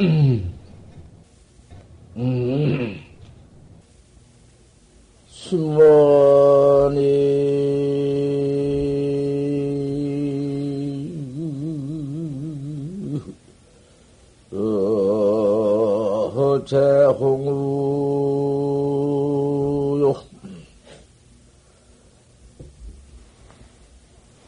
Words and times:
음. 0.00 0.52
음. 2.16 3.00
신문이 5.28 7.00
어, 14.52 16.64
제홍루요 16.66 17.64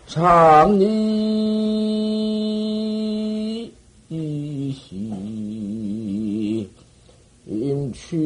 장리 0.08 1.06
이시 4.08 4.96
임취 7.46 8.16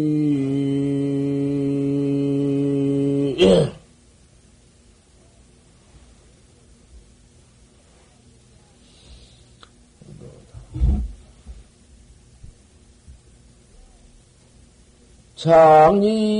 장리 15.40 16.39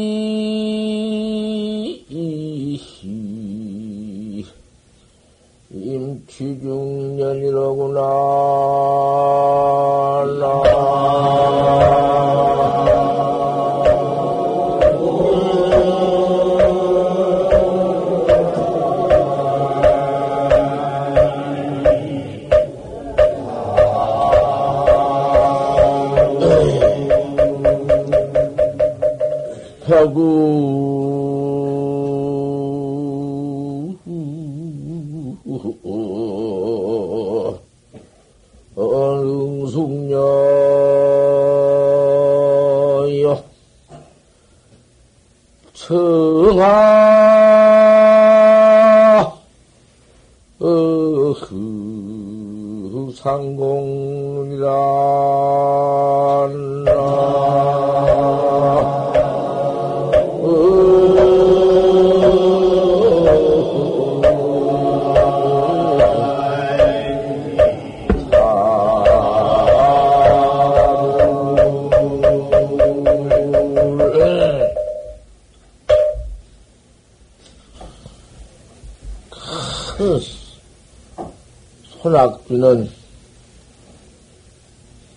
손학비는 82.01 82.91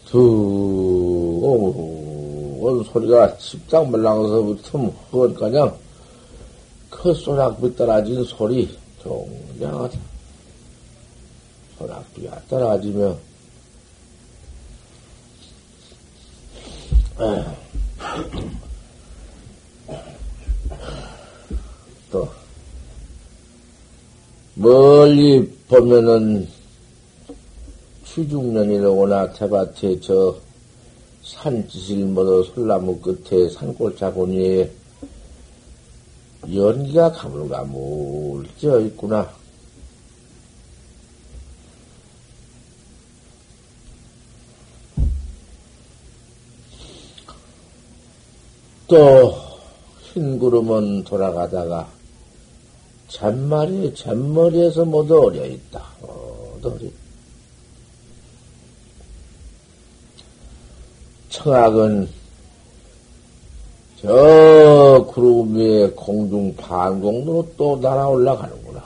두온 0.05 1.63
소리가 2.83 3.38
십장 3.39 3.89
말랑서부터 3.89 4.79
헛가냥 5.11 5.77
그 6.89 7.13
소낙비 7.13 7.73
떨어진 7.77 8.21
소리 8.25 8.77
동량하다. 9.01 9.97
소낙비가 11.77 12.41
떨어지며 12.50 13.17
에휴. 17.21 17.44
또 22.11 22.29
멀리 24.63 25.46
보면은 25.68 26.47
추중년이로구나 28.06 29.34
태밭에 29.34 30.00
저 30.00 30.38
산지실 31.22 32.06
모두 32.06 32.46
솔나무 32.46 32.97
끝에 33.00 33.50
산골짜고니에 33.50 34.72
연기가 36.53 37.12
가물가물 37.12 38.47
찌어 38.57 38.79
있구나. 38.79 39.29
또, 48.88 49.35
흰 50.13 50.40
구름은 50.40 51.03
돌아가다가, 51.03 51.90
잔머리, 53.13 53.94
잔머리에서 53.94 54.85
모두 54.85 55.28
어려 55.28 55.46
있다. 55.46 55.79
어, 56.01 56.57
어려 56.63 56.91
청학은 61.29 62.09
저 64.01 65.06
구름 65.09 65.56
위에 65.56 65.91
공중 65.91 66.56
반공도로 66.56 67.53
또 67.56 67.78
날아 67.78 68.07
올라가는구나. 68.07 68.84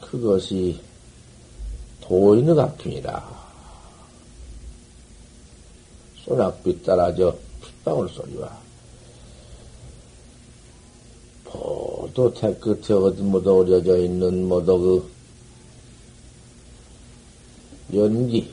그것이 0.00 0.80
도인의 2.00 2.54
가풍이라. 2.54 3.40
소낙빛 6.24 6.82
따라져 6.82 7.36
핏방울 7.60 8.08
소리와 8.08 8.69
보도 11.50 12.32
태끝에 12.32 12.94
어디 12.94 13.22
모두 13.22 13.60
어려져 13.60 13.98
있는 13.98 14.48
모두 14.48 15.04
그 17.90 17.96
연기 17.96 18.52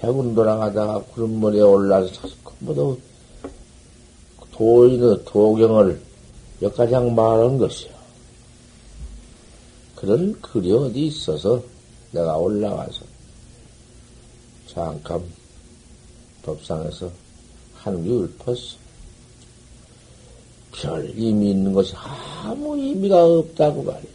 백운 0.00 0.34
돌아가다가 0.34 1.00
구름머리에 1.02 1.62
올라서 1.62 2.28
모두 2.60 2.98
도인의 4.52 5.24
도경을 5.24 6.00
몇 6.60 6.76
가장 6.76 7.14
말한 7.14 7.58
것이요. 7.58 7.92
그런 9.96 10.40
글이 10.40 10.72
어디 10.72 11.06
있어서 11.06 11.62
내가 12.12 12.36
올라와서 12.36 13.04
잠깐 14.66 15.24
법상에서 16.42 17.10
한귀 17.74 18.10
읊었어. 18.10 18.83
별 20.76 21.12
의미 21.14 21.50
있는 21.50 21.72
것이 21.72 21.94
아무 21.96 22.76
의미가 22.76 23.24
없다고 23.24 23.82
말이야. 23.82 24.14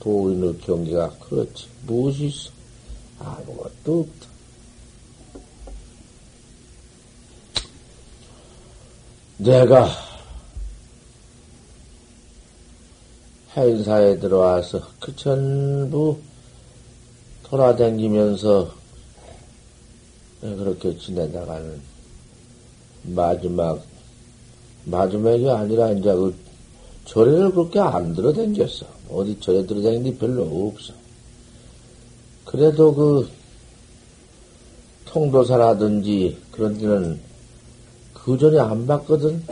도인의 0.00 0.58
경계가 0.58 1.10
그렇지. 1.18 1.66
무엇이 1.86 2.26
있어? 2.26 2.50
아무것도 3.18 4.00
없다. 4.00 4.28
내가 9.38 9.88
행사에 13.56 14.18
들어와서 14.18 14.86
그 15.00 15.14
전부 15.16 16.18
돌아다니면서 17.42 18.74
그렇게 20.40 20.96
지내다가는 20.98 21.95
마지막, 23.06 23.82
마지막이 24.84 25.48
아니라 25.50 25.92
이제 25.92 26.12
그 26.14 26.34
절에를 27.04 27.52
그렇게 27.52 27.78
안 27.78 28.14
들어댕겼어. 28.14 28.86
어디 29.10 29.38
절에 29.40 29.66
들어다니는 29.66 30.02
데 30.02 30.18
별로 30.18 30.42
없어. 30.42 30.92
그래도 32.44 32.94
그 32.94 33.28
통도사라든지 35.04 36.36
그런 36.50 36.76
데는 36.78 37.20
그 38.12 38.36
전에 38.36 38.58
안 38.58 38.86
봤거든. 38.86 39.42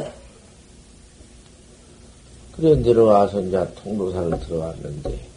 그래 2.56 2.76
내려와서 2.76 3.40
이제 3.40 3.66
통도사를 3.76 4.38
들어왔는데 4.40 5.28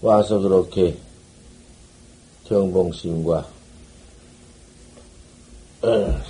와서 0.00 0.38
그렇게 0.38 0.96
경봉심과 2.44 3.53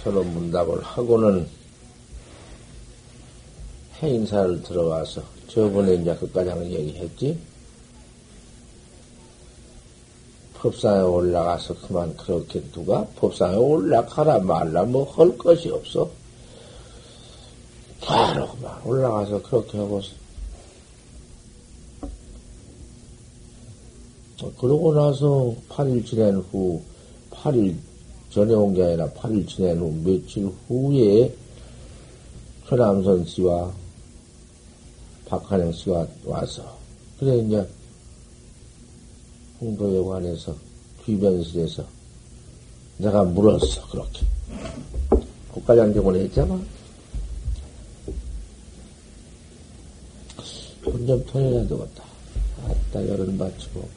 서로 0.03 0.25
문답을 0.25 0.83
하고는 0.83 1.47
행사를 4.03 4.63
들어와서 4.63 5.23
저번에 5.49 5.95
이제 5.95 6.11
한 6.11 6.65
얘기했지. 6.65 7.39
법상에 10.55 11.03
올라가서 11.03 11.75
그만 11.87 12.17
그렇게 12.17 12.63
누가 12.73 13.07
법상에 13.17 13.55
올라가라 13.55 14.39
말라 14.41 14.83
뭐 14.85 15.05
할 15.05 15.37
것이 15.39 15.71
없어. 15.71 16.11
바로 18.01 18.49
그만 18.49 18.83
올라가서 18.83 19.43
그렇게 19.43 19.79
하고 19.79 20.01
그러고 24.59 24.93
나서 24.95 25.55
8일 25.69 26.05
지난 26.05 26.37
후 26.37 26.83
8일 27.31 27.77
전에 28.35 28.53
온 28.53 28.75
게 28.75 28.83
아니라 28.83 29.09
8일 29.11 29.47
지난 29.47 29.79
후 29.79 29.93
며칠 30.03 30.51
후에 30.67 31.33
최남선 32.69 33.25
씨와 33.27 33.73
박한영 35.27 35.71
씨가 35.73 36.07
와서 36.25 36.77
그래 37.21 37.37
이제 37.39 37.65
홍도에 39.61 40.03
관해서 40.03 40.55
귀변실에서 41.05 41.85
내가 42.99 43.23
물었어 43.23 43.87
그렇게. 43.89 44.27
국가장경을 45.53 46.17
했잖아. 46.17 46.61
본점 50.83 51.25
토해야 51.27 51.63
되겠다. 51.63 52.05
아따 52.65 53.09
열은 53.09 53.39
바치고 53.39 53.89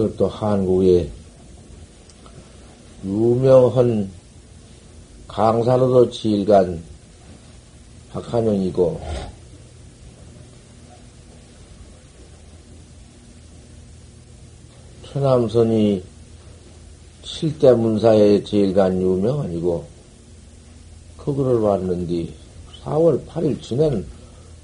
그것도 0.00 0.28
한국의 0.28 1.10
유명한 3.04 4.10
강사로도 5.28 6.10
지일간 6.10 6.82
박한영이고, 8.10 9.00
최남선이 15.12 16.04
칠대 17.24 17.72
문사의 17.72 18.44
제일간 18.44 19.02
유명한이고, 19.02 19.84
그거를 21.16 21.58
왔는데 21.58 22.32
4월 22.84 23.26
8일 23.26 23.60
지난 23.60 24.06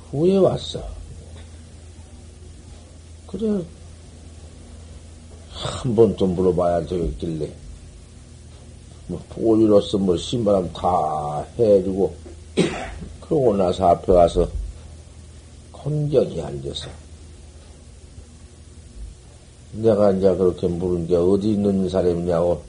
후에 0.08 0.36
왔어. 0.36 0.80
그래, 3.26 3.60
한번또 5.50 6.26
물어봐야 6.28 6.86
되겠길래, 6.86 7.52
뭐, 9.08 9.20
보이로서 9.30 9.98
뭐, 9.98 10.16
신바람 10.16 10.72
다 10.72 11.44
해주고, 11.58 12.14
그러고 13.20 13.56
나서 13.56 13.88
앞에 13.88 14.12
가서, 14.12 14.48
건전히 15.72 16.40
앉아서, 16.40 16.88
내가 19.82 20.12
이제 20.12 20.34
그렇게 20.36 20.66
물은 20.68 21.06
게 21.06 21.16
어디 21.16 21.52
있는 21.52 21.88
사람이냐고, 21.88 22.62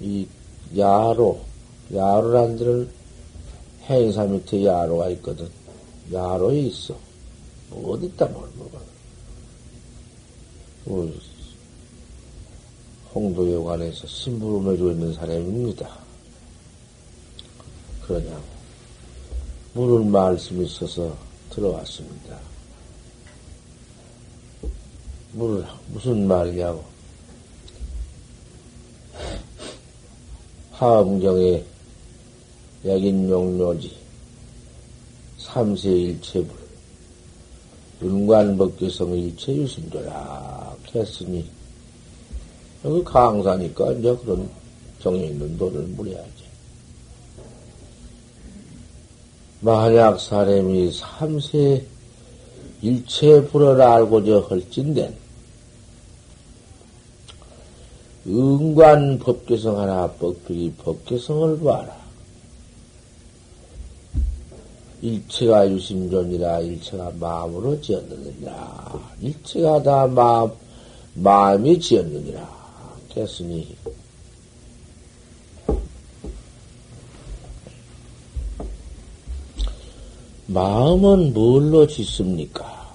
이 0.00 0.26
야로, 0.76 1.40
야로란 1.94 2.56
데를 2.56 2.88
행사 3.84 4.24
밑에 4.24 4.64
야로가 4.64 5.10
있거든. 5.10 5.48
야로에 6.12 6.60
있어. 6.60 6.96
뭐 7.70 7.94
어디 7.94 8.06
있다 8.06 8.26
뭘 8.26 8.48
물어봐. 8.56 8.78
뭐 10.84 11.12
홍도에 13.14 13.62
관해서 13.64 14.06
심부름을 14.06 14.74
해주고 14.74 14.90
있는 14.90 15.14
사람입니다. 15.14 15.88
그러냐고. 18.06 18.42
물을 19.74 20.04
말씀이 20.04 20.66
있어서 20.66 21.16
들어왔습니다. 21.50 22.38
물을, 25.32 25.64
무슨 25.88 26.26
말이냐고. 26.26 26.84
하음경에 30.72 31.64
약인용묘지, 32.84 33.96
삼세 35.38 35.90
일체불, 35.90 36.54
윤관법계성 38.02 39.16
일체유신조라 39.16 40.76
했으니, 40.94 41.48
여기 42.84 43.02
강사니까 43.02 43.92
이제 43.92 44.14
그런 44.16 44.48
정이 45.00 45.26
있는 45.28 45.56
돈을 45.56 45.80
물어야지. 45.82 46.46
만약 49.60 50.20
사람이 50.20 50.92
삼세 50.92 51.84
일체 52.82 53.42
불을 53.46 53.80
알고저 53.80 54.40
헐진된 54.40 55.14
응관 58.28 59.18
법계성 59.20 59.78
하나 59.78 60.08
법비기 60.12 60.74
법계성을 60.78 61.60
봐라. 61.60 61.96
일체가 65.00 65.70
유심존이라 65.70 66.60
일체가 66.60 67.12
마음으로 67.20 67.80
지었느니라. 67.80 69.14
일체가 69.20 69.82
다 69.82 70.06
마음, 70.08 70.50
마음이 71.14 71.78
지었느니라. 71.78 72.56
했으니 73.16 73.74
마음은 80.46 81.32
뭘로 81.32 81.86
짓습니까? 81.86 82.86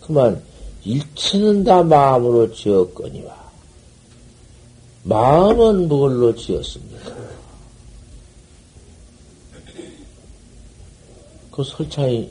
그만 0.00 0.42
일체는 0.84 1.64
다 1.64 1.82
마음으로 1.82 2.52
지었거니와 2.52 3.36
마음은 5.04 5.88
뭘로 5.88 6.34
지었습니까? 6.34 7.16
그 11.52 11.64
설창이 11.64 12.30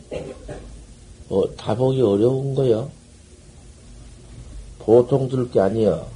어, 1.29 1.55
다 1.55 1.75
보기 1.75 2.01
어려운 2.01 2.55
거요. 2.55 2.89
보통 4.79 5.27
들게 5.27 5.59
아니여. 5.59 6.07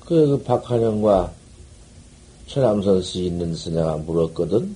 그, 0.00 0.26
그 0.28 0.42
박한영과 0.44 1.32
최남선 2.50 3.00
씨 3.02 3.26
있는 3.26 3.54
스냐가 3.54 3.96
물었거든. 3.98 4.74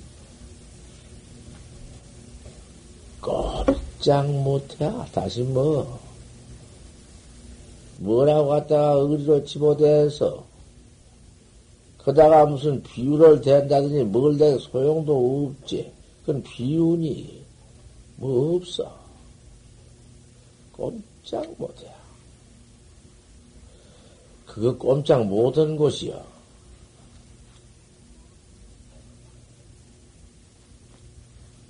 꼼짝 3.21 4.31
못해. 4.31 4.88
다시 5.11 5.43
뭐. 5.43 5.99
뭐라고 7.99 8.50
갖다가 8.50 8.93
의리로 8.93 9.45
집어대서. 9.45 10.45
그다가 11.99 12.47
무슨 12.47 12.81
비유를 12.81 13.40
대한다더니 13.40 14.04
뭘 14.04 14.38
대, 14.38 14.57
소용도 14.57 15.49
없지. 15.59 15.93
그건 16.25 16.45
비유니. 16.45 17.43
뭐 18.19 18.54
없어. 18.54 18.97
꼼짝 20.71 21.52
못해. 21.59 21.93
그거 24.47 24.78
꼼짝 24.78 25.26
못한 25.26 25.75
곳이요. 25.76 26.35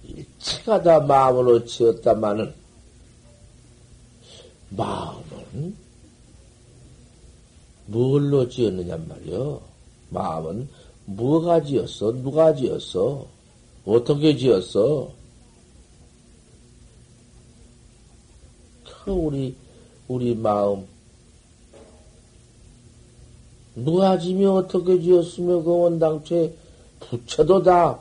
일 0.07 0.27
체가 0.45 0.83
다 0.83 1.01
마음으로 1.01 1.65
지었다마는 1.65 2.53
마음은 4.69 5.75
뭘로 7.87 8.47
지었느냐 8.49 8.97
말이요. 9.09 9.61
마음은 10.11 10.69
뭐가 11.07 11.63
지었어? 11.63 12.13
누가 12.13 12.55
지었어? 12.55 13.27
어떻게 13.87 14.37
지었어? 14.37 15.11
그 18.85 19.11
우리 19.11 19.57
우리 20.09 20.35
마음 20.35 20.87
누가 23.75 24.19
지며 24.19 24.53
어떻게 24.53 25.01
지었으며 25.01 25.63
그 25.63 25.71
원 25.71 25.99
당초에 25.99 26.55
부처도 27.01 27.63
다 27.63 27.99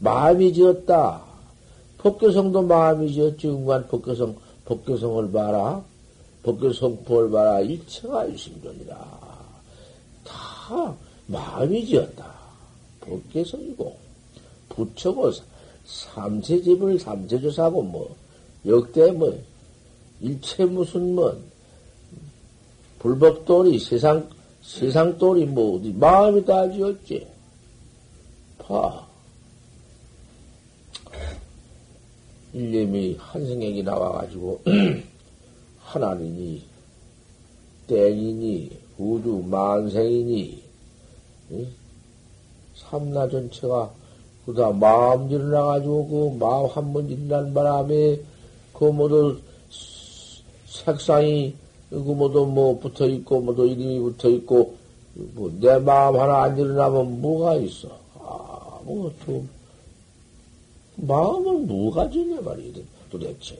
마음이 0.00 0.52
지었다. 0.52 1.33
법교성도 2.04 2.60
마음이 2.60 3.14
지었지. 3.14 3.48
응관 3.48 3.88
법교성, 3.88 4.36
법교성을 4.66 5.32
봐라. 5.32 5.82
법교성포를 6.42 7.30
봐라. 7.30 7.60
일체가 7.60 8.30
유심존이라. 8.30 8.94
다 10.22 10.94
마음이 11.26 11.86
지었다. 11.86 12.30
법교성이고, 13.00 13.96
부처고, 14.68 15.32
삼세집을 15.86 16.98
삼세조사고, 16.98 17.82
뭐, 17.82 18.14
역대 18.66 19.10
뭐, 19.10 19.34
일체 20.20 20.66
무슨 20.66 21.14
뭐, 21.14 21.34
불법돌이 22.98 23.78
세상, 23.78 24.28
세상돌이 24.60 25.46
뭐, 25.46 25.78
어디, 25.78 25.90
마음이 25.94 26.44
다 26.44 26.70
지었지. 26.70 27.26
봐. 28.58 29.13
일념이 32.54 33.16
한승액이 33.18 33.82
나와가지고, 33.82 34.60
하나님이, 35.82 36.62
땡이니, 37.88 38.70
우주 38.96 39.42
만생이니, 39.50 40.62
삼나 42.76 43.28
전체가, 43.28 43.90
그다 44.46 44.70
마음 44.72 45.30
일어나가지고, 45.30 46.08
그 46.08 46.44
마음 46.44 46.66
한 46.66 46.92
번 46.92 47.08
일어난 47.10 47.52
바람에, 47.52 48.20
그 48.72 48.84
모두 48.84 49.38
색상이, 50.66 51.54
그 51.90 51.96
모두 51.96 52.46
뭐 52.46 52.78
붙어 52.78 53.06
있고, 53.06 53.40
모두 53.40 53.66
이름이 53.66 53.98
붙어 54.00 54.28
있고, 54.30 54.76
뭐 55.34 55.50
내 55.60 55.78
마음 55.78 56.16
하나 56.16 56.42
안 56.44 56.58
일어나면 56.58 57.20
뭐가 57.20 57.56
있어? 57.56 57.88
아무것도. 58.18 59.44
마음을 60.96 61.60
뭐가 61.60 62.08
지냐 62.10 62.40
말이야, 62.40 62.72
도대체. 63.10 63.58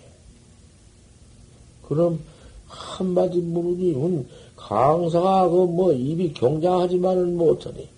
그럼, 1.82 2.20
한마디 2.66 3.38
물으니, 3.38 3.94
강사가 4.56 5.48
그 5.48 5.66
뭐 5.66 5.92
입이 5.92 6.32
경장하지만은 6.34 7.36
못하니. 7.36 7.88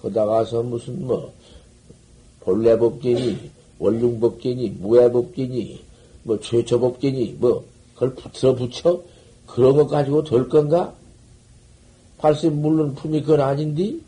거다가서 0.00 0.62
무슨 0.62 1.06
뭐, 1.06 1.32
본래법계니, 2.40 3.50
원흉법계니, 3.78 4.70
무해법계니, 4.70 5.80
뭐 6.22 6.38
최초법계니, 6.40 7.36
뭐, 7.40 7.64
그걸 7.94 8.14
붙여 8.14 8.54
붙여? 8.54 9.02
그런 9.46 9.76
것 9.76 9.88
가지고 9.88 10.22
될 10.22 10.48
건가? 10.48 10.94
발심 12.18 12.60
물론 12.60 12.94
품이 12.94 13.22
그건 13.22 13.40
아닌디? 13.40 14.02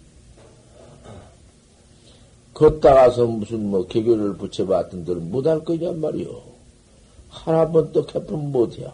걷다가서 2.60 3.24
무슨 3.24 3.70
뭐 3.70 3.86
개교를 3.86 4.36
붙여봤던들 4.36 5.14
못할 5.16 5.64
거냔 5.64 5.98
말이오. 5.98 6.42
하나번 7.30 7.90
또 7.92 8.04
개품 8.04 8.52
못해요. 8.52 8.92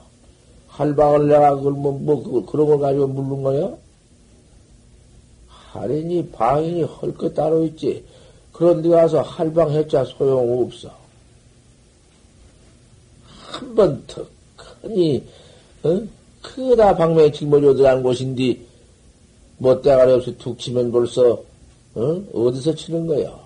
할방을 0.69 1.27
내가 1.27 1.57
그걸 1.57 1.73
뭐, 1.73 1.91
뭐, 1.99 2.23
그 2.23 2.47
그런 2.47 2.69
걸 2.69 2.79
가지고 2.79 3.09
물는 3.09 3.43
거야? 3.43 3.77
할인이, 5.49 6.29
방인이 6.31 6.83
헐것 6.85 7.35
따로 7.35 7.65
있지. 7.65 8.05
그런 8.53 8.83
데 8.83 8.89
가서 8.91 9.23
할방 9.23 9.73
했자 9.73 10.05
소용없어. 10.05 10.89
한 13.35 13.75
번 13.75 14.05
더 14.07 14.25
크니, 14.57 15.25
어? 15.83 16.03
크다 16.43 16.95
방매에 16.97 17.33
짊어져 17.33 17.75
들어간 17.75 18.03
곳인데, 18.05 18.61
뭐 19.59 19.81
때가리 19.81 20.13
없이 20.13 20.37
툭 20.39 20.57
치면 20.57 20.93
벌써, 20.93 21.43
어? 21.95 22.23
어디서 22.33 22.75
치는 22.77 23.07
거야? 23.09 23.46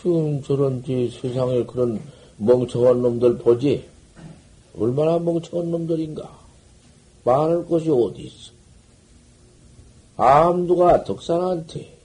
지금 0.00 0.40
저런 0.42 0.80
뒤 0.82 1.10
세상에 1.10 1.64
그런 1.64 2.00
멍청한 2.36 3.02
놈들 3.02 3.38
보지? 3.38 3.84
얼마나 4.78 5.18
멍청한 5.18 5.70
놈들인가? 5.70 6.38
말할 7.24 7.66
것이 7.66 7.90
어디 7.90 8.22
있어? 8.22 8.52
암두가 10.16 11.04
덕산한테 11.04 11.96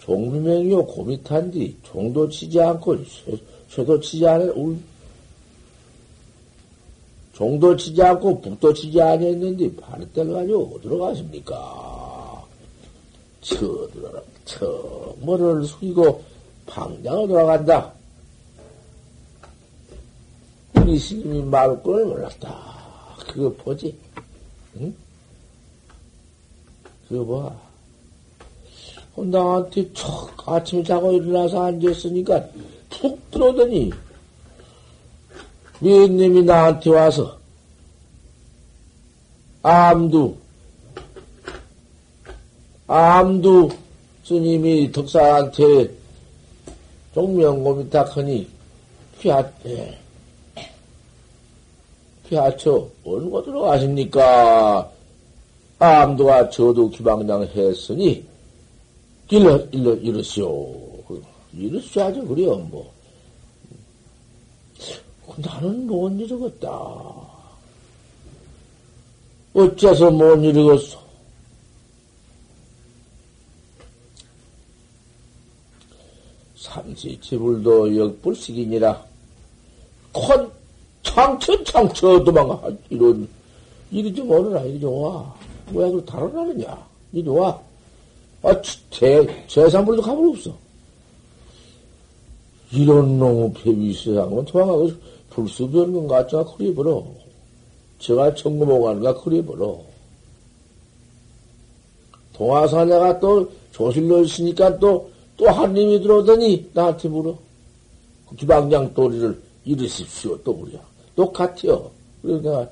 종류명이요 0.00 0.86
고mit한뒤 0.86 1.76
종도 1.82 2.28
치지 2.28 2.60
않고 2.60 2.96
쇠도 3.68 4.00
치지 4.00 4.26
않을 4.26 4.52
울 4.56 4.78
종도 7.34 7.76
치지 7.76 8.02
않고 8.02 8.40
북도 8.40 8.72
치지 8.72 9.00
아니했는데 9.00 9.76
바르때를 9.76 10.32
가지고 10.32 10.76
어디로 10.76 10.98
가십니까? 10.98 12.44
쳐들어라 13.42 14.22
저 14.48 15.14
머리를 15.20 15.66
숙이고 15.66 16.24
방장을 16.66 17.28
돌아간다. 17.28 17.92
우리 20.74 20.98
스님이 20.98 21.42
말을 21.42 21.82
걸 21.82 22.06
몰랐다. 22.06 22.48
그거 23.28 23.52
보지? 23.62 23.94
응? 24.80 24.94
그거 27.08 27.42
봐. 27.42 27.68
나한테 29.22 29.92
척 29.92 30.48
아침에 30.48 30.82
자고 30.82 31.12
일어나서 31.12 31.64
앉았으니까 31.64 32.46
푹 32.88 33.30
들어오더니 33.30 33.90
위님이 35.80 36.44
나한테 36.44 36.90
와서 36.90 37.36
암두 39.62 40.36
암두 42.86 43.70
스님이 44.28 44.92
덕사한테 44.92 45.90
종명고이 47.14 47.88
탁하니 47.88 48.46
피하 49.18 49.42
예. 49.64 49.98
피하초 52.28 52.90
어느 53.06 53.24
곳으로 53.30 53.62
가십니까? 53.62 54.92
암두가 55.78 56.50
저도 56.50 56.90
기방장 56.90 57.42
했으니 57.44 58.22
일러 59.30 59.56
일러 59.70 59.94
이러시오. 59.94 60.74
이러시하죠 61.54 62.26
그래요 62.26 62.56
뭐. 62.56 62.92
나는 65.36 65.86
못 65.86 66.10
이루겠다. 66.10 66.68
어째서 69.54 70.10
못 70.10 70.36
이루겠어? 70.44 71.07
삼시 76.68 77.18
지불도 77.20 77.96
역불식이니라. 77.96 79.04
콘 80.12 80.50
창처 81.02 81.64
창처 81.64 82.22
도망가. 82.22 82.70
이런 82.90 83.28
이리 83.90 84.12
좀 84.14 84.30
오너라 84.30 84.62
이리 84.64 84.80
좀 84.80 85.02
와. 85.02 85.34
뭐야 85.70 85.86
그걸 85.86 86.04
다뤄라느냐. 86.04 86.86
이리 87.12 87.28
와. 87.28 87.58
아, 88.42 88.62
제, 88.90 89.26
재산불도 89.48 90.02
가볼 90.02 90.30
없어. 90.30 90.54
이런 92.70 93.18
놈의 93.18 93.52
폐비 93.54 93.92
세상은 93.94 94.44
도망가고 94.44 94.92
불수변건 95.30 96.06
같자가 96.06 96.54
그리 96.54 96.74
벌어. 96.74 97.04
제가 97.98 98.34
청구모가는가 98.34 99.14
그리 99.22 99.44
벌어. 99.44 99.80
동화사냐가 102.34 103.18
또 103.18 103.50
조실로 103.72 104.22
있으니까 104.22 104.78
또, 104.78 105.10
또 105.38 105.48
한님이 105.48 106.02
들어오더니 106.02 106.70
나한테 106.74 107.08
물어. 107.08 107.38
그 108.28 108.36
기방장 108.36 108.92
도리를 108.92 109.40
이르십시오. 109.64 110.36
또 110.42 110.58
그래요. 110.58 110.80
똑같아요. 111.16 111.90
그래서 112.20 112.42
내가 112.42 112.68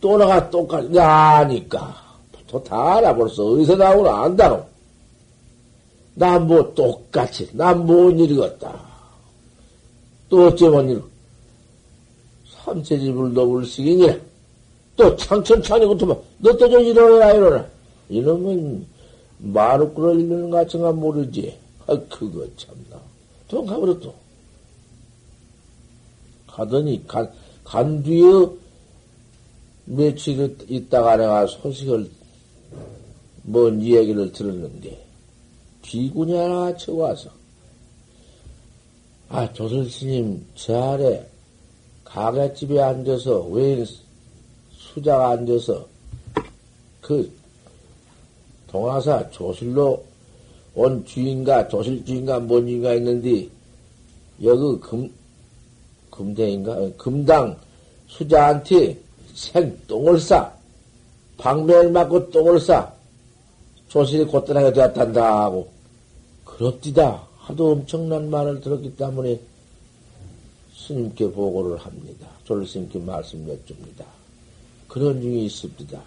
또 0.00 0.18
나가 0.18 0.50
똑같, 0.50 0.84
아니까. 0.96 1.94
또다 2.48 2.96
알아 2.96 3.14
벌써. 3.14 3.44
어디서 3.44 3.76
나오나 3.76 4.24
안다고. 4.24 4.64
나뭐 6.14 6.72
똑같이, 6.74 7.48
나못 7.52 8.18
읽었다. 8.18 8.80
또 10.28 10.46
어쩌면 10.46 10.88
일, 10.88 11.02
삼체집을 12.64 13.34
너을 13.34 13.64
시기니라. 13.64 14.16
또 14.96 15.16
창천창이고 15.16 15.98
또 15.98 16.24
너또 16.38 16.70
좀 16.70 16.80
일어나라, 16.82 17.32
일어나. 17.32 17.66
이놈은 18.08 18.86
읽는 19.40 20.50
것 20.50 20.58
같은가 20.58 20.92
모르지. 20.92 21.63
아, 21.86 21.96
그거 22.08 22.46
참나. 22.56 23.00
또 23.48 23.64
가버려 23.64 23.98
또. 24.00 24.14
가더니, 26.46 27.04
간, 27.06 27.30
간 27.62 28.02
뒤에 28.02 28.24
며칠 29.84 30.56
있다가 30.68 31.16
내가 31.16 31.46
소식을, 31.46 32.10
뭔 33.42 33.80
이야기를 33.80 34.32
들었는데, 34.32 35.04
비군이 35.82 36.34
하나 36.34 36.74
쳐와서, 36.76 37.30
아, 39.28 39.52
조선 39.52 39.88
스님, 39.88 40.46
저 40.54 40.92
아래 40.92 41.26
가게집에 42.04 42.80
앉아서, 42.80 43.42
왜 43.48 43.84
수자가 44.72 45.30
앉아서, 45.30 45.86
그 47.00 47.30
동화사 48.68 49.28
조실로 49.30 50.13
온 50.74 51.04
주인가 51.04 51.68
조실 51.68 52.04
주인가 52.04 52.40
뭔 52.40 52.66
주인가 52.66 52.94
있는데 52.94 53.48
여기 54.42 54.80
금 54.80 55.10
금대인가 56.10 56.76
금당 56.96 57.56
수자한테 58.08 58.98
생 59.34 59.78
똥을 59.86 60.18
싸 60.18 60.52
방매를 61.38 61.90
맞고 61.90 62.30
똥을 62.30 62.60
싸 62.60 62.92
조실이 63.88 64.24
곧단하게 64.24 64.72
되었단다 64.72 65.44
하고 65.44 65.68
그렇디다 66.44 67.26
하도 67.38 67.72
엄청난 67.72 68.30
말을 68.30 68.60
들었기 68.60 68.96
때문에 68.96 69.40
스님께 70.76 71.30
보고를 71.30 71.78
합니다. 71.78 72.26
졸스님께 72.44 72.98
말씀 73.00 73.48
여쭙니다. 73.48 74.04
그런 74.88 75.20
중이 75.20 75.46
있습니다. 75.46 76.00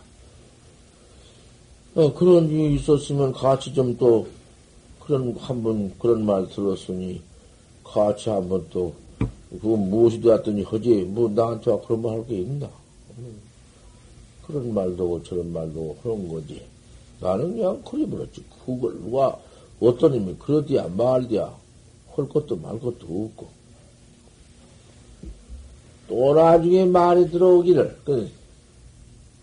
어, 1.95 2.13
그런 2.13 2.47
중이 2.47 2.75
있었으면 2.75 3.33
같이 3.33 3.74
좀 3.74 3.97
또 3.97 4.27
그런 5.07 5.33
한 5.39 5.63
번 5.63 5.97
그런 5.97 6.25
말 6.25 6.47
들었으니 6.49 7.21
같이 7.83 8.29
한 8.29 8.49
번 8.49 8.67
또 8.69 8.93
그건 9.49 9.89
무엇이 9.89 10.19
되었더니 10.21 10.63
허지 10.63 11.03
뭐 11.03 11.29
나한테 11.29 11.71
그런 11.87 12.01
말 12.01 12.11
할 12.17 12.27
게 12.27 12.39
있나? 12.39 12.69
그런 14.45 14.73
말도 14.73 15.23
저런 15.23 15.51
말도 15.53 15.97
그런 16.03 16.27
거지. 16.27 16.61
나는 17.19 17.55
그냥 17.55 17.81
그래 17.83 18.05
버렸지. 18.09 18.43
그걸 18.65 18.93
누가 18.95 19.37
어떤 19.79 20.11
놈이 20.11 20.35
그러디야 20.39 20.87
말디야 20.89 21.53
할 22.15 22.29
것도 22.29 22.55
말 22.57 22.79
것도 22.79 23.05
없고 23.05 23.47
또 26.07 26.33
나중에 26.33 26.85
말이 26.85 27.29
들어오기를 27.29 27.99
그, 28.05 28.29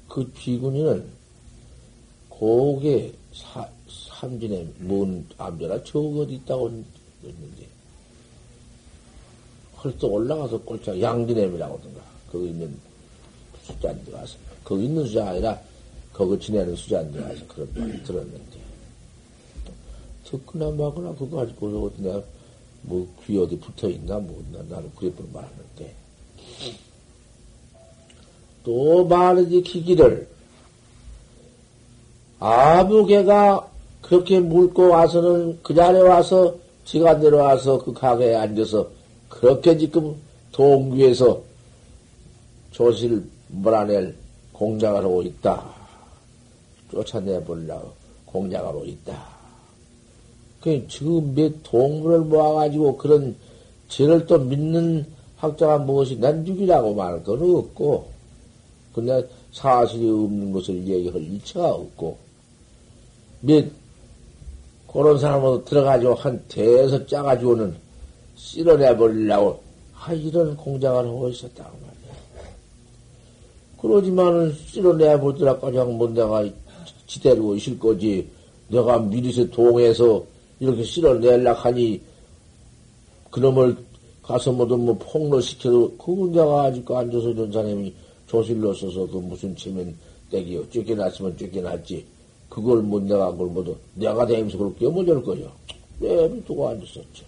그 0.09 0.31
비구니는 0.35 1.05
고개 2.31 3.13
사, 3.35 3.69
삼진에 4.25 4.67
뭔 4.79 5.27
저거 5.85 6.21
어디 6.21 6.35
있다고 6.35 6.69
했는데 7.23 7.69
헐떡 9.83 10.13
올라가서 10.13 10.63
꼴짝 10.63 10.99
양진엠이라고 11.01 11.77
하던가. 11.77 12.01
거기 12.33 12.47
있는 12.49 12.75
수자한테 13.65 14.13
가서. 14.13 14.37
거기 14.65 14.87
있는 14.87 15.07
수자 15.07 15.29
아니라 15.29 15.61
거기 16.13 16.41
지내는 16.41 16.75
수자한테 16.75 17.21
가서 17.21 17.47
그런 17.49 17.69
말 17.75 18.03
들었는데. 18.03 18.65
듣거나 20.25 20.71
마거나 20.71 21.15
그거 21.15 21.37
가지고 21.37 21.93
내가 21.99 22.23
뭐귀 22.83 23.39
어디 23.39 23.59
붙어 23.59 23.91
있나? 23.91 24.19
뭐 24.19 24.43
나는 24.53 24.91
볼 24.93 25.13
말하는데. 25.33 25.95
또 28.65 29.05
말하지 29.05 29.63
기기를 29.63 30.27
아무개가 32.39 33.74
그렇게 34.05 34.39
묽고 34.39 34.91
와서는 34.91 35.61
그 35.63 35.75
자리에 35.75 36.03
와서 36.03 36.55
지가 36.85 37.15
내려와서 37.15 37.83
그 37.83 37.95
가게에 37.95 38.35
앉아서 38.35 38.87
그렇게 39.31 39.79
지금 39.79 40.15
동귀에서 40.53 41.41
조실 42.71 43.25
몰아낼 43.49 44.15
공작을 44.53 45.03
하고 45.03 45.23
있다. 45.23 45.65
쫓아내보려고 46.91 47.93
공작을 48.27 48.69
하고 48.69 48.85
있다. 48.85 49.27
그 50.61 50.87
지금 50.87 51.35
몇 51.35 51.63
동물을 51.63 52.21
모아가지고 52.21 52.99
그런 52.99 53.35
죄를 53.89 54.27
또 54.27 54.39
믿는 54.39 55.07
학자가 55.39 55.79
무엇이 55.79 56.19
난 56.19 56.45
죽이라고 56.45 56.95
말할 56.95 57.25
건 57.25 57.41
없고, 57.41 58.09
근데 58.95 59.27
사실이 59.53 60.11
없는 60.11 60.53
것을 60.53 60.87
얘기할 60.87 61.23
일체가 61.23 61.71
없고, 61.75 62.19
몇 63.41 63.65
그런 64.95 65.19
사람으로 65.19 65.65
들어가지고 65.65 66.15
한 66.15 66.41
대에서 66.47 67.05
짜가지고는 67.05 67.75
쓸어내버리려고 68.37 69.61
아 69.99 70.13
이런 70.13 70.57
공작을 70.57 71.05
하고 71.05 71.29
있었다고 71.29 71.71
말이야. 71.71 72.49
그러지만은 73.81 74.55
쓸어내보더라 74.69 75.59
가장 75.59 75.99
뭐 75.99 76.09
내가 76.09 76.49
지대로 77.09 77.57
있을 77.57 77.77
거지. 77.77 78.29
내가 78.69 79.01
미리서 79.01 79.51
동해서 79.51 80.25
이렇게 80.61 80.85
쓸어내려 80.85 81.53
하니 81.55 82.01
그놈을 83.33 83.77
가서 84.23 84.53
뭐든 84.53 84.79
뭐 84.79 84.97
폭로시켜도 84.97 85.97
그 85.97 86.31
내가 86.33 86.63
아직 86.63 86.89
앉아서 86.89 87.31
이런 87.31 87.51
사람이 87.51 87.93
조실로 88.29 88.73
써서 88.73 89.09
그 89.09 89.17
무슨 89.17 89.57
체면 89.57 89.93
떼기요. 90.31 90.71
쫓겨났으면 90.71 91.37
쫓겨났지. 91.37 92.14
그걸 92.49 92.83
못 92.83 93.03
내가 93.03 93.31
그걸 93.33 93.49
모두 93.49 93.77
내가 93.95 94.27
다니면서 94.27 94.59
그걸 94.59 94.77
깨물을 94.77 95.23
거요. 95.23 95.53
왜 96.01 96.43
두고 96.45 96.69
앉았었죠. 96.69 97.25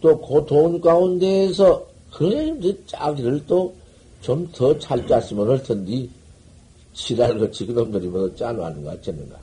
또그 0.00 0.46
돈 0.46 0.80
가운데에서 0.80 1.86
그런 2.10 2.60
짜기를 2.86 3.46
또 3.46 3.80
좀 4.20 4.46
더 4.52 4.78
잘 4.78 5.06
짰으면 5.06 5.48
할 5.48 5.62
텐데 5.62 6.06
지랄같이 6.92 7.66
그놈들이 7.66 8.08
뭐 8.08 8.34
짜놓는 8.34 8.84
것 8.84 8.90
같겠는가. 8.90 9.38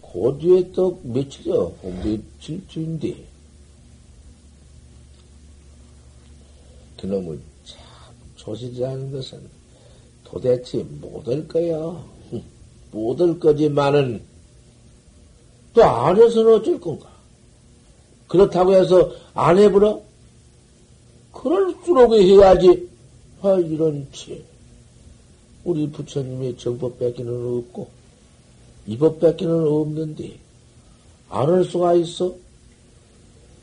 그 0.00 0.38
뒤에 0.40 0.72
또 0.72 0.98
며칠이요. 1.02 1.74
며칠 2.02 2.66
주인데 2.66 3.14
그놈을 6.96 7.38
참 7.64 7.78
조시지하는 8.36 9.12
것은 9.12 9.38
도대체 10.30 10.84
못할 11.00 11.46
거야. 11.48 12.04
못할 12.90 13.38
거지만은 13.38 14.22
또 15.74 15.82
안 15.82 16.16
해서는 16.16 16.54
어쩔 16.54 16.80
건가? 16.80 17.08
그렇다고 18.26 18.74
해서 18.74 19.10
안 19.34 19.58
해버려? 19.58 20.00
그럴수록 21.32 22.12
해야지. 22.14 22.88
아, 23.42 23.54
이런 23.54 24.06
치. 24.12 24.44
우리 25.64 25.88
부처님의 25.90 26.56
정법 26.56 26.98
뺏기는 26.98 27.58
없고, 27.58 27.88
이법 28.86 29.20
뺏기는 29.20 29.66
없는데, 29.66 30.36
안 31.28 31.48
할 31.48 31.64
수가 31.64 31.94
있어? 31.94 32.34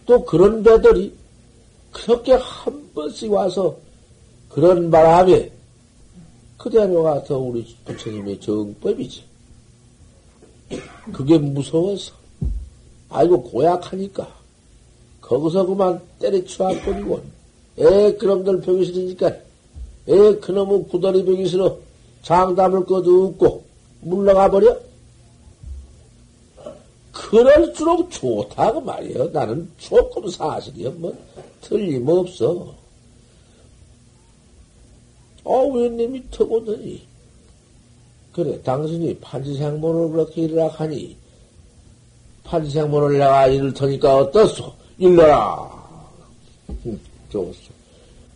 또 0.06 0.24
그런 0.24 0.64
배들이 0.64 1.14
그렇게 1.92 2.34
한 2.34 2.90
번씩 2.94 3.32
와서 3.32 3.76
그런 4.50 4.90
바람에 4.92 5.52
그대로가 6.66 7.24
더 7.24 7.38
우리 7.38 7.64
부처님의 7.86 8.40
정법이지. 8.40 9.24
그게 11.14 11.38
무서워서. 11.38 12.12
아이고, 13.08 13.44
고약하니까. 13.44 14.28
거기서 15.22 15.68
그만 15.68 16.02
때려치워버리고, 16.18 17.22
에, 17.78 18.14
그놈들 18.16 18.62
벽이 18.62 18.84
싫으니까, 18.84 19.28
에, 20.08 20.36
그놈의 20.40 20.88
구더리 20.90 21.24
벽이 21.24 21.46
싫어. 21.46 21.78
장담을 22.24 22.80
없고, 22.80 23.64
물러가 24.02 24.50
버려? 24.50 24.76
그럴수록 27.12 28.10
좋다고 28.10 28.82
말이야. 28.82 29.28
나는 29.32 29.70
조금 29.78 30.28
사실이야. 30.28 30.94
뭐, 30.96 31.16
틀림없어. 31.62 32.85
어, 35.46 35.64
왜님이 35.68 36.24
터고더니. 36.32 37.02
그래, 38.34 38.60
당신이 38.64 39.16
판지생모를 39.20 40.10
그렇게 40.12 40.42
일으라 40.42 40.68
하니, 40.68 41.16
판지생모를 42.44 43.20
내가 43.20 43.48
이를 43.48 43.74
터니까 43.74 44.18
어떻소? 44.18 44.74
일러라. 44.98 45.72
좋았어. 47.32 47.60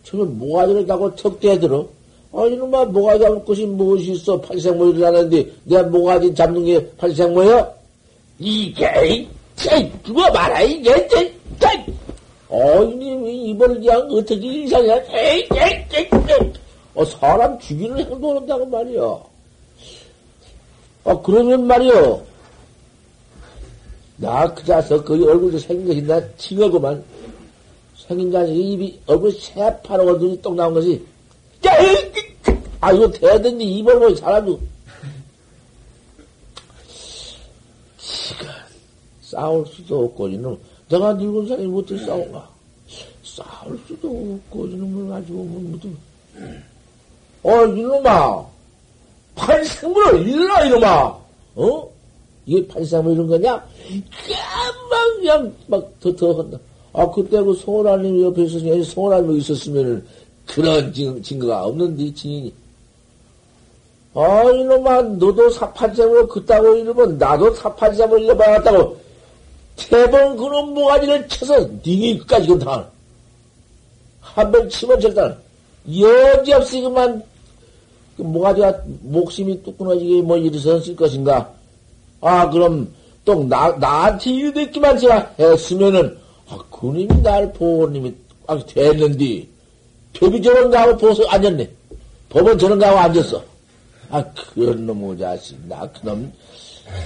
저는 0.04 0.38
모가지를 0.38 0.86
따고 0.86 1.14
턱대들어. 1.14 1.86
아, 2.32 2.46
이놈아, 2.46 2.86
모가지 2.86 3.24
잡을 3.24 3.44
것이 3.44 3.66
무엇이 3.66 4.12
있어? 4.12 4.40
판지생모 4.40 4.90
일어나는데, 4.90 5.50
내가 5.64 5.82
모가지 5.82 6.32
잡는 6.34 6.64
게 6.64 6.90
판지생모야? 6.96 7.72
이게, 8.38 8.88
이게, 9.04 9.92
죽어 10.04 10.22
봐라, 10.32 10.60
이게, 10.62 10.90
이게, 10.92 11.34
어, 12.48 12.82
이번을 12.84 13.80
그냥 13.80 14.00
어떻게 14.10 14.34
이상해? 14.34 14.92
에이, 15.10 15.48
에이, 15.52 15.84
에이. 15.92 16.52
어, 17.00 17.04
사람 17.06 17.58
죽이는 17.58 17.98
행동을 17.98 18.36
한다고 18.36 18.66
말이야. 18.66 19.02
아, 21.04 21.18
그러면 21.22 21.66
말이야. 21.66 22.18
나, 24.18 24.52
그 24.52 24.62
자서, 24.66 25.02
그 25.02 25.14
얼굴도 25.14 25.58
생긴 25.58 25.86
것이 25.86 26.02
나 26.02 26.20
칭하고만. 26.36 27.02
생긴 27.96 28.30
게 28.30 28.52
입이, 28.52 29.00
얼굴 29.06 29.32
새파랗고 29.32 30.18
눈이 30.18 30.42
똑 30.42 30.54
나온 30.54 30.74
것이. 30.74 31.02
야, 31.66 31.72
아, 32.82 32.92
이거 32.92 33.10
대든지 33.10 33.64
입을 33.64 33.98
보니 33.98 34.16
사람도. 34.16 34.60
시간. 37.96 38.54
싸울 39.22 39.66
수도 39.68 40.04
없고, 40.04 40.28
이놈. 40.28 40.58
내가 40.90 41.14
늙은 41.14 41.48
사람이 41.48 41.78
어떻게 41.78 42.04
싸운가? 42.04 42.46
싸울 43.24 43.80
수도 43.88 44.38
없고, 44.44 44.66
이놈을 44.66 45.08
가지고, 45.08 45.44
뭐, 45.44 45.62
무슨. 45.62 45.96
어, 47.42 47.66
이놈아! 47.66 48.46
판생물을 49.34 50.28
일러, 50.28 50.64
이놈아! 50.64 51.18
어? 51.56 51.90
이게 52.46 52.66
판생물 52.66 53.14
이런 53.14 53.26
거냐? 53.26 53.52
깜막 53.52 55.16
그냥 55.16 55.54
막 55.66 56.00
더, 56.00 56.14
더 56.16 56.38
한다. 56.38 56.58
아, 56.92 57.08
그때 57.10 57.40
그 57.42 57.54
송원아님 57.54 58.24
옆에 58.24 58.42
있었으면, 58.42 58.82
송원아님 58.82 59.38
있었으면은 59.38 60.06
그런 60.46 60.92
증거가 61.22 61.64
없는데, 61.64 62.12
증인이. 62.14 62.52
아, 64.14 64.42
이놈아, 64.42 65.02
너도 65.02 65.48
사판장으로 65.50 66.26
그따고 66.26 66.74
이러면 66.74 67.16
나도 67.16 67.54
사판장으로 67.54 68.18
잃어봐야겠다고 68.18 69.00
세번 69.80 70.36
그놈 70.36 70.74
모가지를 70.74 71.26
쳐서 71.28 71.58
닝이까지 71.84 72.48
그다 72.48 72.88
한번 74.20 74.68
치면 74.68 75.00
절단 75.00 75.38
여지없이 75.98 76.82
그만 76.82 77.22
그 78.20 78.22
모가지가 78.22 78.82
목심이 79.00 79.62
뚝 79.62 79.78
끊어지게 79.78 80.20
뭐 80.20 80.36
일어섰을 80.36 80.94
것인가? 80.94 81.54
아 82.20 82.50
그럼 82.50 82.92
또 83.24 83.42
나, 83.44 83.70
나한테 83.72 84.30
이르댔기만 84.30 84.98
제가 84.98 85.34
했으면은 85.38 86.18
아 86.48 86.58
그님이 86.70 87.22
날 87.22 87.50
보호님이 87.54 88.14
아 88.46 88.58
됐는디. 88.58 89.48
법이 90.12 90.42
저런가 90.42 90.82
하고 90.82 90.96
보서 90.98 91.26
앉았네. 91.28 91.70
법은 92.28 92.58
저런가 92.58 92.88
하고 92.88 92.98
앉았어. 92.98 93.42
아, 94.10 94.22
그런 94.52 94.86
놈의 94.86 95.18
자식, 95.18 95.56
나 95.68 95.88
그놈, 95.92 96.32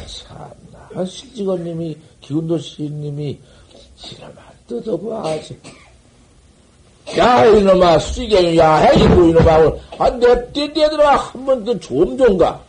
참나. 0.07 0.89
아, 0.95 1.05
실직원님이, 1.05 1.99
기운도 2.23 2.57
시님이, 2.59 3.39
이놈아, 4.11 4.33
뜯어봐 4.67 5.37
야, 7.19 7.45
이놈아, 7.45 7.99
수지경이, 7.99 8.57
야, 8.59 8.77
해기고, 8.77 9.25
이놈아, 9.29 9.73
아, 9.99 10.11
내, 10.11 10.53
내, 10.53 10.67
내들아, 10.69 11.17
한번 11.17 11.65
그좀 11.65 12.17
좀가. 12.17 12.61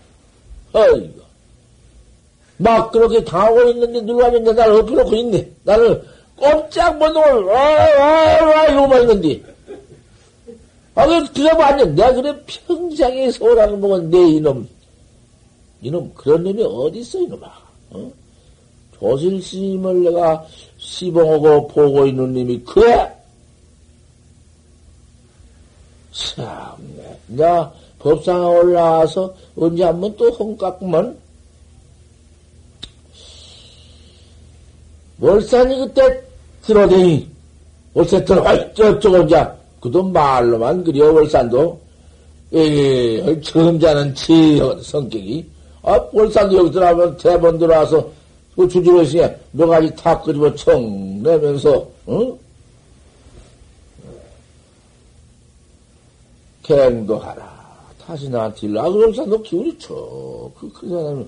어이구. 0.74 1.22
막 2.58 2.92
그렇게 2.92 3.24
당하고 3.24 3.70
있는데, 3.70 4.02
누가 4.02 4.28
있는데, 4.28 4.54
나를 4.54 4.82
엎어놓고 4.82 5.16
있네. 5.16 5.50
나를 5.64 6.04
꼼짝 6.36 6.98
못 6.98 7.10
놓을, 7.10 7.44
와, 7.46 7.54
와, 7.54 8.46
와, 8.46 8.66
이러고만 8.66 9.02
있는데. 9.04 9.42
아, 10.96 11.06
그, 11.06 11.14
안 11.64 11.78
돼. 11.78 11.86
내가 11.86 12.14
그래 12.14 12.36
평생에 12.46 13.32
소라를 13.32 13.78
먹은 13.78 14.10
내 14.10 14.18
이놈. 14.18 14.68
이놈, 15.82 16.12
그런 16.14 16.44
놈이 16.44 16.62
어디있어, 16.62 17.20
이놈아. 17.20 17.48
어? 17.92 18.12
조실 18.98 19.42
스님을 19.42 20.04
내가 20.04 20.46
시봉하고 20.78 21.68
보고 21.68 22.06
있는 22.06 22.34
놈이, 22.34 22.64
그래? 22.64 23.12
참네. 26.16 27.20
나 27.28 27.72
법상에 28.00 28.46
올라와서 28.46 29.34
언제 29.58 29.84
한번 29.84 30.16
또 30.16 30.30
헝깎으면, 30.32 31.18
월산이 35.20 35.78
그때 35.78 36.22
들어대니, 36.62 37.30
월세 37.94 38.24
들어가, 38.24 38.74
저쪽은 38.74 39.26
이제, 39.26 39.46
그도 39.80 40.04
말로만 40.04 40.84
그려, 40.84 41.12
월산도. 41.12 41.80
에, 42.54 43.42
처음 43.42 43.80
자는 43.80 44.14
치 44.16 44.60
성격이. 44.82 45.46
아, 45.84 46.00
월산도 46.14 46.58
여기 46.58 46.72
들어가면 46.72 47.18
대번 47.18 47.58
들어와서 47.58 48.08
그 48.56 48.68
주주로시에 48.68 49.38
몇 49.52 49.68
가지 49.68 49.94
탁 49.96 50.24
끄집어 50.24 50.54
청 50.56 51.22
내면서, 51.22 51.86
응? 52.08 52.38
갱도하라. 56.66 57.56
다시 58.02 58.30
나한테 58.30 58.68
일로. 58.68 58.82
아, 58.82 58.90
그 58.90 59.02
월산도 59.02 59.42
기운이 59.44 59.78
쳐. 59.78 59.94
그, 60.60 60.72
그 60.74 60.90
사람이 60.90 61.26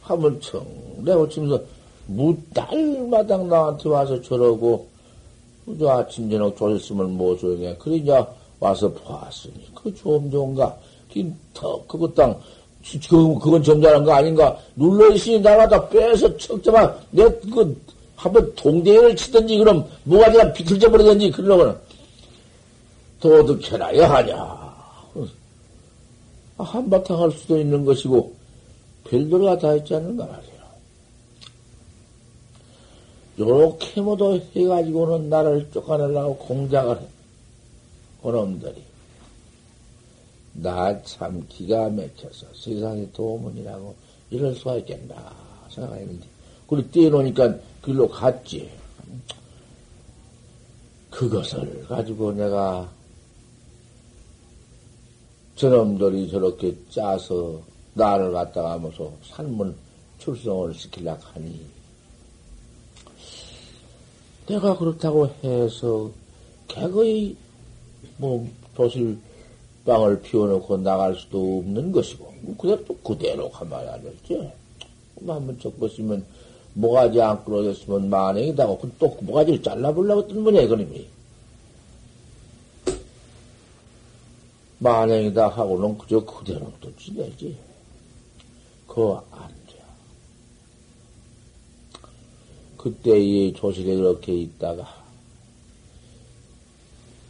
한번 0.00 0.40
청 0.40 0.64
내고 0.98 1.28
치면서 1.28 1.60
무달마당 2.06 3.48
나한테 3.48 3.88
와서 3.88 4.20
저러고, 4.22 4.86
저 5.78 5.88
아침, 5.88 6.30
저녁 6.30 6.56
조셨으면 6.56 7.16
뭐 7.16 7.36
조용해. 7.36 7.76
그래, 7.78 7.96
이제 7.96 8.24
와서 8.60 8.88
보았으니. 8.92 9.54
그좀 9.74 10.30
좋은가? 10.30 10.76
긴 11.08 11.34
턱, 11.52 11.86
그것 11.88 12.14
땅, 12.14 12.38
그, 13.08 13.38
그건 13.40 13.62
점잖은 13.62 14.04
거 14.04 14.12
아닌가? 14.12 14.56
눌러있으니 14.76 15.40
나가다 15.40 15.88
빼서 15.88 16.36
척자만, 16.36 16.94
내, 17.10 17.24
그, 17.52 17.76
한번 18.14 18.54
동대회를 18.54 19.16
치든지, 19.16 19.58
그럼, 19.58 19.84
뭐가지가 20.04 20.52
비틀져 20.52 20.90
버리든지, 20.90 21.32
그러려면, 21.32 21.76
도둑해라야 23.18 24.08
하냐. 24.08 24.65
아, 26.58 26.64
한바탕 26.64 27.20
할 27.20 27.30
수도 27.32 27.58
있는 27.58 27.84
것이고, 27.84 28.34
별도가 29.04 29.58
다 29.58 29.74
있지 29.74 29.94
않는가 29.94 30.24
말이야. 30.26 30.56
요렇게 33.38 34.00
모두 34.00 34.40
해가지고는 34.54 35.28
나를 35.28 35.70
쫓아내려고 35.70 36.36
공작을 36.38 37.00
해. 37.00 37.06
그놈들이. 38.22 38.82
나 40.54 41.02
참 41.02 41.44
기가 41.48 41.90
막혀서 41.90 42.46
세상에 42.54 43.06
도문이라고 43.12 43.94
이럴 44.30 44.54
수가 44.54 44.76
있겠나 44.76 45.14
생각했는데. 45.68 46.26
그리고 46.66 46.90
떼놓으니까 46.90 47.56
글로 47.82 48.08
갔지. 48.08 48.70
그것을 51.10 51.86
가지고 51.86 52.32
내가 52.32 52.90
저놈들이 55.56 56.30
저렇게 56.30 56.76
짜서 56.90 57.60
나를 57.94 58.30
갖다가 58.32 58.72
하면서 58.72 59.10
산문 59.24 59.74
출성을 60.18 60.74
시키려고 60.74 61.22
하니 61.32 61.60
내가 64.46 64.76
그렇다고 64.76 65.28
해서 65.42 66.10
개거의 66.68 67.34
뭐 68.18 68.46
도실방을 68.76 70.20
피워놓고 70.22 70.76
나갈 70.78 71.14
수도 71.16 71.58
없는 71.58 71.90
것이고 71.90 72.32
그대로 72.58 72.84
또 72.84 72.96
그대로 72.98 73.50
가만히 73.50 73.88
안 73.88 74.00
했지. 74.00 74.50
한번 75.26 75.58
적보시면 75.58 76.24
모가지 76.74 77.20
안 77.20 77.42
끊어졌으면 77.44 78.10
만행이다고 78.10 78.78
또 78.98 79.16
모가지를 79.22 79.62
잘라보려고 79.62 80.22
했던 80.22 80.44
분이야 80.44 80.68
그놈이. 80.68 81.15
만행이다 84.78 85.48
하고는 85.48 85.98
그저 85.98 86.24
그대로 86.24 86.72
또 86.80 86.94
지내지. 86.96 87.56
그거 88.86 89.24
안 89.30 89.56
그때 92.86 93.18
이 93.18 93.52
조실에 93.52 93.96
그렇게 93.96 94.32
있다가 94.32 94.86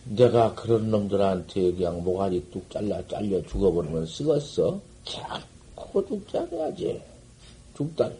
내가 0.04 0.54
그런 0.54 0.90
놈들한테 0.90 1.72
그냥 1.72 2.04
모가지 2.04 2.46
뚝 2.52 2.70
잘라 2.70 3.00
잘려 3.08 3.40
죽어버리면 3.46 4.04
쓰겄어? 4.04 4.78
자꾸 5.04 6.06
죽자야지. 6.06 7.00
죽다니. 7.74 8.14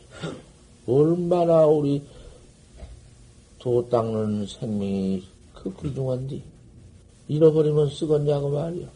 얼마나 0.86 1.66
우리 1.66 2.02
도 3.58 3.86
닦는 3.86 4.46
생명이 4.46 5.22
그 5.52 5.76
귀중한디. 5.82 6.42
잃어버리면 7.28 7.90
쓰겄냐고 7.90 8.50
말이야. 8.50 8.95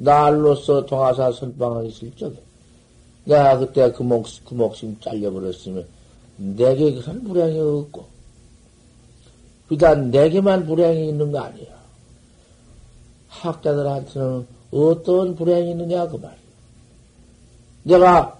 날로서 0.00 0.86
동화사 0.86 1.30
선방을 1.32 1.86
있을 1.86 2.10
적에. 2.16 2.36
내가 3.24 3.58
그때 3.58 3.92
그 3.92 4.02
목, 4.02 4.26
그 4.46 4.54
목심 4.54 4.98
잘려버렸으면 5.00 5.86
내게 6.36 6.94
그런 6.94 7.22
불행이 7.22 7.60
없고, 7.60 8.06
그다 9.68 9.94
내게만 9.94 10.66
불행이 10.66 11.08
있는 11.08 11.30
거 11.30 11.40
아니야. 11.40 11.68
학자들한테는 13.28 14.46
어떤 14.72 15.36
불행이 15.36 15.72
있느냐, 15.72 16.08
그 16.08 16.16
말이야. 16.16 16.40
내가, 17.82 18.38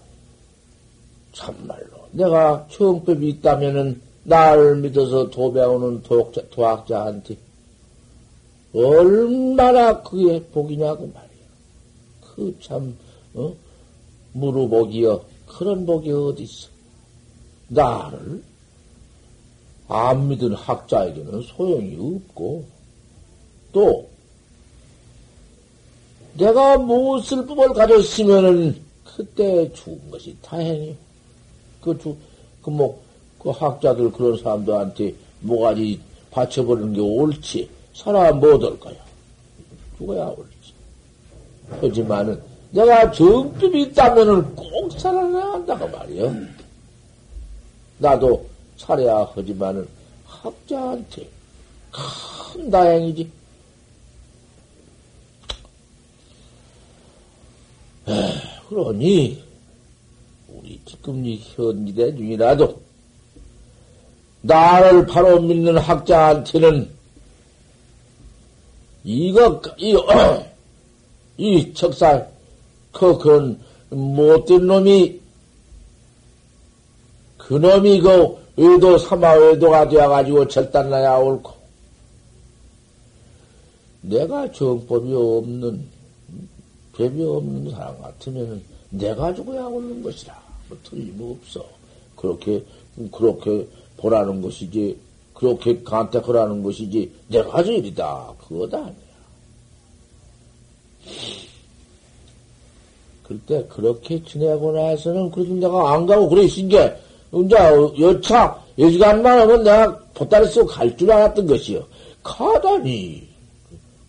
참말로, 1.33 2.09
내가 2.12 2.66
처음법이 2.70 3.29
있다면은, 3.29 4.01
나를 4.25 4.77
믿어서 4.77 5.29
도배하는 5.29 6.03
도학자, 6.03 6.42
도학자한테, 6.51 7.37
얼마나 8.75 10.03
그게 10.03 10.42
복이냐, 10.42 10.96
그 10.96 11.03
말이야. 11.03 11.29
그 12.40 12.57
참, 12.62 12.96
어? 13.35 13.55
무르복이여. 14.33 15.22
그런 15.46 15.85
복이 15.85 16.11
어디 16.11 16.44
있어. 16.44 16.68
나를 17.68 18.42
안 19.88 20.26
믿은 20.29 20.55
학자에게는 20.55 21.42
소용이 21.42 21.96
없고, 21.98 22.64
또, 23.72 24.09
내가 26.38 26.79
무엇을 26.79 27.44
법을 27.44 27.74
가졌으면은, 27.74 28.81
그때 29.05 29.70
죽은 29.74 30.11
것이 30.11 30.35
다행이요. 30.40 30.94
그, 31.83 31.98
주, 31.98 32.16
그, 32.62 32.70
뭐, 32.70 33.03
그 33.38 33.50
학자들 33.50 34.12
그런 34.12 34.38
사람들한테 34.38 35.14
뭐가지 35.40 36.00
받쳐버리는 36.31 36.94
게 36.94 37.00
옳지. 37.00 37.68
살아 37.92 38.33
못 38.33 38.62
올 38.62 38.81
거야. 38.81 38.94
죽어야 39.98 40.24
옳지. 40.29 40.60
하지만은 41.80 42.40
내가 42.70 43.11
정법이 43.11 43.83
있다면은 43.83 44.54
꼭 44.54 44.92
살아나야 44.98 45.44
한다고 45.52 45.88
말이요. 45.88 46.35
나도 47.98 48.46
살아야 48.76 49.28
하지만은 49.35 49.87
학자한테 50.26 51.28
큰 51.90 52.70
다행이지. 52.70 53.30
에, 58.09 58.12
그러니 58.68 59.42
우리 60.48 60.80
지금 60.85 61.24
이 61.26 61.40
현기대 61.42 62.16
중이라도 62.16 62.80
나를 64.42 65.06
바로 65.06 65.40
믿는 65.40 65.76
학자한테는 65.76 66.90
이거 69.04 69.61
이, 69.76 69.94
어, 69.94 70.46
이 71.40 71.72
척살 71.72 72.31
그 72.92 73.16
그런 73.16 73.59
못된 73.88 74.66
놈이 74.66 75.20
그 77.38 77.55
놈이 77.55 78.00
그 78.00 78.37
의도 78.59 78.98
삼아 78.98 79.35
의도가 79.37 79.88
되어가지고 79.88 80.48
절단나야 80.48 81.16
옳고 81.16 81.53
내가 84.03 84.53
정법이 84.53 85.14
없는 85.14 85.87
법이 86.92 87.22
없는 87.22 87.70
사람 87.70 88.03
같으면 88.03 88.62
내가 88.90 89.35
죽어야 89.35 89.64
옳는 89.64 90.03
것이라. 90.03 90.38
뭐 90.68 90.76
틀림없어. 90.85 91.64
그렇게 92.16 92.62
그렇게 93.11 93.66
보라는 93.96 94.42
것이지 94.42 94.98
그렇게 95.33 95.83
간택하라는 95.83 96.62
것이지 96.62 97.11
내가 97.29 97.62
저일이다. 97.62 98.35
그거다. 98.46 98.90
그때 103.22 103.64
그렇게 103.68 104.22
지내고 104.24 104.72
나서는 104.72 105.30
그래도 105.30 105.54
내가 105.54 105.92
안 105.94 106.06
가고 106.06 106.28
그래 106.28 106.42
있은 106.42 106.68
게 106.68 106.96
이제 107.32 107.56
여차 108.00 108.60
여지간만 108.78 109.40
하면 109.40 109.62
내가 109.62 109.98
보따리 110.14 110.46
쓰고 110.48 110.66
갈줄 110.66 111.10
알았던 111.10 111.46
것이요. 111.46 111.84
가다니 112.22 113.28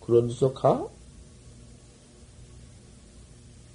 그런 0.00 0.28
데서 0.28 0.52
가? 0.52 0.84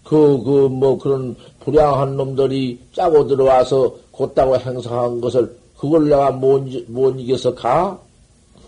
그, 0.03 0.41
그, 0.41 0.67
뭐, 0.69 0.97
그런 0.97 1.35
불량한 1.59 2.15
놈들이 2.15 2.79
짜고 2.93 3.27
들어와서 3.27 3.93
곧다고 4.11 4.57
행사한 4.57 5.19
것을, 5.19 5.57
그걸 5.77 6.05
내가 6.07 6.31
못, 6.31 6.63
못 6.87 7.19
이겨서 7.19 7.53
가? 7.53 7.99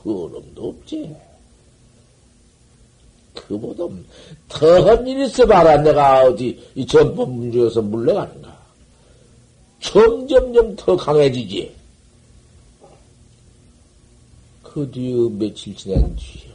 그놈도 0.04 0.68
없지. 0.68 1.16
그보다 3.50 3.84
더한 4.48 5.08
일이 5.08 5.26
있어 5.26 5.44
봐라. 5.48 5.76
내가 5.78 6.22
어디 6.22 6.64
이 6.76 6.86
전법 6.86 7.32
문제에서 7.32 7.82
물러가는가. 7.82 8.56
점점점 9.82 10.76
더 10.76 10.96
강해지지. 10.96 11.76
그 14.62 14.90
뒤에 14.92 15.30
며칠 15.32 15.76
지난 15.76 16.16
뒤요. 16.16 16.54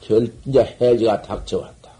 결, 0.00 0.32
이제 0.46 0.76
해지가 0.80 1.22
닥쳐왔다. 1.22 1.90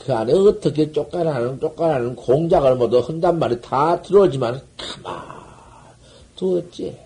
그 0.00 0.12
안에 0.12 0.32
어떻게 0.32 0.90
쫓겨나는, 0.90 1.60
쫓겨나는 1.60 2.16
공작을 2.16 2.74
모두 2.74 2.98
한단 2.98 3.38
말이 3.38 3.60
다 3.60 4.02
들어오지만, 4.02 4.60
가만 4.76 5.24
두었지. 6.34 7.03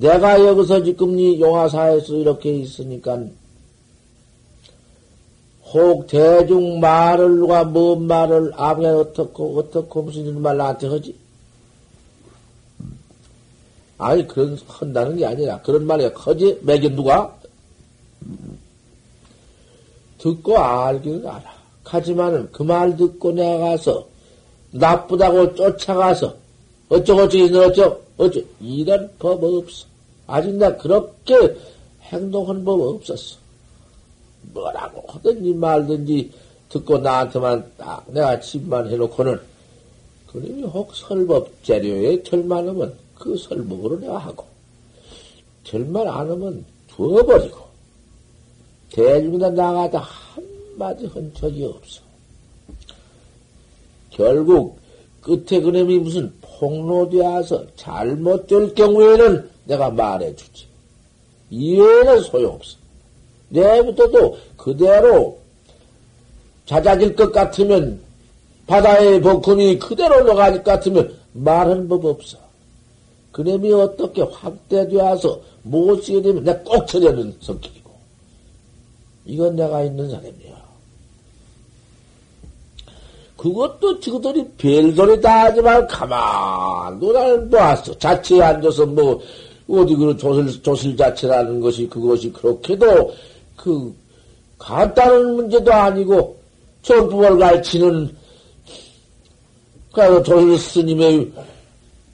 내가 0.00 0.38
여기서 0.44 0.84
지금 0.84 1.18
이 1.18 1.40
용화사에서 1.40 2.14
이렇게 2.14 2.52
있으니까 2.58 3.18
혹 5.72 6.06
대중 6.06 6.80
말을 6.80 7.36
누가 7.36 7.64
뭔 7.64 8.06
말을 8.06 8.52
아무게 8.56 8.86
어떻고 8.86 9.58
어떻고 9.58 10.02
무슨 10.02 10.24
일말 10.26 10.56
나한테 10.56 10.86
하지? 10.86 11.14
아니 13.98 14.26
그런 14.26 14.56
한다는 14.68 15.16
게 15.16 15.26
아니라 15.26 15.60
그런 15.62 15.84
말이 15.84 16.08
커지 16.14 16.58
매겨 16.62 16.88
누가 16.88 17.36
듣고 20.18 20.58
알기는 20.58 21.26
알아. 21.26 21.58
하지만은 21.84 22.50
그 22.52 22.62
말 22.62 22.96
듣고 22.96 23.32
내가 23.32 23.70
가서 23.70 24.06
나쁘다고 24.70 25.54
쫓아가서 25.54 26.36
어쩌고저쩌고 26.88 27.58
어쩌고 27.66 28.07
어쩌 28.18 28.40
이런 28.60 29.10
법 29.18 29.42
없어. 29.42 29.86
아직 30.26 30.54
나 30.56 30.76
그렇게 30.76 31.56
행동한 32.02 32.64
법 32.64 32.80
없었어. 32.80 33.36
뭐라고 34.52 35.04
하든지 35.12 35.54
말든지 35.54 36.32
듣고 36.68 36.98
나한테만 36.98 37.72
딱 37.78 38.04
내가 38.08 38.38
집만 38.40 38.90
해놓고는 38.90 39.40
그러니 40.26 40.62
혹 40.64 40.94
설법 40.94 41.64
재료에 41.64 42.22
절만하면 42.22 42.94
그 43.14 43.36
설법으로 43.36 44.00
내가 44.00 44.18
하고 44.18 44.44
절만 45.64 46.06
안 46.06 46.30
하면 46.30 46.64
두어버리고 46.88 47.58
대중이다 48.92 49.50
나가다 49.50 50.00
한마디 50.00 51.06
한 51.06 51.32
적이 51.34 51.64
없어. 51.64 52.00
결국 54.10 54.78
끝에 55.20 55.60
그놈이 55.60 55.98
무슨 55.98 56.32
폭로되어서 56.58 57.66
잘못될 57.76 58.74
경우에는 58.74 59.48
내가 59.64 59.90
말해주지. 59.90 60.66
이해는 61.50 62.20
소용없어. 62.22 62.76
내부터도 63.50 64.36
그대로 64.56 65.38
잦아질 66.66 67.16
것 67.16 67.32
같으면 67.32 68.00
바다의 68.66 69.22
복음이 69.22 69.78
그대로 69.78 70.16
올라갈 70.16 70.52
것 70.52 70.64
같으면 70.64 71.16
말하는 71.32 71.88
법 71.88 72.04
없어. 72.04 72.36
그놈이 73.32 73.72
어떻게 73.72 74.22
확대되어서 74.22 75.40
못 75.62 76.02
쓰게 76.02 76.20
되면 76.22 76.44
내가 76.44 76.60
꼭 76.62 76.86
처리하는 76.86 77.36
성격이고. 77.40 77.90
이건 79.26 79.56
내가 79.56 79.82
있는 79.82 80.10
사람이야. 80.10 80.67
그것도 83.38 84.00
지그들이 84.00 84.44
별소리 84.58 85.20
다 85.20 85.44
하지만 85.44 85.86
가만 85.86 86.98
노날 86.98 87.48
놓았어. 87.48 87.96
자체에 87.96 88.42
앉아서 88.42 88.84
뭐 88.84 89.20
어디 89.68 89.94
그 89.94 90.16
조실 90.16 90.60
조실 90.60 90.96
자체라는 90.96 91.60
것이 91.60 91.88
그것이 91.88 92.32
그렇게도 92.32 93.14
그 93.56 93.94
간단한 94.58 95.36
문제도 95.36 95.72
아니고 95.72 96.36
전부를 96.82 97.38
가르치는 97.38 98.16
그 99.92 100.22
조실 100.24 100.58
스님의 100.58 101.32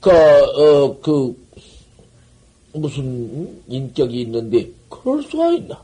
그 0.01 0.11
어그 0.11 1.01
그 1.01 2.79
무슨 2.79 3.63
인격이 3.69 4.21
있는데 4.23 4.69
그럴 4.91 5.23
수가 5.23 5.53
있나? 5.53 5.81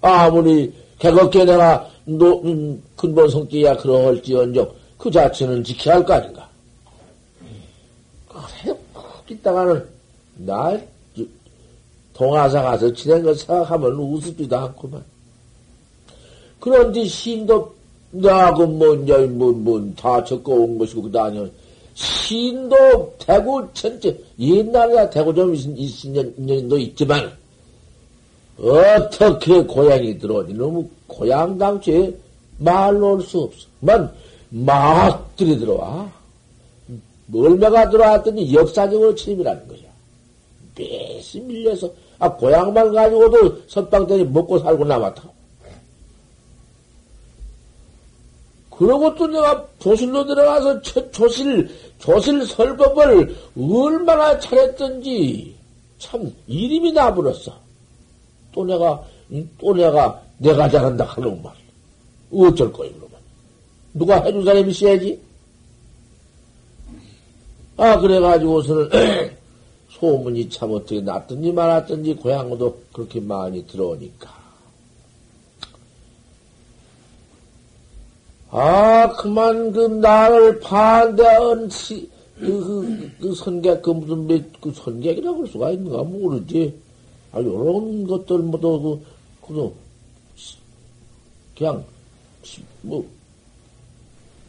아무리 0.00 0.72
개겁게 0.98 1.44
내가 1.44 1.88
노, 2.04 2.40
음, 2.44 2.82
근본 2.96 3.28
성격이야 3.28 3.76
그러할지언정 3.76 4.68
그 4.96 5.10
자체는 5.10 5.62
지켜야 5.62 5.96
할 5.96 6.04
거 6.04 6.14
아닌가? 6.14 6.48
그래, 8.28 8.74
이따가는 9.28 9.86
나 10.38 10.78
동화사 12.14 12.62
가서 12.62 12.92
지낸 12.92 13.22
거 13.22 13.32
생각하면 13.34 13.92
우습지도 13.92 14.56
않구만. 14.56 15.04
그런데 16.58 17.04
신도 17.04 17.72
나하고 18.10 18.66
뭐 18.66 18.94
이제 18.96 19.16
뭐뭐다 19.18 20.24
적고 20.24 20.52
온 20.64 20.78
것이고 20.78 21.02
그다 21.02 21.24
아니면 21.24 21.52
신도 21.94 23.14
대구 23.18 23.64
전체 23.74 24.18
옛날에 24.38 25.08
대구 25.10 25.32
좀 25.34 25.54
있은 25.54 26.34
년도 26.36 26.78
있지만 26.78 27.30
어떻게 28.60 29.62
고향이 29.62 30.18
들어오니 30.18 30.54
너무 30.54 30.88
고향 31.06 31.56
당초에 31.58 32.12
말로 32.58 33.14
올 33.14 33.22
수 33.22 33.38
없어. 33.40 33.66
만, 33.80 34.12
막 34.50 35.36
들이 35.36 35.56
들어와. 35.58 36.10
얼마가 37.32 37.88
들어왔더니 37.90 38.52
역사적으로 38.54 39.14
침입이라는 39.14 39.68
거야. 39.68 39.78
매시 40.76 41.40
밀려서, 41.40 41.90
아, 42.18 42.32
고향만 42.32 42.92
가지고도 42.92 43.62
선빵들이 43.68 44.24
먹고 44.24 44.58
살고 44.58 44.84
남았다. 44.84 45.22
그러고 48.70 49.14
또 49.16 49.26
내가 49.26 49.66
조실로 49.80 50.24
들어가서 50.24 50.80
첫 50.82 51.12
조실, 51.12 51.68
조실 51.98 52.46
설법을 52.46 53.36
얼마나 53.56 54.38
잘했던지 54.38 55.54
참 55.98 56.32
이름이 56.46 56.92
나버렸어. 56.92 57.67
또 58.52 58.64
내가, 58.64 59.02
또 59.58 59.74
내가, 59.74 60.22
내가 60.38 60.68
잘한다 60.68 61.04
하는 61.04 61.42
말. 61.42 61.52
어쩔 62.32 62.72
거예요, 62.72 62.92
그러면. 62.94 63.18
누가 63.94 64.22
해줄 64.22 64.44
사람이 64.44 64.70
있어야지? 64.70 65.20
아, 67.76 67.98
그래가지고서는, 67.98 68.90
소문이 69.90 70.48
참 70.50 70.72
어떻게 70.72 71.00
났든지 71.00 71.52
말았든지 71.52 72.14
고향도 72.16 72.78
그렇게 72.92 73.20
많이 73.20 73.66
들어오니까. 73.66 74.38
아, 78.50 79.12
그만 79.12 79.72
그 79.72 79.80
나를 79.80 80.60
반대한 80.60 81.68
시, 81.68 82.08
그, 82.38 82.46
그, 82.46 83.10
그 83.20 83.34
선객, 83.34 83.82
그 83.82 83.90
무슨 83.90 84.26
몇, 84.26 84.60
그 84.60 84.72
선객이라고 84.72 85.42
할 85.42 85.46
수가 85.48 85.70
있는가 85.72 86.02
모르지. 86.04 86.74
아, 87.32 87.40
요런 87.40 88.06
것들 88.06 88.38
모두 88.38 89.00
그, 89.42 89.54
그, 89.54 89.74
그냥, 91.56 91.84
뭐, 92.82 93.06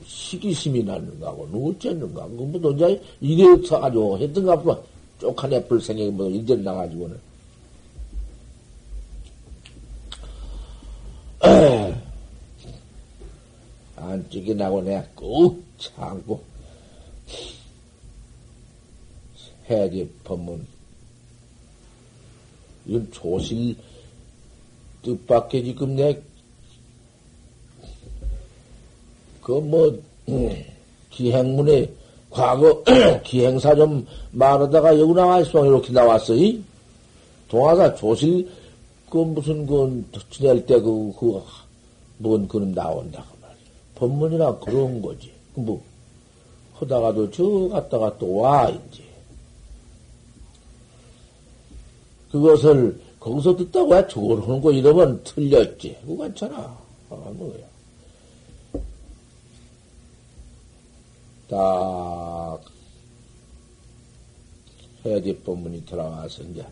시기심이 0.06 0.84
났는가고, 0.84 1.50
누구 1.52 1.78
쨌는가, 1.78 2.28
그, 2.28 2.34
뭐, 2.34 2.62
너, 2.62 2.72
이제, 2.72 3.02
이래 3.20 3.44
서가지고 3.66 4.20
했던가, 4.20 4.56
뭐, 4.58 4.84
쪽한 5.20 5.52
애플 5.54 5.82
생각이 5.82 6.10
뭐, 6.12 6.30
이제 6.30 6.56
나가지고는. 6.56 7.20
안쪽이 13.96 14.56
나고 14.56 14.82
내가 14.82 15.04
꾹 15.16 15.62
참고, 15.78 16.42
해야지, 19.70 20.10
법문. 20.24 20.79
이건 22.90 23.08
조실 23.12 23.76
뜻밖에 25.04 25.64
지금 25.64 25.96
내, 25.96 26.20
그 29.42 29.52
뭐, 29.52 29.96
기행문에 31.12 31.88
과거 32.32 32.84
기행사 33.24 33.76
좀 33.76 34.06
말하다가 34.32 35.00
여기 35.00 35.14
나와 35.14 35.40
있어. 35.40 35.66
이렇게 35.66 35.92
나왔어. 35.94 36.36
이? 36.36 36.62
동화사 37.48 37.94
조실, 37.96 38.50
그 39.10 39.18
무슨, 39.18 39.68
그, 39.68 40.04
지낼 40.32 40.66
때 40.66 40.80
그, 40.80 41.14
그, 41.20 41.42
뭔, 42.18 42.48
그는 42.48 42.74
나온다. 42.74 43.24
그 43.32 43.38
말이야. 43.42 43.58
법문이나 43.96 44.60
그런 44.60 45.02
거지. 45.02 45.32
그 45.54 45.60
뭐, 45.60 45.82
하다가도 46.74 47.30
저 47.32 47.70
갔다가 47.70 48.18
또 48.18 48.38
와, 48.38 48.70
이제. 48.70 49.09
그것을 52.32 53.00
거기서 53.20 53.56
듣다고 53.56 53.92
왜 53.92 54.08
저걸 54.08 54.42
하는 54.42 54.62
거 54.62 54.72
이러면 54.72 55.24
틀렸지. 55.24 55.98
그거 56.06 56.24
괜찮아. 56.24 56.78
아, 57.10 57.16
뭐야. 57.16 57.70
딱, 61.50 62.62
해야지 65.04 65.36
법문이 65.38 65.86
들어와서 65.86 66.44
이제, 66.44 66.64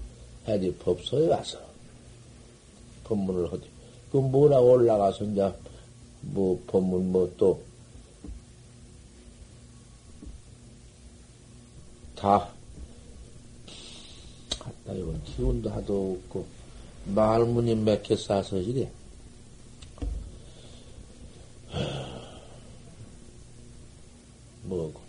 해야지 0.47 0.73
법소에 0.75 1.27
와서, 1.27 1.59
법문을 3.05 3.51
하지. 3.51 3.63
그 4.11 4.17
뭐라고 4.17 4.73
올라가서 4.73 5.23
이제, 5.25 5.51
뭐, 6.21 6.61
법문 6.67 7.11
뭐 7.11 7.33
또, 7.37 7.59
다, 12.15 12.47
나 14.87 14.93
이건 14.93 15.21
기운도 15.25 15.69
하도 15.69 16.17
없고, 16.17 16.45
말문이 17.13 17.75
몇개 17.75 18.15
싸서 18.15 18.57
이래. 18.59 18.89
뭐고. 24.63 25.01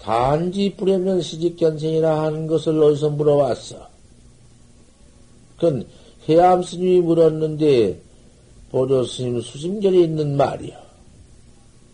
단지 0.00 0.74
뿌려면 0.74 1.20
시직견생이라 1.20 2.22
하는 2.22 2.46
것을 2.46 2.82
어디서 2.82 3.10
물어왔어. 3.10 3.86
그건 5.56 5.86
해암 6.26 6.62
스님이 6.62 7.00
물었는데, 7.02 8.00
보조 8.70 9.04
스님 9.04 9.42
수심결에 9.42 9.98
있는 10.00 10.34
말이야. 10.34 10.80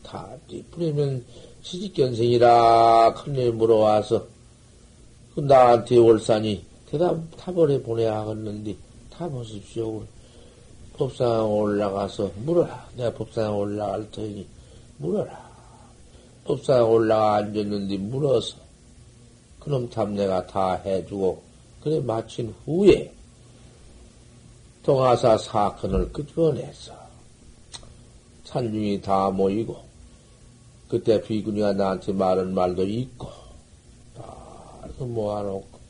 단지 0.04 0.64
뿌려면 0.70 1.24
시직견생이라 1.62 3.14
큰일 3.14 3.52
물어와서, 3.52 4.33
그 5.34 5.40
나한테 5.40 5.96
월산이 5.96 6.64
대답 6.86 7.18
타버려 7.36 7.80
보내야 7.82 8.20
하겠는데, 8.20 8.76
타 9.10 9.28
보십시오. 9.28 10.04
법상 10.96 11.52
올라가서 11.52 12.30
물어라. 12.44 12.88
내가 12.96 13.12
법상 13.14 13.56
올라갈 13.58 14.08
테니 14.10 14.46
물어라. 14.98 15.44
법상 16.44 16.88
올라가 16.90 17.36
앉았는데 17.36 17.96
물어서 17.96 18.56
그놈 19.58 19.88
탐 19.88 20.14
내가 20.14 20.46
다 20.46 20.74
해주고 20.74 21.42
그래 21.82 22.00
마친 22.00 22.54
후에 22.64 23.12
동아사 24.82 25.38
사건을 25.38 26.12
끄집어냈어. 26.12 26.92
산중이 28.44 29.00
다 29.00 29.30
모이고 29.30 29.76
그때 30.88 31.20
비구니가 31.20 31.72
나한테 31.72 32.12
말한 32.12 32.52
말도 32.54 32.84
있고 32.84 33.26
다 33.26 33.43
모아놓고 34.98 35.84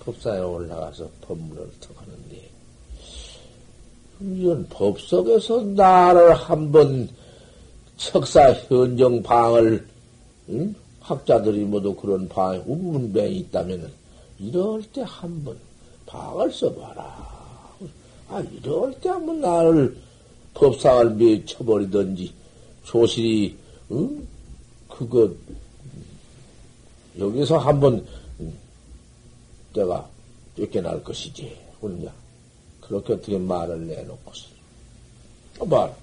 법사에 0.00 0.40
올라가서 0.40 1.08
법문을 1.22 1.70
턱하는데 1.80 2.50
이런 4.20 4.66
법 4.68 5.00
속에서 5.00 5.62
나를 5.62 6.34
한번 6.34 7.08
척사 7.96 8.52
현정 8.52 9.22
방을 9.22 9.86
응? 10.50 10.74
학자들이 11.00 11.64
모두 11.64 11.94
그런 11.94 12.28
방 12.28 12.62
운문병이 12.66 13.36
있다면은 13.36 13.90
이럴 14.38 14.82
때 14.92 15.02
한번 15.06 15.56
방을 16.06 16.52
써봐라. 16.52 17.34
아 18.28 18.40
이럴 18.40 18.92
때 19.00 19.08
한번 19.08 19.40
나를 19.40 19.96
법상을 20.54 21.10
미쳐버리든지 21.14 22.32
조실이 22.84 23.56
응? 23.92 24.26
그거 24.88 25.30
여기서 27.18 27.58
한번 27.58 28.06
내가 29.72 30.08
쫓겨날 30.56 31.02
것이지. 31.02 31.56
그러냐. 31.80 32.12
그렇게 32.80 33.12
어떻게 33.12 33.38
말을 33.38 33.86
내놓고서. 33.86 34.46
말. 35.66 35.94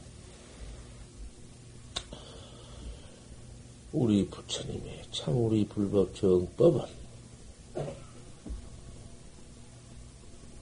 우리 3.94 4.26
부처님의 4.28 5.02
참 5.12 5.36
우리 5.46 5.66
불법 5.66 6.16
정법은 6.16 6.82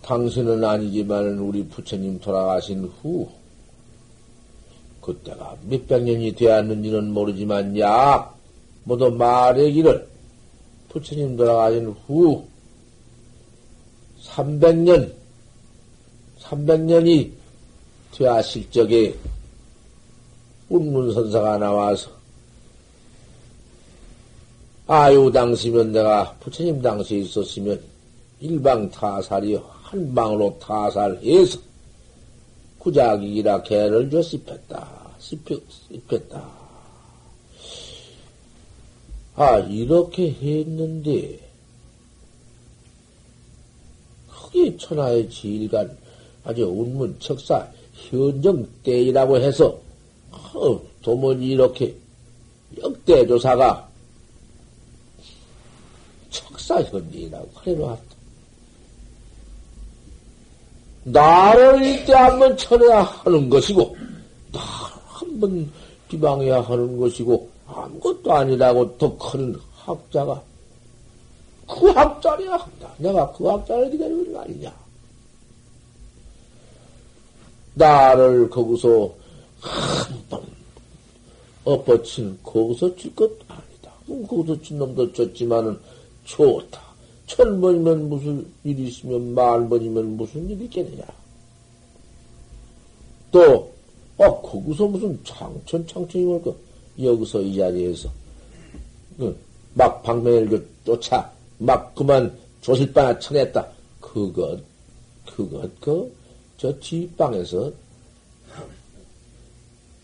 당신은 0.02 0.64
아니지만 0.64 1.38
우리 1.38 1.68
부처님 1.68 2.20
돌아가신 2.20 2.86
후 2.86 3.30
그때가 5.02 5.58
몇백 5.64 6.04
년이 6.04 6.34
되었는지는 6.34 7.12
모르지만 7.12 7.78
야 7.78 8.34
모두 8.84 9.12
말하기를 9.12 10.10
부처님 10.90 11.38
돌아가신 11.38 11.88
후 12.06 12.46
300년 14.24 15.14
300년이 16.42 17.32
되었을 18.12 18.70
적에 18.72 19.16
운문선사가 20.70 21.58
나와서 21.58 22.12
아유 24.88 25.32
당시면 25.32 25.92
내가 25.92 26.34
부처님 26.40 26.82
당시에 26.82 27.20
있었으면 27.20 27.80
일방 28.40 28.90
타살이 28.90 29.56
한 29.84 30.16
방으로 30.16 30.58
타살해서 30.60 31.60
구자기기라 32.80 33.64
개를 33.64 34.10
줘 34.10 34.22
씹혔다. 34.22 34.88
씹혔다. 35.20 36.59
아, 39.40 39.58
이렇게 39.60 40.32
했는데, 40.32 41.40
크게 44.30 44.76
천하의 44.76 45.30
지일간 45.30 45.98
아주 46.44 46.66
운문 46.66 47.16
척사 47.20 47.66
현정 47.94 48.68
때이라고 48.84 49.38
해서 49.38 49.80
어, 50.30 50.82
도무지 51.02 51.46
이렇게 51.52 51.96
역대 52.84 53.26
조사가 53.26 53.88
척사 56.30 56.82
현지라고 56.84 57.50
그래놓았다. 57.52 58.04
나를 61.06 61.86
이때 61.86 62.12
한번 62.14 62.58
쳐내야 62.58 63.04
하는 63.04 63.50
것이고, 63.50 63.96
나 64.52 64.60
한번 65.08 65.72
비방해야 66.10 66.60
하는 66.60 66.98
것이고, 66.98 67.59
아무것도 67.74 68.34
아니라고 68.34 68.98
더큰 68.98 69.56
학자가, 69.74 70.42
그 71.68 71.88
학자래야 71.88 72.54
한다. 72.54 72.94
내가 72.98 73.32
그 73.32 73.48
학자를 73.48 73.92
기다리는 73.92 74.34
거 74.34 74.42
아니냐. 74.42 74.74
나를 77.76 78.50
거기서 78.50 79.14
한번 79.60 80.42
엎어친 81.64 82.40
거기서 82.44 82.96
줄 82.96 83.16
것도 83.16 83.38
아니야. 83.48 84.26
거기서 84.28 84.62
친 84.62 84.80
놈도 84.80 85.14
졌지만은 85.14 85.80
좋다. 86.26 86.82
천 87.28 87.62
번이면 87.62 88.10
무슨 88.10 88.46
일이 88.64 88.88
있으면 88.88 89.34
만 89.36 89.70
번이면 89.70 90.18
무슨 90.18 90.50
일이 90.50 90.66
있겠느냐. 90.66 91.04
또, 93.32 93.72
아, 94.18 94.28
거기서 94.42 94.88
무슨 94.88 95.24
창천, 95.24 95.86
창천이 95.86 96.26
뭘까? 96.26 96.52
여기서 97.02 97.42
이 97.42 97.56
자리에서, 97.56 98.10
그, 99.18 99.38
막그 99.74 100.70
쫓아, 100.86 101.32
막 101.58 101.94
그만 101.96 102.38
조실바나 102.62 103.20
쳐냈다. 103.20 103.68
그것, 104.02 104.62
그것, 105.26 105.80
그, 105.80 106.14
저 106.58 106.78
뒷방에서 106.80 107.72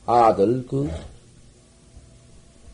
아들 0.06 0.66
그, 0.68 0.90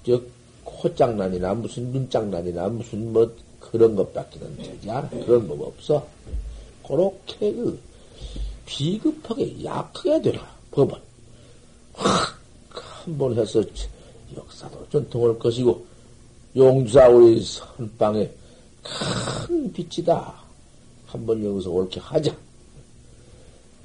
저, 0.05 0.21
코장난이나 0.63 1.53
무슨 1.53 1.91
눈장난이나 1.91 2.67
무슨 2.69 3.13
뭐 3.13 3.31
그런 3.59 3.95
것밖에는 3.95 4.57
되지 4.57 4.89
않아. 4.89 5.09
그런 5.09 5.47
법 5.47 5.61
없어. 5.61 6.05
그렇게 6.87 7.53
그, 7.53 7.79
비급하게 8.65 9.63
약하게 9.63 10.21
되라. 10.21 10.55
법은. 10.71 10.95
확, 11.93 12.39
한 12.69 13.17
번 13.17 13.37
해서 13.37 13.63
역사도 14.35 14.89
전통할 14.89 15.37
것이고, 15.37 15.85
용주사 16.55 17.07
우리 17.09 17.41
선방에 17.41 18.29
큰 18.83 19.71
빛이다. 19.71 20.41
한번 21.05 21.43
여기서 21.43 21.69
옳게 21.69 21.99
하자. 21.99 22.35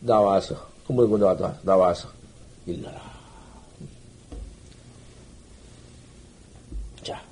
나와서, 0.00 0.56
그물고 0.86 1.18
나와서, 1.18 1.54
나와서, 1.62 2.08
일러라. 2.66 3.00
자. 7.02 7.22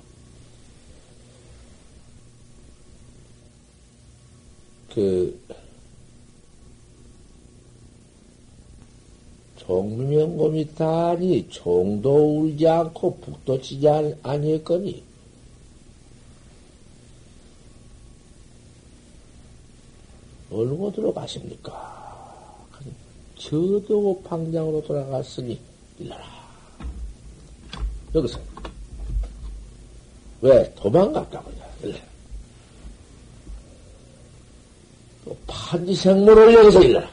그, 4.93 5.39
종명곰이 9.65 10.75
다니 10.75 11.49
종도 11.49 12.41
울지 12.41 12.67
않고 12.67 13.17
북도 13.17 13.61
치지 13.61 13.87
아니했거니 14.21 15.03
어느 20.51 20.69
곳으로 20.75 21.13
가십니까? 21.13 21.95
저도 23.37 24.21
방장으로 24.23 24.83
돌아갔으니 24.83 25.59
일러라. 25.99 26.23
여기서 28.13 28.39
왜 30.41 30.73
도망갔다고냐? 30.75 31.65
일러. 31.83 31.97
또 35.25 35.35
판지생물을 35.47 36.53
여기서 36.53 36.83
일러라. 36.83 37.09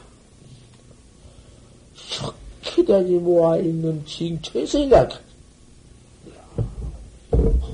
석 1.95 2.42
희대지 2.63 3.13
모아 3.13 3.57
있는 3.57 4.03
징처에서 4.05 4.79
일러라. 4.79 5.09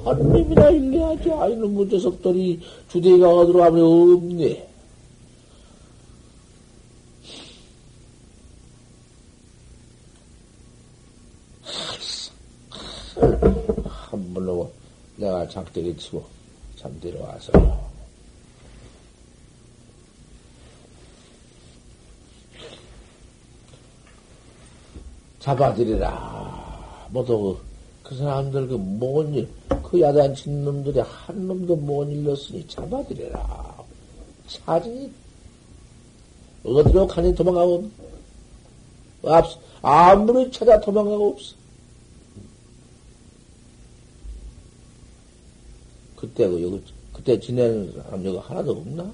한님이나 0.04 0.70
일러야지. 0.70 1.32
아이는 1.32 1.74
문제석들이 1.74 2.60
주대가 2.90 3.30
어디로 3.30 3.60
가면 3.60 3.84
없네. 3.84 4.68
한 13.86 14.34
번로 14.34 14.72
내가 15.18 15.48
작대기 15.48 15.96
치고 15.98 16.24
잠들어 16.78 17.22
와서 17.22 17.52
잡아들이라. 25.40 27.08
모두 27.12 27.58
그 28.04 28.16
사람들 28.16 28.68
그뭔 28.68 29.34
일, 29.34 29.50
그 29.84 30.00
야단친 30.00 30.64
놈들이 30.66 31.00
한 31.00 31.48
놈도 31.48 31.76
못 31.76 32.06
일렀으니 32.06 32.68
잡아들이라. 32.68 33.78
사진이 34.48 35.12
어디로 36.64 37.08
가니 37.08 37.34
도망가고 37.34 37.90
없어. 39.22 39.60
아무리 39.82 40.52
찾아 40.52 40.80
도망가고 40.80 41.30
없어. 41.32 41.56
그때 46.16 46.48
그 46.48 46.62
여기 46.62 46.84
그때 47.14 47.40
지내는 47.40 47.94
사람 47.94 48.26
여기 48.26 48.38
하나도 48.38 48.72
없나? 48.72 49.14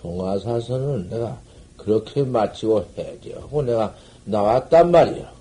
동화사선은 0.00 1.10
내가 1.10 1.38
그렇게 1.76 2.22
마치고 2.22 2.86
해야지 2.96 3.32
하고 3.32 3.62
내가 3.62 3.94
나왔단 4.24 4.90
말이야. 4.90 5.32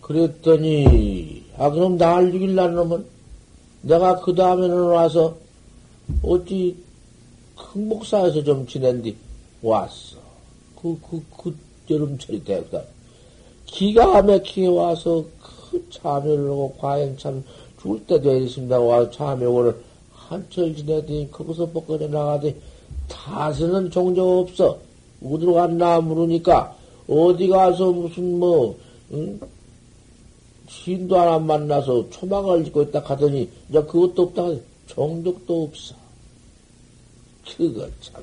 그랬더니, 0.00 1.44
아, 1.56 1.68
그럼 1.70 1.96
나를 1.96 2.30
죽일라는 2.30 2.76
놈은 2.76 3.06
내가 3.82 4.20
그 4.20 4.34
다음에는 4.34 4.76
와서 4.84 5.36
어찌 6.22 6.76
큰 7.56 7.88
목사에서 7.88 8.42
좀 8.44 8.66
지낸 8.66 9.02
뒤 9.02 9.16
왔어. 9.62 10.16
그, 10.80 10.96
그, 11.00 11.22
그 11.36 11.56
여름철이 11.90 12.44
되거든. 12.44 12.82
기가 13.64 14.22
막히게 14.22 14.68
와서 14.68 15.24
그 15.42 15.84
참여를 15.90 16.44
하고 16.50 16.76
과연 16.78 17.18
참 17.18 17.42
죽을 17.80 18.06
때도 18.06 18.36
있습니다. 18.36 18.78
와서 18.78 19.10
참여를 19.10 19.85
한철 20.28 20.74
지내더니 20.74 21.30
거기서 21.30 21.70
벗겨져 21.70 22.08
나가더니 22.08 22.54
다스는 23.08 23.90
종종 23.90 24.38
없어. 24.38 24.78
어디로 25.24 25.54
갔나 25.54 26.00
물으니까 26.00 26.76
어디 27.08 27.48
가서 27.48 27.92
무슨 27.92 28.38
뭐, 28.38 28.76
응? 29.12 29.40
신도 30.68 31.16
하나 31.16 31.38
만나서 31.38 32.10
초막을 32.10 32.64
짓고 32.64 32.82
있다 32.82 33.00
하더니 33.00 33.48
이제 33.68 33.80
그것도 33.82 34.22
없다. 34.22 34.42
종족도 34.86 35.64
없어. 35.64 35.94
그거 37.56 37.86
참. 38.00 38.22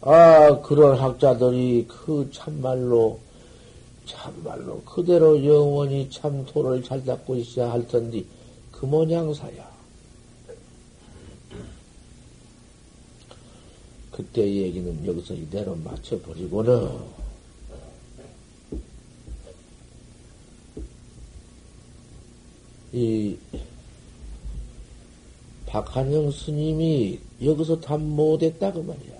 아, 0.00 0.60
그런 0.60 0.98
학자들이 0.98 1.86
그 1.88 2.28
참말로, 2.32 3.18
참말로 4.04 4.82
그대로 4.82 5.42
영원히 5.44 6.10
참 6.10 6.44
도를 6.44 6.82
잘 6.82 7.04
잡고 7.04 7.36
있어야 7.36 7.72
할 7.72 7.86
텐데, 7.88 8.22
그 8.74 8.86
모양사야. 8.86 9.72
그때 14.10 14.42
얘기는 14.42 15.06
여기서 15.06 15.34
이대로 15.34 15.76
맞춰버리고는, 15.76 16.98
이, 22.92 23.36
박한영 25.66 26.30
스님이 26.32 27.20
여기서 27.42 27.80
답 27.80 28.00
못했다, 28.00 28.72
그 28.72 28.80
말이야. 28.80 29.14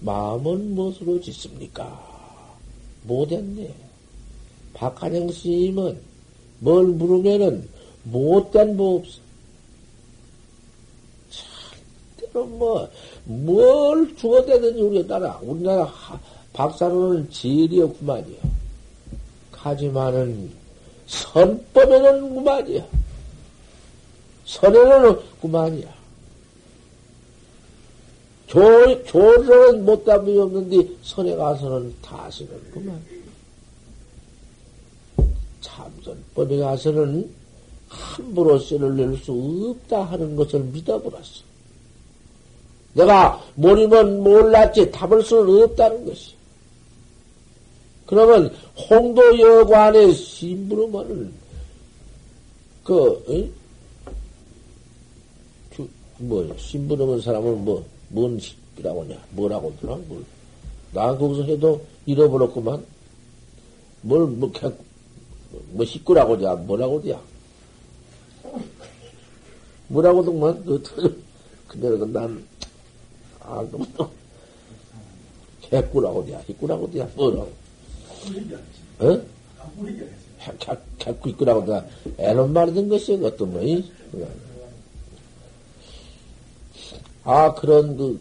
마음은 0.00 0.74
무엇으로 0.74 1.20
짓습니까? 1.20 2.58
못했네. 3.04 3.74
박한영 4.74 5.30
스님은 5.30 6.15
뭘 6.58 6.86
물으면은 6.86 7.68
못된 8.04 8.76
뭐 8.76 8.98
없어. 8.98 9.18
절대로 12.16 12.46
뭐, 12.46 12.88
뭘 13.24 14.16
죽어대든지 14.16 14.80
우리나라, 14.80 15.38
우리나라 15.42 15.92
박사로는 16.52 17.30
없구만이야. 17.82 18.38
하지만은 19.52 20.50
선법에는 21.06 22.34
구만이야. 22.34 22.86
선에는 24.44 25.18
구만이야. 25.40 25.96
조, 28.46 29.04
조로는 29.04 29.84
못답이 29.84 30.38
없는데, 30.38 30.88
선에 31.02 31.34
가서는 31.34 31.94
다스는구만. 32.00 33.04
참선법에 35.66 36.58
가서는 36.58 37.30
함부로 37.88 38.58
쇠를 38.58 38.96
낼 38.96 39.16
수 39.18 39.32
없다 39.32 40.04
하는 40.04 40.36
것을 40.36 40.60
믿어버렸어. 40.60 41.44
내가 42.94 43.44
모르면 43.54 44.22
몰랐지 44.22 44.90
답을 44.90 45.22
수는 45.22 45.64
없다는 45.64 46.06
것이. 46.06 46.34
그러면 48.06 48.54
홍도 48.88 49.38
여관에 49.38 50.12
심부름을 50.12 51.32
그 52.84 53.10
어? 53.28 53.66
뭐, 56.18 56.54
신부름은 56.56 57.20
사람은 57.20 57.64
뭐, 57.64 57.84
뭔 58.08 58.38
식이라고 58.38 59.02
하냐, 59.02 59.22
뭐라고 59.30 59.70
하더라, 59.72 59.98
뭘. 60.08 60.24
나 60.92 61.16
거기서 61.16 61.42
해도 61.44 61.84
잃어버렸구만. 62.06 62.82
뭘, 64.00 64.26
뭐, 64.26 64.50
개, 64.50 64.70
뭐, 65.76 65.84
식구라고 65.84 66.36
하냐, 66.36 66.54
뭐라고 66.54 67.00
하냐. 67.00 67.20
뭐라고더만, 69.88 70.64
그, 70.64 70.82
근데 71.68 71.88
그 71.90 72.04
난, 72.04 72.44
아, 73.40 73.64
너무, 73.70 73.86
개꾸라고 75.60 76.22
하냐, 76.22 76.40
식구라고 76.46 76.88
하냐, 76.88 77.08
뭐라고. 77.14 77.52
어? 79.00 79.22
개꾸 80.98 81.28
있구라고 81.28 81.60
하냐, 81.60 81.86
애는 82.16 82.52
말이든 82.52 82.88
것이 82.88 83.20
어떤 83.22 83.52
뭐, 83.52 83.62
이? 83.62 83.84
아, 87.24 87.52
그런 87.54 87.96
그, 87.98 88.20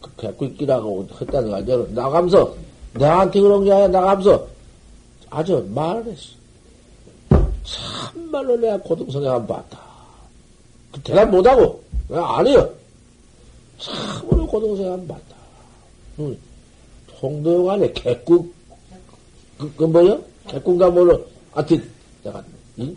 그 0.00 0.10
개꿀끼라고 0.16 1.08
했다는 1.20 1.50
거 1.50 1.56
아니야. 1.56 1.86
나가면서, 1.90 2.54
나한테 2.92 3.40
그런 3.40 3.64
게 3.64 3.72
아니라 3.72 3.88
나가면서 3.88 4.46
아주 5.30 5.66
말을 5.74 6.06
했어. 6.08 6.41
참말로 7.64 8.56
내가 8.56 8.78
고등성에 8.78 9.26
한번 9.26 9.58
봤다. 9.58 9.80
그 10.92 11.00
대답 11.02 11.30
못하고, 11.30 11.82
내가 12.08 12.38
안 12.38 12.46
해요. 12.46 12.68
참으로 13.78 14.46
고등성에 14.46 14.88
한번 14.88 15.08
봤다. 15.08 15.36
응. 16.20 16.36
통도역 17.18 17.68
안에 17.70 17.92
개꿀, 17.92 18.50
그, 19.58 19.72
그 19.76 19.84
뭐요? 19.84 20.20
개꿀가 20.48 20.90
뭐로, 20.90 21.24
하여튼, 21.52 21.88
내가, 22.24 22.42
응? 22.78 22.94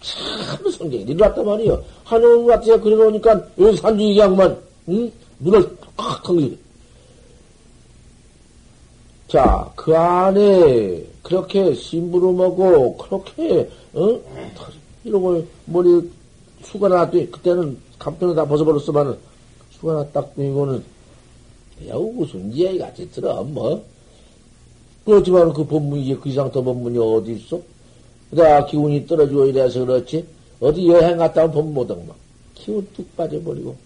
참 0.00 0.70
성경이 0.70 1.02
일어났단 1.04 1.44
말이요. 1.44 1.82
하늘 2.04 2.46
같아서 2.46 2.80
그려놓으니까 2.80 3.46
여기 3.58 3.76
산중이 3.76 4.18
양만, 4.18 4.56
응? 4.88 5.12
눈을 5.38 5.76
꽉 5.96 6.22
감기. 6.22 6.58
자, 9.28 9.70
그 9.74 9.96
안에 9.96 11.04
그렇게 11.22 11.74
심부름하고, 11.74 12.96
그렇게, 12.96 13.68
어? 13.92 14.20
이런 15.02 15.22
걸 15.22 15.46
머리 15.64 16.08
수가 16.62 16.88
나왔더니, 16.88 17.30
그때는 17.30 17.76
감편을 17.98 18.34
다 18.36 18.46
벗어버렸으면, 18.46 19.18
수가 19.72 19.94
나딱 19.94 20.32
이거는, 20.36 20.82
야, 21.88 21.94
무슨 21.96 22.52
이야기 22.52 22.78
같이 22.78 23.10
들어, 23.10 23.42
뭐. 23.42 23.84
그렇지만 25.04 25.52
그 25.52 25.64
법문이, 25.64 26.18
그 26.20 26.28
이상 26.28 26.50
더 26.50 26.62
법문이 26.62 26.96
어디 26.98 27.32
있어? 27.32 27.60
내가 28.30 28.64
기운이 28.66 29.06
떨어지고 29.06 29.46
이래서 29.46 29.84
그렇지. 29.84 30.26
어디 30.60 30.88
여행 30.88 31.16
갔다 31.16 31.42
오면 31.44 31.54
법 31.54 31.66
못하고 31.68 32.04
막. 32.04 32.16
기운 32.54 32.86
뚝 32.94 33.16
빠져버리고. 33.16 33.76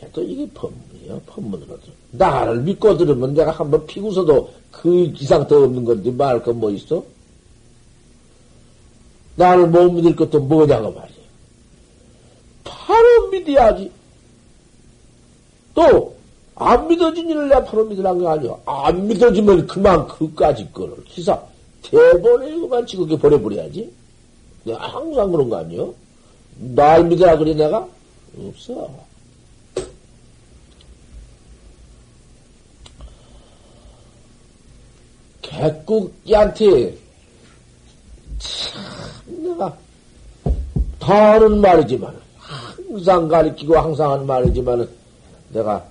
그래도 0.00 0.22
이게 0.22 0.48
법문이야, 0.54 1.20
법문으로도. 1.26 1.82
나를 2.12 2.62
믿고 2.62 2.96
들으면 2.96 3.34
내가 3.34 3.50
한번 3.50 3.86
피고서도 3.86 4.50
그 4.72 5.12
이상 5.18 5.46
더 5.46 5.62
없는 5.62 5.84
건데 5.84 6.10
말할 6.10 6.42
건 6.42 6.56
뭐 6.56 6.70
있어? 6.70 7.02
나를 9.36 9.68
못 9.68 9.90
믿을 9.92 10.16
것도 10.16 10.40
뭐냐고 10.40 10.90
말이야. 10.92 11.20
바로 12.64 13.28
믿어야지. 13.28 13.90
또, 15.74 16.14
안 16.54 16.88
믿어진 16.88 17.28
일을 17.28 17.48
내가 17.48 17.64
바로 17.64 17.84
믿으란 17.84 18.18
게 18.18 18.26
아니야. 18.26 18.54
안 18.66 19.06
믿어지면 19.06 19.66
그만 19.66 20.06
그까지 20.08 20.72
거를 20.72 21.04
기사 21.04 21.40
대본에 21.82 22.50
그만 22.58 22.86
지그게 22.86 23.18
버려버려야지. 23.18 23.90
내가 24.64 24.78
항상 24.86 25.30
그런 25.30 25.48
거 25.48 25.56
아니요? 25.58 25.94
날 26.58 27.04
믿으라 27.04 27.38
그래 27.38 27.54
내가? 27.54 27.86
없어. 28.38 28.90
개국기한테 35.50 36.96
참 38.38 39.42
내가 39.42 39.76
다른 40.98 41.60
말이지만 41.60 42.14
항상 42.38 43.28
가리키고 43.28 43.76
항상 43.76 44.12
하는 44.12 44.26
말이지만 44.26 44.88
내가 45.50 45.84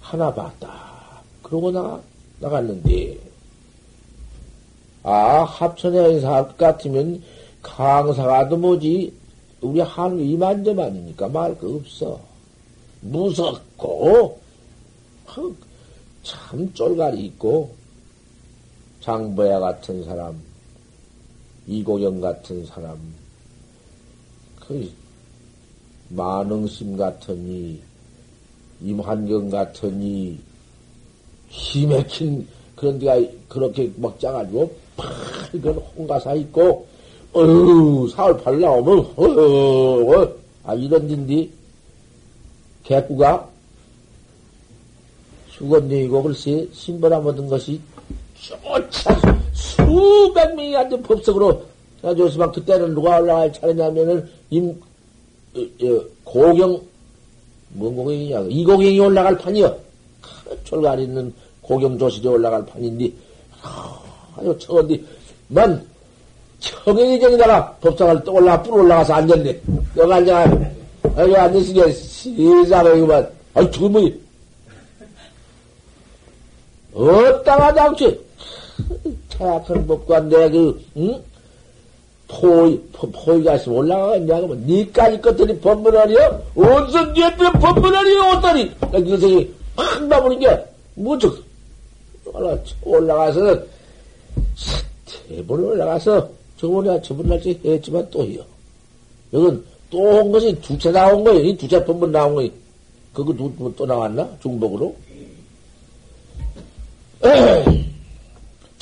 하나 0.00 0.32
봤다. 0.34 1.22
그러고 1.42 1.70
나가, 1.70 2.00
나갔는데, 2.40 3.18
아, 5.04 5.44
합천에 5.44 6.20
살 6.20 6.56
같으면 6.56 7.22
강사가도 7.62 8.56
뭐지, 8.56 9.12
우리 9.60 9.80
한 9.80 10.18
이만저만이니까 10.18 11.28
말 11.28 11.56
거 11.56 11.68
없어. 11.68 12.20
무섭고, 13.00 14.38
참 16.22 16.72
쫄갈이 16.74 17.24
있고, 17.26 17.74
장보야 19.02 19.60
같은 19.60 20.04
사람, 20.04 20.40
이고영 21.66 22.20
같은 22.20 22.64
사람, 22.66 22.98
그, 24.60 24.90
만능심 26.08 26.96
같으니, 26.96 27.80
임한경 28.80 29.50
같으니 29.50 30.38
힘맥힌 31.48 32.46
그런 32.74 32.98
데가 32.98 33.20
그렇게 33.48 33.90
막 33.96 34.18
짜가지고 34.18 34.74
팍이건 34.96 35.74
홍가사 35.96 36.34
있고 36.34 36.86
어휴 37.32 38.08
사흘 38.08 38.36
팔 38.38 38.58
나오면 38.58 38.98
어휴 39.16 40.36
아 40.64 40.74
이런 40.74 41.06
딘디 41.06 41.50
개구가? 42.82 43.50
수건쟁이고 45.50 46.22
글쎄 46.22 46.68
신벌함 46.72 47.24
얻은 47.26 47.46
것이 47.48 47.80
쫓아 48.42 49.16
수백 49.52 50.54
명이 50.56 50.76
앉은 50.76 51.02
법석으로 51.02 51.62
가지고서 52.02 52.50
그때는 52.50 52.94
누가 52.94 53.18
올라갈 53.18 53.52
차례냐면은 53.52 54.28
임 54.50 54.70
어, 55.54 55.60
어, 55.60 56.04
고경 56.24 56.80
뭔 57.74 57.94
고경이냐? 57.96 58.46
이 58.48 58.64
고경이 58.64 58.98
올라갈 58.98 59.36
판이요. 59.38 59.74
철갈 60.64 61.00
있는 61.00 61.32
고경 61.60 61.98
조실에 61.98 62.28
올라갈 62.28 62.64
판인데, 62.66 63.10
아주 64.36 64.56
청어디, 64.58 65.04
만, 65.48 65.84
청행이 66.60 67.18
전에다가 67.20 67.72
법상을 67.80 68.24
또 68.24 68.34
올라, 68.34 68.62
뿌 68.62 68.74
올라가서 68.74 69.14
앉았네. 69.14 69.60
여기 69.96 70.12
앉아, 70.12 70.60
여기 71.16 71.36
앉으시게, 71.36 71.92
세상에, 71.92 72.98
이만, 72.98 73.28
아이, 73.54 73.70
주문이. 73.70 74.20
어따가지 76.94 77.80
않 77.80 77.96
지. 79.02 79.18
차약한 79.28 79.86
법관 79.86 80.28
내가 80.28 80.48
그, 80.48 80.80
응? 80.96 81.22
포이, 82.28 82.80
포, 82.92 83.36
이가 83.36 83.56
있으면 83.56 83.78
올라가겠냐고, 83.78 84.46
뭐, 84.48 84.56
니까지 84.56 85.20
것들이 85.20 85.58
법문하리요? 85.60 86.42
어디서 86.54 87.12
니한테 87.12 87.52
법문하리요? 87.58 88.20
어떠니? 88.22 88.70
그 88.80 88.98
녀석이 88.98 89.54
팍 89.76 90.04
나보는 90.06 90.38
게, 90.38 90.64
무척, 90.94 91.36
올라, 92.24 92.56
올라가서는, 92.82 93.66
대본에 95.28 95.62
올라가서, 95.62 96.30
저번에, 96.56 97.02
저번 97.02 97.28
날짜 97.28 97.50
했지만 97.64 98.08
또요. 98.10 98.40
여긴 99.32 99.64
또온 99.90 100.32
것이 100.32 100.58
두채 100.62 100.90
나온 100.90 101.22
거예요. 101.24 101.40
이 101.40 101.56
두채 101.56 101.84
법문 101.84 102.12
나온 102.12 102.34
거예요. 102.34 102.50
그거 103.12 103.32
누, 103.34 103.52
또 103.76 103.84
나왔나? 103.84 104.26
중복으로? 104.40 104.94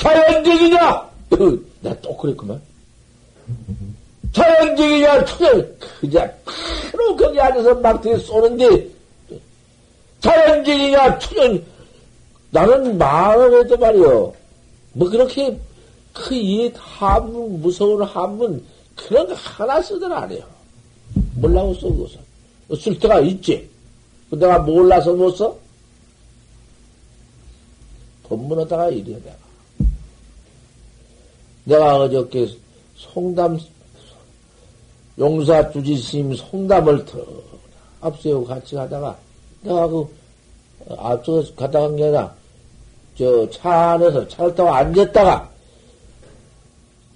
자연적이냐? 0.01 1.11
나 1.83 1.95
또 2.03 2.17
그랬구만. 2.17 2.61
자연적이냐, 4.33 5.25
그냥, 5.25 5.77
그냥, 6.01 6.33
바로 6.45 7.17
거기 7.17 7.41
앉아서 7.41 7.75
막 7.77 8.01
되게 8.01 8.17
쏘는데, 8.19 8.89
자연적이냐, 10.21 11.19
그냥, 11.19 11.63
나는 12.51 12.97
말을 12.99 13.61
해도 13.61 13.77
말이요. 13.77 14.33
뭐 14.93 15.09
그렇게, 15.09 15.59
그이 16.13 16.73
한문, 16.77 17.61
무서운 17.61 18.03
한문, 18.03 18.65
그런 18.97 19.27
거 19.27 19.35
하나 19.35 19.81
쓰들 19.83 20.13
안 20.13 20.31
해요. 20.31 20.45
몰라고 21.35 21.75
써, 21.75 21.89
그것은. 21.89 22.21
쓸 22.79 22.99
때가 22.99 23.21
있지. 23.21 23.69
내가 24.31 24.61
몰라서 24.61 25.13
못 25.13 25.33
써? 25.33 25.57
법문하다가 28.29 28.91
이래야 28.91 29.19
내가. 29.19 29.40
내가 31.71 31.99
어저께 31.99 32.49
송담, 32.97 33.59
용사 35.19 35.71
주지스님 35.71 36.35
송담을 36.35 37.05
더 37.05 37.25
앞세우고 38.01 38.45
같이 38.45 38.75
가다가 38.75 39.17
내가 39.63 39.87
그 39.87 40.09
앞서서 40.99 41.55
가다 41.55 41.79
간게 41.81 42.05
아니라 42.05 42.35
저 43.17 43.49
차 43.53 43.93
안에서 43.93 44.27
차를 44.27 44.55
타고 44.55 44.71
앉았다가 44.71 45.49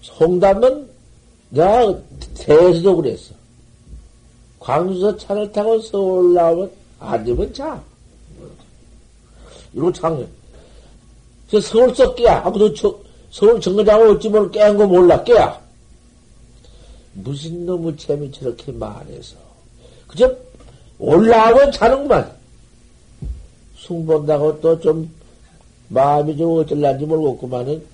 송담은 0.03 0.89
내가 1.49 1.99
대에서도 2.35 2.97
그랬어. 2.97 3.35
광주서 4.61 5.17
차를 5.17 5.51
타고 5.51 5.81
서울 5.81 6.35
나오면 6.35 6.71
앉으면 7.01 7.53
자. 7.55 7.83
이러고 9.73 9.93
장래. 9.93 10.27
저 11.51 11.61
서울 11.61 11.95
썩 11.95 12.15
깨야. 12.17 12.43
아무도 12.45 12.73
저, 12.75 12.95
서울 13.35 13.61
정거장을 13.61 14.11
어찌 14.11 14.29
뭘 14.29 14.49
깨한 14.49 14.77
거 14.77 14.87
몰라. 14.87 15.25
깨야. 15.25 15.61
무슨 17.15 17.67
놈의 17.67 17.97
재미 17.97 18.31
저렇게 18.31 18.71
말해서. 18.71 19.35
그저 20.07 20.33
올라오면 21.01 21.73
자는구만. 21.73 22.31
숭 23.77 24.07
본다고 24.07 24.61
또 24.61 24.79
좀 24.79 25.11
마음이 25.89 26.37
좀 26.37 26.59
어쩔란지 26.59 27.05
모르겠구만은. 27.07 27.85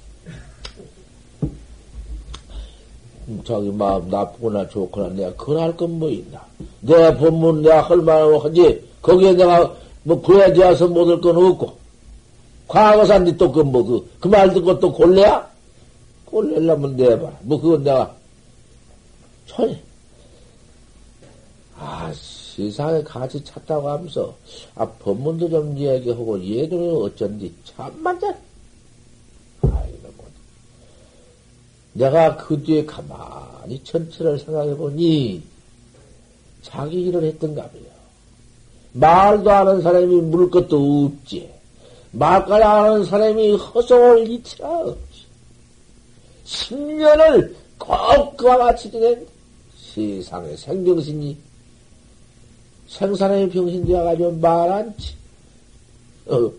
자기 3.47 3.71
마음 3.71 4.11
나쁘거나 4.11 4.69
좋거나 4.69 5.09
내가 5.15 5.35
그걸 5.37 5.61
할건 5.61 5.99
뭐 5.99 6.11
있나. 6.11 6.45
내 6.83 7.17
본문 7.17 7.63
내가 7.63 7.81
할 7.81 7.97
만하고 7.97 8.41
하지. 8.41 8.85
거기에 9.01 9.33
내가 9.33 9.75
뭐 10.03 10.21
그에 10.21 10.53
대해서 10.53 10.87
못할 10.87 11.19
건 11.19 11.35
없고. 11.39 11.80
과거산니 12.71 13.37
또그 13.37 13.61
뭐 13.61 13.83
그, 13.85 14.11
그 14.21 14.29
말 14.29 14.53
듣고 14.55 14.79
또 14.79 14.93
골래야? 14.93 15.51
골래려면 16.25 16.95
내봐. 16.97 17.31
뭐 17.43 17.61
그건 17.61 17.83
내가 17.83 18.15
천이. 19.47 19.77
아, 21.77 22.13
세상에 22.15 23.03
같이 23.03 23.43
찾다고 23.43 23.89
하면서, 23.89 24.33
아, 24.77 24.87
법문도 24.87 25.49
좀 25.49 25.77
얘기하고, 25.77 26.39
얘들은 26.39 26.95
어쩐지, 26.97 27.53
참만다. 27.65 28.29
아이고, 29.63 30.13
뭐. 30.17 30.27
내가 31.95 32.37
그 32.37 32.63
뒤에 32.63 32.85
가만히 32.85 33.83
천체를 33.83 34.39
생각해 34.39 34.77
보니, 34.77 35.43
자기 36.63 37.01
일을 37.01 37.25
했던가 37.25 37.63
봐요. 37.63 37.83
말도 38.93 39.51
안 39.51 39.67
하는 39.67 39.83
사람이 39.83 40.07
물을 40.07 40.51
것도 40.51 41.07
없지. 41.07 41.60
하는 42.19 43.05
사람이 43.05 43.53
허송을 43.57 44.31
이치라 44.31 44.69
없지. 44.69 45.27
10년을 46.45 47.55
꼭 47.79 48.37
그와 48.37 48.59
같이 48.59 48.91
지낸 48.91 49.27
세상의 49.77 50.57
생정신이 50.57 51.37
생사의 52.89 53.49
병신 53.51 53.87
되어가지고 53.87 54.33
말 54.33 54.71
않지. 54.71 55.15
어. 56.27 56.53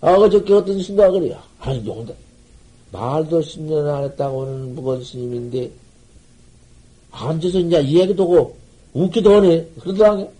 아, 0.00 0.12
어저께 0.12 0.52
어떤 0.52 0.80
신도가 0.80 1.10
그래요. 1.12 1.40
아니, 1.60 1.82
농담. 1.82 2.14
말도 2.92 3.40
10년 3.40 3.88
안 3.88 4.04
했다고는 4.04 4.74
무건 4.74 5.02
스님인데, 5.02 5.70
앉아서 7.10 7.58
이제 7.60 7.80
이야기도 7.80 8.24
하고, 8.24 8.56
웃기도 8.92 9.34
하네. 9.34 9.66
그러더라고. 9.80 10.32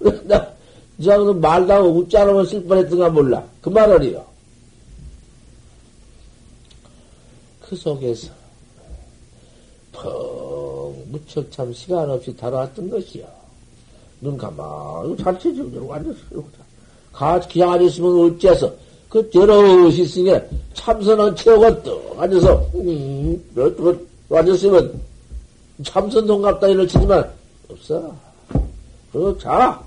나, 0.24 0.53
말도 0.96 1.72
하고 1.72 1.88
웃지 1.88 2.16
않으면 2.16 2.46
쓸 2.46 2.64
뻔했던가 2.64 3.08
몰라. 3.10 3.42
그 3.60 3.68
말을이요. 3.68 4.24
그 7.60 7.76
속에서, 7.76 8.28
펑, 9.92 11.04
무척 11.10 11.50
참 11.50 11.72
시간 11.72 12.08
없이 12.10 12.36
다뤄왔던 12.36 12.90
것이요. 12.90 13.24
눈 14.20 14.36
가만히 14.36 15.16
잘치적으로 15.16 15.92
앉았어요. 15.92 16.44
같이 17.12 17.48
기장 17.48 17.72
앉았으면 17.72 18.36
어째서, 18.36 18.72
그 19.08 19.30
여럿이 19.34 20.00
있으니 20.00 20.32
참선은 20.74 21.34
채우고 21.34 21.82
또 21.82 22.16
앉아서, 22.18 22.70
음, 22.74 23.42
그, 23.54 24.08
앉았으면 24.30 25.00
참선 25.82 26.26
동갑다 26.26 26.68
이를 26.68 26.86
치지만, 26.86 27.28
없어. 27.68 28.14
그리고 29.10 29.36
자. 29.38 29.82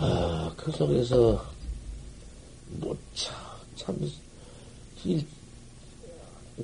아, 0.00 0.52
그 0.56 0.70
속에서, 0.70 1.44
못 2.78 2.96
차, 3.14 3.34
참, 3.74 3.96
일, 5.04 5.26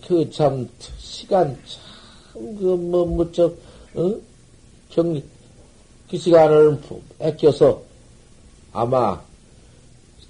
그 0.07 0.30
참, 0.30 0.68
시간 0.99 1.59
참, 1.66 2.57
그, 2.57 2.64
뭐, 2.64 3.05
무척, 3.05 3.59
어? 3.95 4.14
정, 4.89 5.20
그 6.09 6.16
시간을 6.16 6.80
아껴서 7.20 7.82
아마 8.72 9.20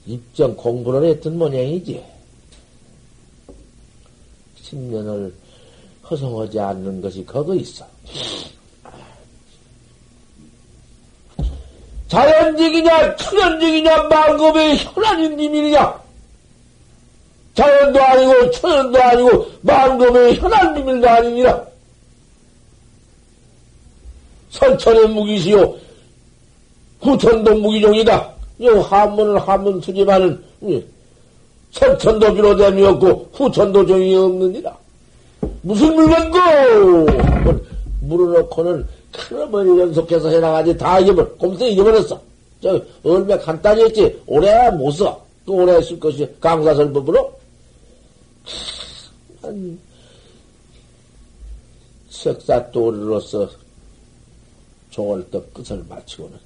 입정 0.07 0.57
공부를 0.57 1.05
했던 1.11 1.37
모양이지. 1.37 2.03
10년을 4.63 5.33
허송하지 6.09 6.59
않는 6.59 7.03
것이 7.03 7.25
거기 7.27 7.61
있어. 7.61 7.87
자연직이냐, 12.15 13.17
천연직이냐, 13.17 14.05
만급의 14.05 14.77
현안인 14.79 15.37
님이냐? 15.37 16.01
자연도 17.55 18.01
아니고 18.01 18.51
천연도 18.53 19.03
아니고 19.03 19.47
만금의 19.63 20.37
현안 20.37 20.75
비밀도 20.75 21.09
아니니라. 21.09 21.65
선천의 24.51 25.09
무기시요 25.09 25.75
후천도 27.01 27.57
무기종이다. 27.57 28.31
이 28.61 28.69
한문을 28.69 29.41
한문 29.41 29.81
투지만은 29.81 30.41
선천도 31.73 32.33
비로됨이 32.33 32.85
없고 32.85 33.31
후천도 33.33 33.87
종이 33.87 34.15
없느니라. 34.15 34.73
무슨 35.63 35.97
물건고 35.97 36.39
물어놓고는 38.03 38.87
큰어머니 39.15 39.81
연속해서 39.81 40.29
해나가지 40.29 40.77
다 40.77 40.99
잊어버려. 40.99 41.29
곰새 41.37 41.69
잊어버렸어. 41.69 42.21
저 42.61 42.81
얼마 43.03 43.39
간단히 43.39 43.83
했지 43.85 44.21
오래 44.27 44.71
못 44.71 44.91
써. 44.91 45.25
또 45.47 45.55
오래 45.55 45.81
쓸 45.83 46.01
것이 46.01 46.27
강사설법으로 46.41 47.33
한 49.43 49.79
석사 52.09 52.71
또리로서 52.71 53.49
종을 54.91 55.27
또 55.31 55.45
끝을 55.53 55.85
마치고는 55.89 56.39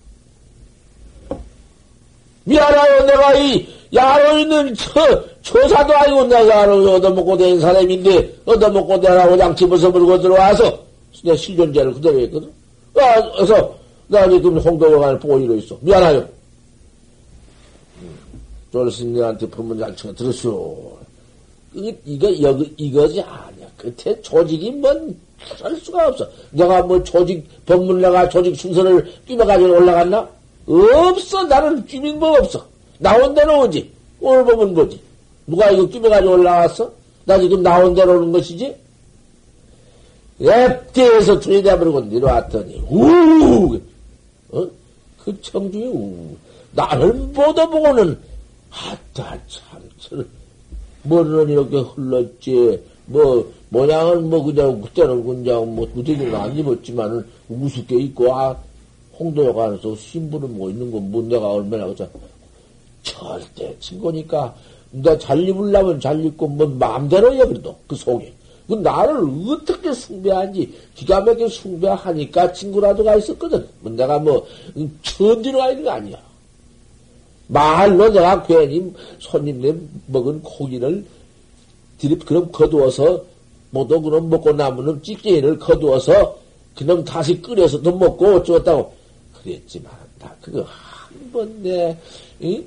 미안하요 2.45 3.05
내가 3.05 3.35
이 3.35 3.69
야로 3.95 4.39
있는 4.39 4.75
저 4.75 5.25
조사도 5.43 5.97
아니고 5.97 6.25
내가 6.25 6.49
야로 6.49 6.95
얻어먹고 6.95 7.37
된 7.37 7.61
사람인데 7.61 8.39
얻어먹고 8.47 8.97
내라고 8.97 9.33
그냥 9.33 9.55
집어서 9.55 9.91
물고 9.91 10.21
들어와서 10.21 10.83
내 11.23 11.37
실존자를 11.37 11.95
그대로 11.95 12.21
했거든. 12.21 12.58
아, 13.03 13.33
그래서 13.33 13.75
나 14.07 14.29
지금 14.29 14.59
홍도영안을 14.59 15.19
보고 15.19 15.39
이러 15.39 15.55
있어. 15.55 15.77
미안하요. 15.81 16.29
졸스님한테 18.73 19.49
법문장청을 19.49 20.15
들었슈. 20.15 20.99
이거, 21.75 22.29
이거, 22.29 22.65
이거지 22.77 23.21
아니야. 23.23 23.67
끝에 23.77 24.21
조직이 24.23 24.71
뭔, 24.71 25.17
할 25.63 25.77
수가 25.77 26.09
없어. 26.09 26.29
내가 26.51 26.83
뭐 26.83 27.03
조직, 27.03 27.47
법문 27.67 28.01
내가 28.01 28.29
조직 28.29 28.57
순서를 28.57 29.13
끼워가지고 29.27 29.71
올라갔나? 29.71 30.29
없어. 30.67 31.45
나는 31.45 31.85
끼민 31.87 32.19
법 32.19 32.39
없어. 32.39 32.67
나온 32.99 33.35
대로 33.35 33.63
오지. 33.63 33.91
오늘 34.21 34.45
보면 34.45 34.75
뭐지? 34.75 35.01
누가 35.47 35.71
이거 35.71 35.87
끼워가지고 35.87 36.33
올라왔어? 36.33 36.93
나 37.25 37.39
지금 37.39 37.63
나온 37.63 37.95
대로 37.95 38.17
오는 38.17 38.33
것이지? 38.33 38.75
앱대에서 40.41 41.41
들이대버리고 41.41 42.01
내려왔더니, 42.03 42.83
우! 42.91 43.79
어? 44.51 44.67
그 45.25 45.41
청중이 45.43 45.89
우. 45.89 46.37
나를 46.73 47.13
못 47.13 47.39
얻어보고는, 47.39 48.19
아따, 48.71 49.37
참, 49.49 49.83
참. 49.99 50.27
머리는 51.03 51.49
이렇게 51.49 51.79
흘렀지, 51.79 52.81
뭐, 53.07 53.53
모양은 53.71 54.31
뭐 54.31 54.43
그냥, 54.45 54.81
그때는 54.81 55.25
그냥 55.25 55.75
뭐, 55.75 55.89
무대기는 55.95 56.35
안 56.35 56.57
입었지만은, 56.57 57.27
우습게 57.49 57.97
입고, 57.97 58.33
아, 58.33 58.57
홍도역 59.19 59.59
안에서 59.59 59.97
신부를 59.97 60.49
뭐 60.49 60.71
있는 60.71 60.93
건 60.93 61.11
뭐 61.11 61.21
내가 61.23 61.51
얼마나 61.51 61.85
그자 61.87 62.09
절대 63.03 63.75
친구니까, 63.81 64.55
내가 64.93 65.19
잘 65.19 65.41
입으려면 65.41 65.99
잘 65.99 66.25
입고, 66.25 66.47
뭐, 66.47 66.67
마음대로야, 66.67 67.45
그래도, 67.47 67.75
그 67.89 67.97
속에. 67.97 68.33
그 68.69 68.75
나를 68.75 69.25
어떻게 69.49 69.93
숭배한지 69.93 70.73
기가 70.95 71.21
막히게 71.23 71.49
숭배하니까 71.49 72.53
친구라도가 72.53 73.17
있었거든. 73.17 73.67
뭐 73.81 73.91
내가 73.93 74.19
뭐, 74.19 74.47
천지로 75.03 75.59
가 75.59 75.71
있는 75.71 75.85
거 75.85 75.91
아니야. 75.93 76.19
말로 77.47 78.11
내가 78.11 78.43
괜히 78.43 78.93
손님들 79.19 79.81
먹은 80.07 80.43
고기를 80.43 81.03
드립 81.97 82.27
그럼 82.27 82.53
거두어서 82.53 83.25
모두 83.71 84.01
그럼 84.03 84.29
먹고 84.29 84.53
남은 84.53 85.03
찌개를 85.03 85.59
거두어서 85.59 86.39
그놈 86.77 87.05
다시 87.05 87.41
끓여서 87.41 87.81
도 87.81 87.97
먹고 87.97 88.37
어쩌겠다고 88.37 88.93
그랬지만 89.43 89.91
다 90.19 90.35
그거 90.43 90.63
한 90.63 91.33
번내그 91.33 92.67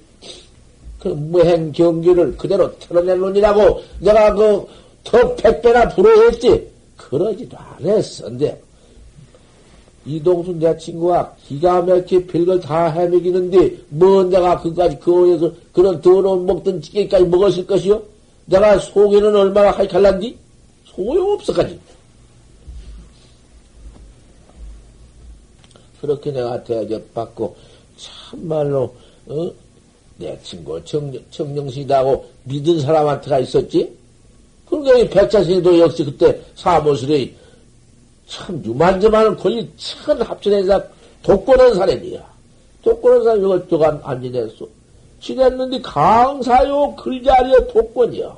무행 1.04 1.72
경기를 1.72 2.36
그대로 2.36 2.78
털어낼론이라고 2.80 3.82
내가 4.00 4.34
그 4.34 4.66
더 5.04 5.36
백배나 5.36 5.90
불어했지. 5.90 6.70
그러지도 6.98 7.58
않았어. 7.58 8.26
근데 8.26 8.62
이동수 10.06 10.54
내 10.54 10.76
친구가 10.78 11.36
기가 11.44 11.82
막히게 11.82 12.26
별걸 12.26 12.60
다 12.60 12.88
해먹이는데 12.90 13.78
뭐 13.90 14.24
내가 14.24 14.60
그까지 14.60 14.98
그거에서 15.00 15.52
그런 15.72 16.02
더러운 16.02 16.46
먹던 16.46 16.82
찌개까지 16.82 17.26
먹었을 17.26 17.66
것이요? 17.68 18.02
내가 18.46 18.80
속에는 18.80 19.36
얼마나 19.36 19.72
하이칼란디? 19.72 20.38
소용없어가지. 20.86 21.80
그렇게 26.02 26.32
내가 26.32 26.64
대접받고 26.64 27.56
참말로 27.98 28.96
어? 29.28 29.52
내 30.18 30.38
친구 30.44 30.84
청정, 30.84 31.22
청정시다고 31.30 32.26
믿은 32.44 32.80
사람한테가 32.80 33.40
있었지? 33.40 34.01
그러니까 34.80 35.22
백자신도 35.22 35.80
역시 35.80 36.06
그때 36.06 36.40
사무실에 36.56 37.32
참 38.28 38.64
유만저만한 38.66 39.36
권리 39.36 39.70
천 39.76 40.22
합쳐내서 40.22 40.82
독권한 41.22 41.76
사람이야. 41.76 42.32
독권한 42.82 43.24
사람이 43.24 43.42
이것저것 43.42 44.00
안 44.04 44.22
지냈어. 44.22 44.66
지냈는데 45.20 45.82
강사요 45.82 46.96
글자리에 46.96 47.68
독권이야. 47.68 48.36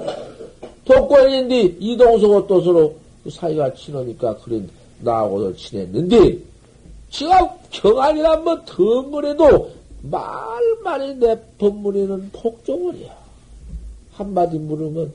독권인데 0.86 1.61
이동석 1.79 2.31
어떠서로 2.31 2.95
사이가 3.29 3.73
친하니까 3.75 4.36
그래 4.38 4.61
나하고도 4.99 5.55
친했는데 5.55 6.39
지가 7.11 7.57
경안이란 7.69 8.43
뭐 8.43 8.59
덩그래도 8.65 9.71
말만이 10.01 11.15
내 11.15 11.39
법문에는 11.59 12.31
폭종을이야. 12.34 13.15
한마디 14.13 14.57
물으면 14.57 15.13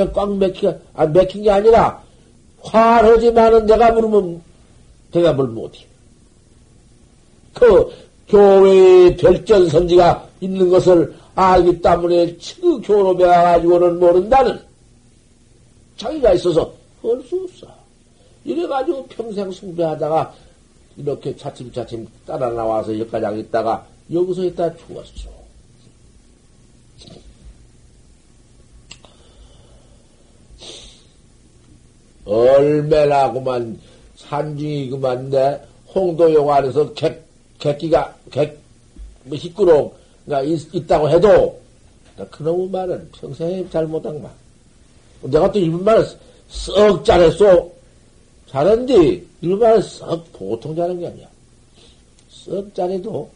그냥 0.00 0.12
꽉 0.14 0.36
맥히가, 0.38 0.74
아, 0.94 1.06
맥힌 1.06 1.42
게 1.42 1.50
아니라 1.50 2.02
화하지만은 2.62 3.66
내가 3.66 3.92
물으면 3.92 4.42
대답을 5.12 5.48
못해. 5.48 5.84
그 7.52 7.90
교회의 8.28 9.16
별전 9.16 9.68
선지가 9.68 10.26
있는 10.40 10.70
것을 10.70 11.14
알기 11.34 11.82
때문에 11.82 12.36
그 12.60 12.80
교로 12.80 13.16
배워가지고는 13.16 13.98
모른다는 13.98 14.58
자기가 15.96 16.32
있어서 16.34 16.72
할 17.02 17.22
수 17.22 17.42
없어. 17.44 17.66
이래가지고 18.44 19.06
평생 19.06 19.50
숭배하다가 19.50 20.34
이렇게 20.96 21.36
차츰차츰 21.36 22.06
따라 22.26 22.50
나와서 22.50 22.98
여기까지 22.98 23.40
있다가 23.40 23.86
여기서 24.12 24.44
있다 24.44 24.74
죽었어. 24.76 25.39
얼마나 32.24 33.32
그만 33.32 33.78
산중이 34.16 34.90
그만데 34.90 35.60
홍도용 35.94 36.52
안에서 36.52 36.92
객, 36.92 37.24
객기가, 37.58 38.14
객, 38.30 38.58
뭐, 39.24 39.36
희꾸렁가 39.36 40.42
있, 40.44 40.86
다고 40.86 41.08
해도, 41.10 41.60
그놈의 42.30 42.68
말은 42.68 43.10
평생에 43.12 43.68
잘못한 43.70 44.22
말. 44.22 44.30
내가 45.22 45.50
또 45.50 45.58
일본말을 45.58 46.06
썩 46.48 47.04
잘했어. 47.04 47.68
잘한디, 48.48 49.26
일본말을 49.40 49.82
썩 49.82 50.32
보통 50.32 50.74
잘한 50.74 50.98
게 50.98 51.06
아니야. 51.06 51.26
썩 52.30 52.74
잘해도, 52.74 53.28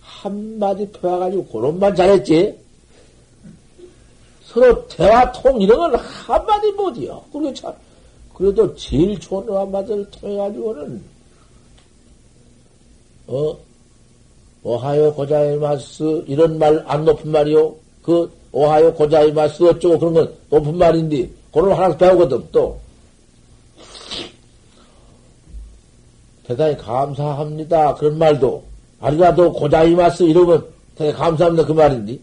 한마디 0.00 0.86
펴와가지고 0.88 1.46
그런만 1.46 1.94
잘했지. 1.94 2.58
서로 4.44 4.86
대화 4.88 5.30
통 5.32 5.60
이런 5.60 5.78
건 5.78 5.94
한마디 5.96 6.72
못이요. 6.72 7.22
그게 7.32 7.52
참. 7.52 7.72
그래도 8.38 8.72
제일 8.76 9.18
좋은 9.18 9.52
한마디를 9.52 10.08
통해가지고는, 10.12 11.02
어, 13.26 13.58
오하요 14.62 15.12
고자이마스, 15.14 16.24
이런 16.28 16.56
말 16.58 16.82
안 16.86 17.04
높은 17.04 17.32
말이요. 17.32 17.74
그, 18.00 18.30
오하요 18.52 18.94
고자이마스 18.94 19.64
어쩌고 19.64 19.98
그런 19.98 20.14
건 20.14 20.34
높은 20.50 20.78
말인데, 20.78 21.28
그걸 21.52 21.72
하나 21.72 21.96
배우거든, 21.96 22.46
또. 22.52 22.78
대단히 26.44 26.76
감사합니다. 26.78 27.94
그런 27.96 28.16
말도. 28.18 28.62
아리가도 29.00 29.52
고자이마스 29.52 30.22
이러면 30.22 30.64
되게 30.94 31.12
감사합니다. 31.12 31.66
그 31.66 31.72
말인데. 31.72 32.18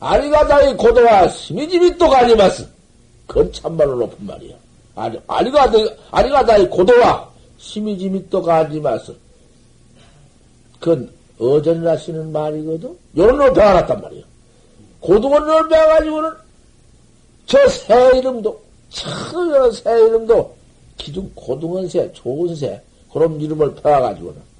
아리가다이 0.00 0.74
고도와 0.76 1.28
스미지미 1.28 1.96
또 1.98 2.08
가지마스. 2.08 2.66
그건 3.26 3.52
참말로 3.52 3.96
높은 3.96 4.26
말이야. 4.26 4.56
아니, 5.00 5.18
아리가다, 5.26 5.78
아리가다의 6.10 6.68
고도와 6.68 7.30
심이지미 7.56 8.28
또 8.28 8.42
가지마스. 8.42 9.16
그건 10.78 11.10
어전이라 11.38 11.96
쓰는 11.96 12.30
말이거든? 12.32 12.96
요런 13.16 13.38
걸 13.38 13.52
배워놨단 13.54 14.00
말이야. 14.00 14.22
고등어를 15.00 15.68
배워가지고는 15.68 16.30
저 17.46 17.68
새 17.68 18.18
이름도, 18.18 18.62
참, 18.90 19.72
새 19.72 19.90
이름도 20.06 20.54
기둥 20.98 21.30
고등어 21.34 21.86
새, 21.88 22.12
좋은 22.12 22.54
새, 22.54 22.80
그런 23.10 23.40
이름을 23.40 23.74
배워가지고는. 23.76 24.50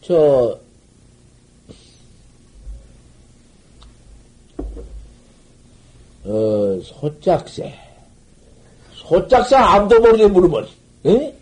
저, 0.00 0.58
어, 6.24 6.80
소짝새. 6.82 7.85
소짝새 9.08 9.54
아무도 9.56 10.00
모르게 10.00 10.26
물으면, 10.26 10.66
에? 11.06 11.34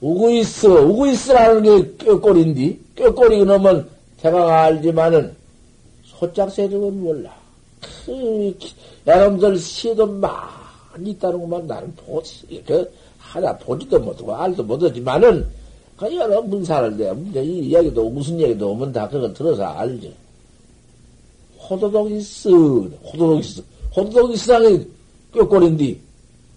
우고 0.00 0.30
있어, 0.30 0.82
우고 0.82 1.06
있으라는 1.06 1.62
게 1.62 2.04
꾀꼬리인데, 2.04 2.78
꾀꼬리 2.96 3.38
그놈은 3.38 3.86
대가가 4.20 4.64
알지만은, 4.64 5.34
소짝새 6.04 6.64
이름은 6.64 7.02
몰라. 7.02 7.34
그, 8.06 8.56
여러분들 9.06 9.58
시도 9.58 10.06
많이 10.06 11.10
있다는 11.10 11.40
것만 11.40 11.66
나는 11.66 11.94
보지, 11.96 12.62
그, 12.66 12.90
하나 13.18 13.56
보지도 13.58 13.98
못하고 13.98 14.34
알도 14.34 14.62
못하지만은, 14.62 15.46
그 15.96 16.14
여러 16.16 16.40
문사를 16.42 16.96
내, 16.96 17.42
이 17.42 17.68
이야기도, 17.68 18.08
무슨 18.08 18.40
얘기도 18.40 18.70
오면 18.72 18.92
다 18.92 19.08
그건 19.08 19.32
들어서 19.34 19.64
알지. 19.64 20.14
호도독 21.58 22.10
있어, 22.12 22.50
호도독 22.50 23.40
있어. 23.40 23.62
호도독 23.94 24.32
있으라는 24.32 24.78
게 24.78 25.40
꾀꼬리인데, 25.40 26.03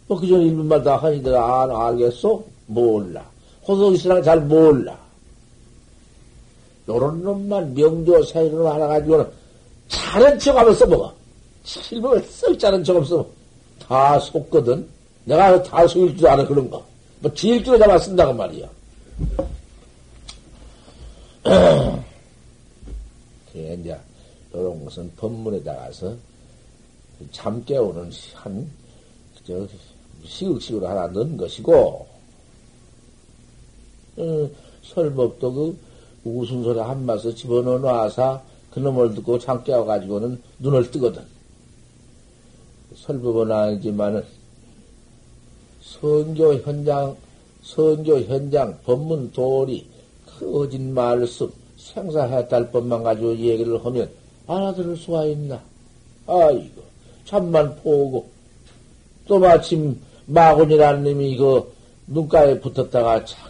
뭐, 0.07 0.19
그전 0.19 0.41
일분말 0.41 0.83
다 0.83 0.97
하니들 0.97 1.35
안 1.35 1.69
알겠어? 1.69 2.43
몰라. 2.67 3.25
호석이스랑 3.67 4.23
잘 4.23 4.39
몰라. 4.41 4.97
요런 6.87 7.21
놈만 7.21 7.73
명조 7.73 8.23
사이로 8.23 8.71
알아가지고는 8.71 9.27
잘한 9.89 10.39
척 10.39 10.55
하면서 10.57 10.85
먹어. 10.85 11.13
실물을 11.63 12.23
썩 12.23 12.57
잘한 12.57 12.83
척 12.83 12.95
하면서 12.95 13.27
다 13.79 14.17
속거든. 14.19 14.87
내가 15.25 15.61
다 15.63 15.85
속일 15.85 16.15
줄 16.17 16.27
알아, 16.27 16.47
그런 16.47 16.69
거. 16.69 16.81
뭐, 17.19 17.33
지일줄로 17.33 17.77
잡아 17.77 17.97
쓴다고 17.97 18.33
말이야. 18.33 18.69
그게 23.51 23.73
이제, 23.73 23.97
요런 24.55 24.85
것은 24.85 25.11
법문에다가서 25.17 26.15
잠 27.31 27.63
깨우는 27.65 28.09
한, 28.35 28.69
저, 29.45 29.67
시극식으로 30.27 30.87
하나 30.87 31.07
넣은 31.07 31.37
것이고, 31.37 32.07
어, 34.17 34.49
설법도 34.83 35.53
그 35.53 35.77
웃음 36.25 36.63
소리 36.63 36.79
한 36.79 37.05
마서 37.05 37.33
집어넣어 37.33 37.79
놔서 37.79 38.41
그놈을 38.71 39.15
듣고 39.15 39.39
잠 39.39 39.63
깨워가지고는 39.63 40.41
눈을 40.59 40.91
뜨거든. 40.91 41.23
설법은 42.95 43.51
아니지만은 43.51 44.23
선교 45.81 46.55
현장, 46.55 47.15
선교 47.63 48.19
현장, 48.21 48.77
법문 48.85 49.31
도리, 49.31 49.87
그 50.25 50.59
어진 50.59 50.93
말씀, 50.93 51.51
생사해탈 51.77 52.71
법만 52.71 53.03
가지고 53.03 53.37
얘기를 53.37 53.83
하면 53.85 54.09
알아들을 54.47 54.97
수가 54.97 55.25
있나? 55.25 55.61
아이고, 56.25 56.81
참만 57.25 57.75
포고, 57.77 58.27
또 59.27 59.39
마침 59.39 59.99
마군이라는 60.27 61.03
놈이 61.03 61.31
이거 61.31 61.71
눈가에 62.07 62.59
붙었다가 62.59 63.25
참 63.25 63.49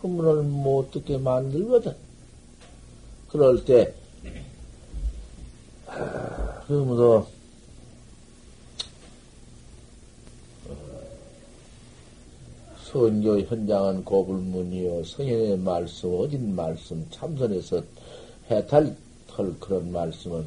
법문을 0.00 0.42
못 0.44 0.90
듣게 0.90 1.18
만들거든. 1.18 1.94
그럴 3.28 3.64
때, 3.64 3.92
아, 5.86 6.62
그러므로, 6.66 7.26
선교 12.84 13.38
현장은 13.40 14.04
고불문이요. 14.04 15.04
성현의 15.04 15.58
말씀, 15.58 16.14
어진 16.14 16.54
말씀, 16.54 17.06
참선에서 17.10 17.82
해탈 18.50 18.96
털 19.26 19.54
그런 19.60 19.92
말씀은 19.92 20.44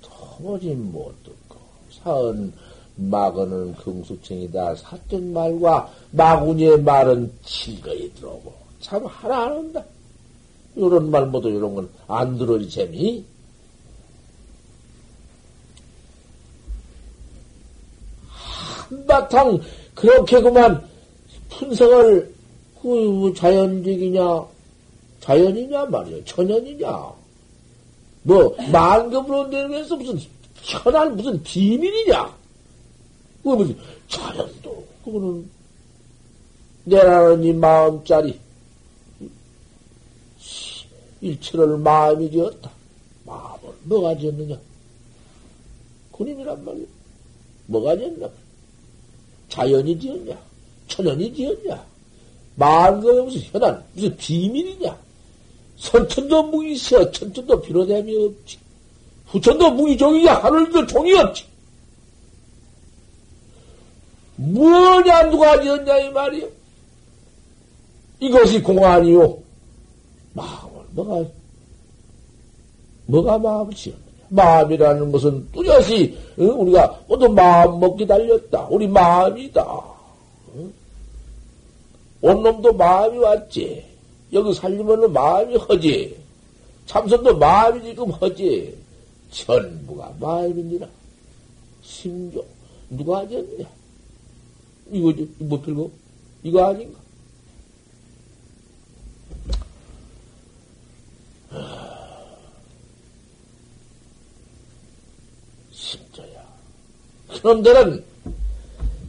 도무지 0.00 0.74
못 0.74 1.14
듣고 1.22 1.58
사은 1.90 2.52
마거는 2.98 3.74
긍수청이다. 3.76 4.74
사뜻 4.76 5.22
말과 5.22 5.90
마구니의 6.10 6.82
말은 6.82 7.32
즐거이 7.44 8.12
들어오고 8.14 8.52
참 8.80 9.06
하나 9.06 9.44
안 9.44 9.52
한다. 9.52 9.84
이런 10.76 11.10
말 11.10 11.26
모두 11.26 11.48
이런 11.48 11.74
건 11.74 11.88
안 12.08 12.38
들어지 12.38 12.68
재미. 12.70 13.24
한바탕 18.88 19.60
그렇게 19.94 20.40
그만 20.40 20.88
분석을 21.50 22.34
그 22.80 23.32
자연적이냐 23.36 24.46
자연이냐 25.20 25.84
말이야 25.86 26.24
천연이냐 26.24 27.12
뭐 28.22 28.56
만급으로 28.72 29.48
내면서 29.48 29.96
무슨 29.96 30.18
천할 30.62 31.10
무슨 31.10 31.42
비밀이냐 31.42 32.37
그 33.48 33.54
무슨 33.54 33.78
자연도 34.08 34.86
그거는 35.02 35.48
내라는 36.84 37.44
이 37.44 37.52
마음짜리 37.54 38.38
일체를 41.22 41.78
마음이 41.78 42.30
지었다. 42.30 42.70
마음을 43.24 43.72
뭐가 43.84 44.16
지었느냐? 44.18 44.58
군인이란 46.12 46.62
말이야. 46.64 46.86
뭐가 47.66 47.96
지었냐? 47.96 48.28
자연이 49.48 49.98
지었냐? 49.98 50.38
천연이 50.88 51.34
지었냐? 51.34 51.86
만거에 52.56 53.22
무슨 53.22 53.40
현안, 53.40 53.84
무슨 53.94 54.16
비밀이냐? 54.16 54.98
선천도 55.78 56.42
무이시여, 56.44 57.10
천천도 57.12 57.62
비로됨이 57.62 58.26
없지. 58.26 58.58
후천도 59.26 59.70
무이종이냐, 59.70 60.34
하늘도 60.34 60.86
종이 60.86 61.12
없지. 61.14 61.47
뭐냐, 64.38 65.30
누가 65.30 65.60
지었냐, 65.60 65.98
이 65.98 66.10
말이야. 66.10 66.46
이것이 68.20 68.62
공안이요. 68.62 69.38
마음을, 70.32 70.82
뭐가, 70.92 71.28
뭐가 73.06 73.38
마음을 73.38 73.74
지었느냐. 73.74 74.08
마음이라는 74.28 75.10
것은 75.10 75.48
뚜렷이, 75.52 76.16
응? 76.38 76.60
우리가 76.60 77.00
모두 77.08 77.28
마음 77.28 77.80
먹기 77.80 78.06
달렸다. 78.06 78.68
우리 78.70 78.86
마음이다. 78.86 79.84
응? 80.54 80.72
온 82.20 82.42
놈도 82.42 82.72
마음이 82.74 83.18
왔지. 83.18 83.84
여기 84.32 84.54
살리면은 84.54 85.12
마음이 85.12 85.56
허지. 85.56 86.16
참선도 86.86 87.38
마음이 87.38 87.82
지금 87.82 88.10
허지. 88.10 88.76
전부가 89.30 90.12
마음이니라. 90.20 90.86
심조. 91.82 92.44
누가 92.90 93.18
하졌냐? 93.18 93.77
이거지. 94.90 95.30
못 95.38 95.62
들고? 95.62 95.90
이거 96.42 96.66
아닌가? 96.66 96.98
심조야. 105.72 106.44
그놈들은 107.28 108.04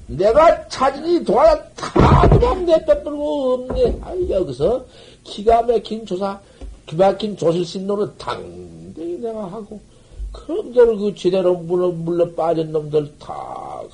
내가 0.08 0.68
자진이 0.68 1.24
도와다 1.24 1.70
다 1.76 2.28
도망 2.30 2.66
내빼버리고 2.66 3.54
없네. 3.54 4.00
아, 4.02 4.16
여기서 4.30 4.86
기가 5.24 5.62
막힌 5.62 6.06
조사, 6.06 6.40
기가 6.88 7.12
막힌 7.12 7.38
조실신노를 7.38 8.18
당대히 8.18 9.20
내가 9.20 9.44
하고, 9.44 9.80
그놈들 10.32 10.98
그 10.98 11.14
제대로 11.16 11.56
물러, 11.56 11.90
물러 11.90 12.34
빠진 12.34 12.72
놈들 12.72 13.14
다, 13.20 13.34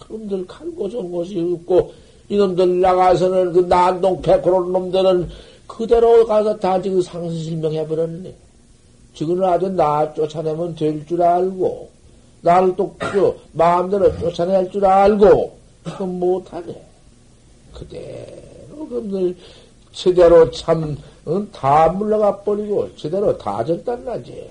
그놈들 0.07 0.45
갈고 0.47 0.89
좋은 0.89 1.11
곳이 1.11 1.39
없고, 1.39 1.93
이놈들 2.29 2.81
나가서는 2.81 3.53
그 3.53 3.59
난동 3.59 4.21
백호로 4.21 4.65
놈들은 4.65 5.29
그대로 5.67 6.25
가서 6.25 6.57
다 6.57 6.81
지금 6.81 7.01
상승실명해버렸네. 7.01 8.33
지금은 9.13 9.43
아주 9.43 9.69
나 9.69 10.13
쫓아내면 10.13 10.75
될 10.75 11.05
줄 11.05 11.21
알고, 11.21 11.89
나를 12.41 12.75
또, 12.75 12.93
그, 12.97 13.35
마음대로 13.53 14.15
쫓아낼 14.19 14.69
줄 14.71 14.85
알고, 14.85 15.55
그건 15.83 16.19
못하네. 16.19 16.83
그대로 17.73 18.87
그들 18.89 19.35
제대로 19.91 20.49
참, 20.51 20.97
응? 21.27 21.49
다 21.51 21.89
물러가 21.89 22.41
버리고, 22.41 22.93
제대로 22.95 23.35
다 23.37 23.63
적단나지. 23.63 24.49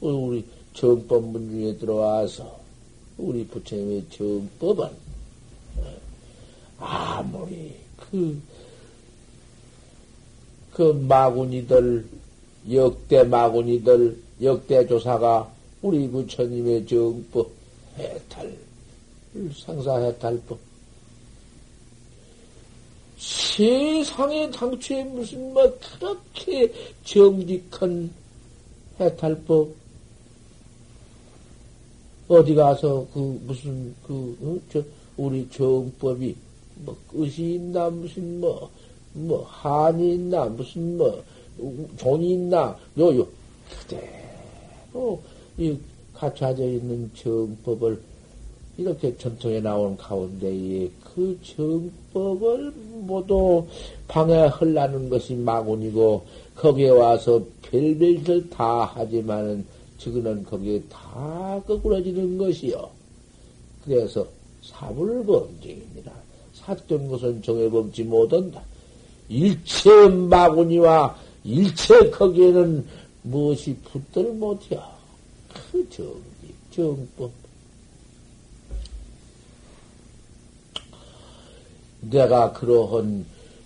우리 0.00 0.44
정법문 0.74 1.50
중에 1.50 1.76
들어와서, 1.76 2.53
우리 3.16 3.46
부처님의 3.46 4.06
정법은, 4.10 4.88
아무리 6.78 7.74
그, 7.96 8.40
그 10.72 10.82
마구니들, 10.82 12.06
역대 12.72 13.22
마구니들, 13.22 14.18
역대 14.42 14.86
조사가 14.86 15.52
우리 15.82 16.08
부처님의 16.08 16.86
정법 16.86 17.50
해탈, 17.98 18.56
상사 19.54 19.98
해탈법. 19.98 20.58
세상에 23.18 24.50
당초에 24.50 25.04
무슨 25.04 25.52
뭐 25.52 25.78
그렇게 25.78 26.72
정직한 27.04 28.12
해탈법 28.98 29.83
어디 32.28 32.54
가서 32.54 33.06
그 33.12 33.40
무슨 33.46 33.94
그 34.06 34.36
어? 34.42 34.58
저 34.72 34.82
우리 35.16 35.48
정법이 35.50 36.34
뭐 36.76 36.96
끝이 37.10 37.54
있나 37.54 37.90
무슨 37.90 38.40
뭐뭐 38.40 38.70
뭐 39.12 39.46
한이 39.48 40.14
있나 40.14 40.46
무슨 40.46 40.96
뭐 40.96 41.22
종이 41.96 42.32
있나 42.32 42.76
요요 42.98 43.26
그대로 43.70 45.20
이 45.58 45.76
갖춰져 46.14 46.64
있는 46.64 47.10
정법을 47.14 48.00
이렇게 48.76 49.16
전통에 49.16 49.60
나온 49.60 49.96
가운데에 49.96 50.90
그 51.14 51.38
정법을 51.42 52.72
모두 53.02 53.64
방해하려는 54.08 55.08
것이 55.08 55.34
마군이고 55.34 56.24
거기에 56.56 56.88
와서 56.88 57.40
별별 57.62 58.18
짓을 58.18 58.50
다 58.50 58.84
하지만은 58.84 59.64
지금은 60.04 60.44
거기에 60.44 60.82
다 60.82 61.58
거꾸러지는 61.66 62.36
것이요. 62.36 62.90
그래서 63.84 64.26
사불범죄입니다. 64.62 66.12
삿된 66.52 67.08
것은 67.08 67.42
정해범지 67.42 68.04
못한다. 68.04 68.62
일체 69.30 69.90
마군이와 70.08 71.16
일체 71.44 72.10
거기에는 72.10 72.86
무엇이 73.22 73.74
붙들 73.76 74.34
못해요. 74.34 74.82
그 75.72 75.88
정직, 75.88 76.54
정법. 76.70 77.30
내가 82.02 82.52
그러한 82.52 83.24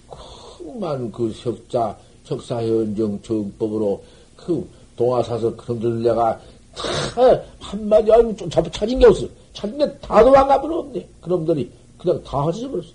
큰만 0.09 1.11
그 1.11 1.33
석자, 1.33 1.99
석사현정 2.25 3.23
정법으로 3.23 4.05
그 4.37 4.78
동화사서 4.99 5.57
그런들 5.57 6.03
내가 6.03 6.39
다 6.75 7.43
한마디 7.61 8.13
아니면 8.13 8.37
좀 8.37 8.51
잡아 8.51 8.69
찾은 8.71 8.99
게 8.99 9.07
없어. 9.07 9.27
찾은 9.55 9.79
게 9.79 9.99
다 10.01 10.23
도망가 10.23 10.61
버렸네. 10.61 11.07
그놈들이 11.23 11.71
그냥 11.97 12.23
다 12.25 12.43
허지버렸어. 12.43 12.89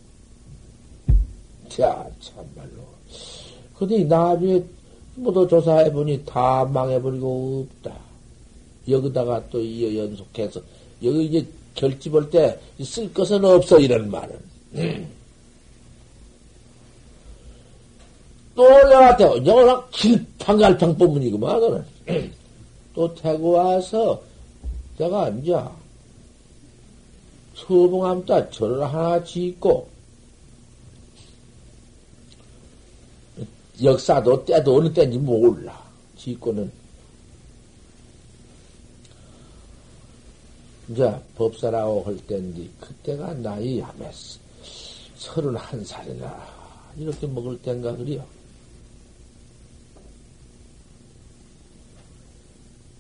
자, 1.70 2.06
참말로. 2.22 2.84
근데 3.76 4.04
나중에 4.04 4.62
모두 5.16 5.48
조사해보니 5.48 6.24
다 6.26 6.64
망해버리고 6.66 7.66
없다. 7.84 7.96
여기다가 8.88 9.42
또 9.50 9.60
이어 9.60 10.04
연속해서, 10.04 10.62
여기 11.04 11.26
이제 11.26 11.46
결집할 11.76 12.30
때 12.30 12.60
쓸 12.82 13.12
것은 13.14 13.44
없어, 13.44 13.80
이런 13.80 14.10
말은. 14.12 14.36
음. 14.76 15.08
또 18.56 18.88
내한테 18.88 19.24
영원한 19.46 19.82
길팡갈팡 19.92 20.98
법문이구만, 20.98 21.60
너는. 21.60 21.86
또 22.94 23.14
태고 23.16 23.52
와서 23.52 24.22
내가 24.98 25.30
이제 25.30 25.58
서봉함따 27.56 28.50
절을 28.52 28.84
하나 28.84 29.24
짓고 29.24 29.88
역사도 33.82 34.46
때도 34.46 34.78
어느 34.78 34.94
때인지 34.94 35.18
몰라. 35.18 35.82
짓고는 36.18 36.72
이제 40.90 41.12
법사라고 41.36 42.04
할 42.04 42.18
때인데 42.28 42.70
그때가 42.80 43.34
나이 43.36 43.80
하면서 43.80 44.40
서른 45.18 45.56
한 45.56 45.84
살이나 45.84 46.48
이렇게 46.98 47.26
먹을 47.26 47.60
땐가 47.62 47.96
그래요. 47.96 48.24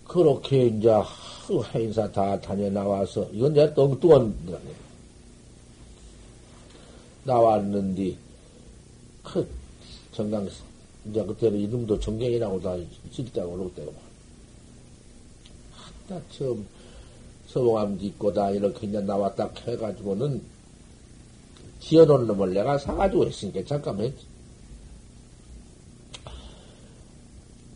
그렇게 0.08 0.68
이제 0.68 0.90
행사 1.74 2.12
다 2.12 2.40
다녀 2.40 2.70
나와서 2.70 3.28
이건 3.32 3.54
내가 3.54 3.82
엉뚱한 3.82 4.36
나왔는데 7.24 8.16
그 9.24 9.48
정강 10.12 10.48
이제 11.06 11.24
그때는 11.24 11.60
이름도 11.60 12.00
정경이라고 12.00 12.62
다 12.62 12.76
때고 13.34 13.58
그럴 13.58 13.74
때고 13.74 13.94
다 16.08 16.20
처음 16.32 16.66
서봉암 17.48 17.98
딛고 17.98 18.34
다 18.34 18.52
이렇게 18.52 18.88
이제 18.88 19.00
나왔다 19.00 19.50
해가지고는 19.66 20.42
지어놓은 21.80 22.28
놈을 22.28 22.54
내가 22.54 22.78
사가지고 22.78 23.26
했으니까 23.28 23.64
잠깐만 23.66 24.14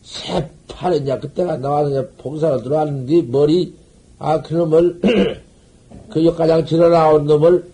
새 0.02 0.57
이제 0.96 1.18
그때가 1.18 1.56
이제 1.88 2.08
봉사로 2.18 2.62
들어왔는데 2.62 3.22
머리 3.22 3.74
아 4.18 4.40
그놈을 4.42 5.00
그 6.10 6.24
역가장 6.24 6.64
지어 6.64 6.88
나온 6.88 7.26
놈을 7.26 7.68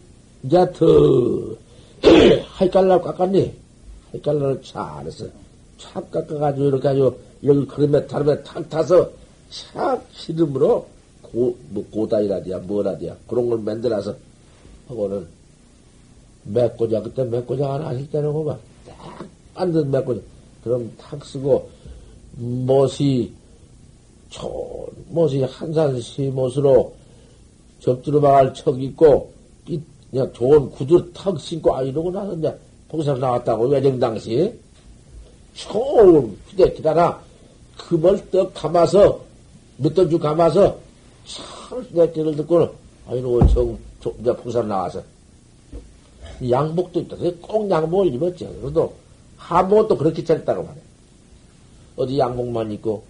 이제 0.45 0.73
더 0.73 0.87
할깔날 2.49 3.01
깎았니 3.03 3.53
헷갈려를 4.15 4.63
잘했어. 4.63 5.27
착 5.79 6.11
깎아가지고 6.11 6.67
이렇게 6.67 6.83
가지고 6.83 7.19
여기 7.45 7.67
그림에 7.67 8.07
다름에 8.07 8.43
탁 8.43 8.69
타서 8.71 9.11
착 9.51 10.05
시름으로 10.13 10.87
고, 11.23 11.57
뭐 11.71 11.85
고다이라디야 11.91 12.59
뭐라디야 12.61 13.17
그런 13.27 13.51
걸 13.51 13.59
만들어서 13.59 14.15
하고는 14.89 15.27
맥고자 16.45 17.03
그때 17.03 17.25
맥고자 17.25 17.75
하나 17.75 17.89
하실 17.89 18.11
때는 18.11 18.33
그만 18.33 18.59
딱 18.87 19.27
만든 19.55 19.91
맥고자 19.91 20.21
그럼 20.63 20.91
탁 20.99 21.25
쓰고 21.25 21.69
못이 22.37 23.32
촌 24.30 24.51
못이 25.09 25.43
한산 25.43 26.01
시 26.01 26.22
못으로 26.22 26.93
접두르방을 27.80 28.55
척 28.55 28.80
입고 28.80 29.32
그냥 30.11 30.32
좋은 30.32 30.70
구두 30.70 31.12
탁 31.12 31.39
신고 31.41 31.74
아 31.74 31.82
이러고 31.82 32.11
나서 32.11 32.35
이제 32.35 32.57
거기서 32.89 33.16
나왔다고 33.16 33.66
외정 33.66 33.99
당시 33.99 34.53
좋은 35.55 36.37
휴대기다나 36.49 37.20
금을 37.76 38.30
떡 38.30 38.55
감아서 38.55 39.20
몇던 39.76 40.11
주 40.11 40.18
감아서 40.18 40.78
참 41.26 41.80
휴대기를 41.82 42.37
듣고는 42.37 42.68
아이고 43.09 43.47
정 43.49 43.78
이제 44.20 44.37
풍산 44.37 44.68
나와서 44.68 45.03
양복도 46.49 47.01
있다. 47.01 47.16
꼭 47.41 47.70
양복을 47.70 48.14
입었죠. 48.14 48.53
그래도 48.61 48.93
한복도 49.37 49.97
그렇게 49.97 50.24
차렸다고 50.24 50.62
말해. 50.62 50.80
어디 51.97 52.19
양복만 52.19 52.71
입고 52.73 53.03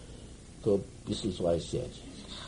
그 0.62 0.82
있을 1.08 1.30
수가 1.32 1.54
있어야지. 1.54 2.02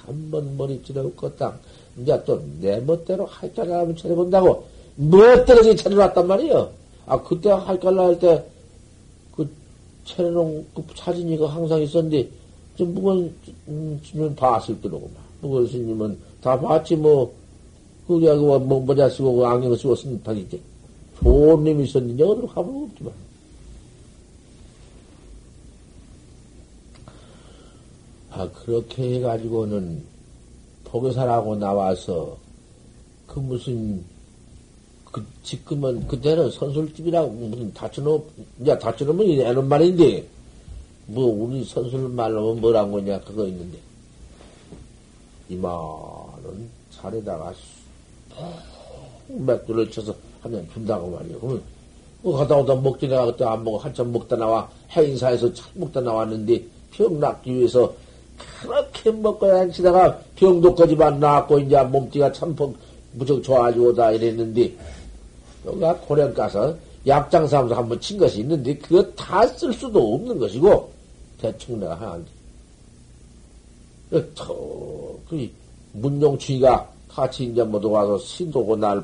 한 0.07 0.31
번 0.31 0.57
머리 0.57 0.81
찌르고 0.83 1.13
껐다. 1.17 1.55
이제 1.99 2.23
또 2.25 2.41
내 2.61 2.79
멋대로 2.81 3.25
할줄 3.27 3.73
알면 3.73 3.97
차려본다고 3.97 4.65
멋대로 4.97 5.75
차려놨단 5.75 6.27
말이에요. 6.27 6.71
아, 7.07 7.23
그때 7.23 7.51
할깔라 7.51 8.07
할 8.07 8.19
때, 8.19 8.45
그, 9.37 9.49
차려놓은 10.05 10.67
그 10.75 10.83
사진이 10.97 11.37
그 11.37 11.45
항상 11.45 11.81
있었는데, 11.81 12.29
좀 12.75 12.93
무건, 12.95 13.33
음, 13.69 14.01
스님 14.05 14.35
봤을 14.35 14.81
때로구만. 14.81 15.15
무건 15.41 15.67
스님은 15.69 16.19
다 16.41 16.59
봤지, 16.59 16.97
뭐, 16.97 17.33
그게, 18.09 18.27
그, 18.27 18.41
뭐, 18.41 18.81
모자 18.81 19.09
쓰고, 19.09 19.37
그 19.37 19.45
안경 19.47 19.75
쓰고 19.77 19.95
쓴 19.95 20.21
닭이지. 20.25 20.61
좋은 21.21 21.63
놈이 21.63 21.85
있었는데, 21.85 22.25
어디로 22.25 22.49
가볼 22.49 22.89
없지만. 22.91 23.13
아, 28.37 28.47
그렇게 28.51 29.15
해가지고는, 29.15 30.03
포교사라고 30.85 31.57
나와서, 31.57 32.37
그 33.27 33.39
무슨, 33.39 34.05
그, 35.11 35.25
지금은, 35.43 36.07
그때는 36.07 36.51
선술집이라고 36.51 37.31
무슨 37.31 37.73
다쳐놓, 37.73 38.27
이제 38.61 38.79
다쳐놓으면 38.79 39.27
이래는 39.27 39.67
말인데, 39.67 40.27
뭐, 41.07 41.25
우리 41.25 41.65
선술 41.65 42.11
말로 42.11 42.55
뭐란 42.57 42.93
거냐, 42.93 43.21
그거 43.21 43.47
있는데. 43.47 43.79
이만은 45.49 46.69
살에다가 46.91 47.55
맥주를 49.29 49.91
쳐서 49.91 50.15
하면 50.43 50.69
준다고 50.75 51.11
말이야. 51.11 51.39
그러면, 51.41 51.63
그 52.23 52.33
갔다 52.33 52.55
오다 52.55 52.75
먹지 52.75 53.09
내가 53.09 53.25
그때 53.25 53.47
안 53.47 53.65
먹어. 53.65 53.79
한참 53.79 54.13
먹다 54.13 54.37
나와. 54.37 54.69
해인사에서 54.95 55.55
참 55.55 55.71
먹다 55.73 56.03
나왔는데, 56.03 56.63
병 56.91 57.19
낫기 57.19 57.55
위해서 57.55 57.95
그렇게 58.63 59.11
먹고 59.11 59.47
다니다가 59.49 60.19
병도까지만 60.37 61.21
나왔고, 61.21 61.59
이제 61.61 61.81
몸띠가 61.83 62.33
참 62.33 62.55
무척 63.13 63.43
좋아지고 63.43 63.95
다 63.95 64.11
이랬는데, 64.13 64.75
여기가 65.65 65.97
고령 65.99 66.33
가서 66.35 66.77
약장사무소 67.07 67.75
한번 67.75 68.01
친 68.01 68.19
것이 68.19 68.41
있는데 68.41 68.77
그거 68.79 69.03
다 69.15 69.47
쓸 69.47 69.73
수도 69.73 70.15
없는 70.15 70.39
것이고 70.39 70.93
대충 71.41 71.79
내가 71.79 71.95
하는데. 71.95 72.31
그 74.11 75.51
문용추이가 75.93 76.89
같이 77.09 77.45
이제 77.45 77.63
모두 77.63 77.91
와서 77.91 78.19
신도고 78.19 78.77
날 78.77 79.03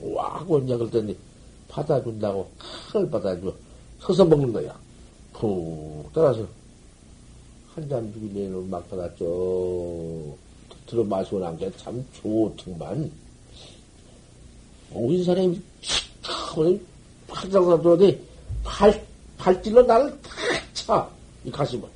와하고 0.00 0.58
이제 0.60 0.76
그랬더니 0.76 1.16
받아준다고 1.68 2.48
칼을 2.92 3.10
받아줘 3.10 3.52
서서 4.00 4.24
먹는 4.24 4.52
거야. 4.52 4.74
푹 5.32 6.10
따라서 6.14 6.46
한 7.78 7.88
잔 7.88 8.12
주기내는 8.12 8.68
막 8.68 8.88
받았죠 8.90 10.34
들어 10.86 11.04
마시고 11.04 11.38
난 11.38 11.56
게 11.56 11.70
참 11.76 12.04
좋더만 12.12 13.10
우리 14.92 15.22
사람이 15.22 15.60
오늘 16.56 16.80
팔장사 17.28 17.78
들어오니 17.78 18.18
팔, 18.64 19.06
팔질로 19.38 19.82
나를 19.82 20.10
탁 20.22 20.32
차. 20.74 21.08
이 21.44 21.50
가슴을. 21.50 21.86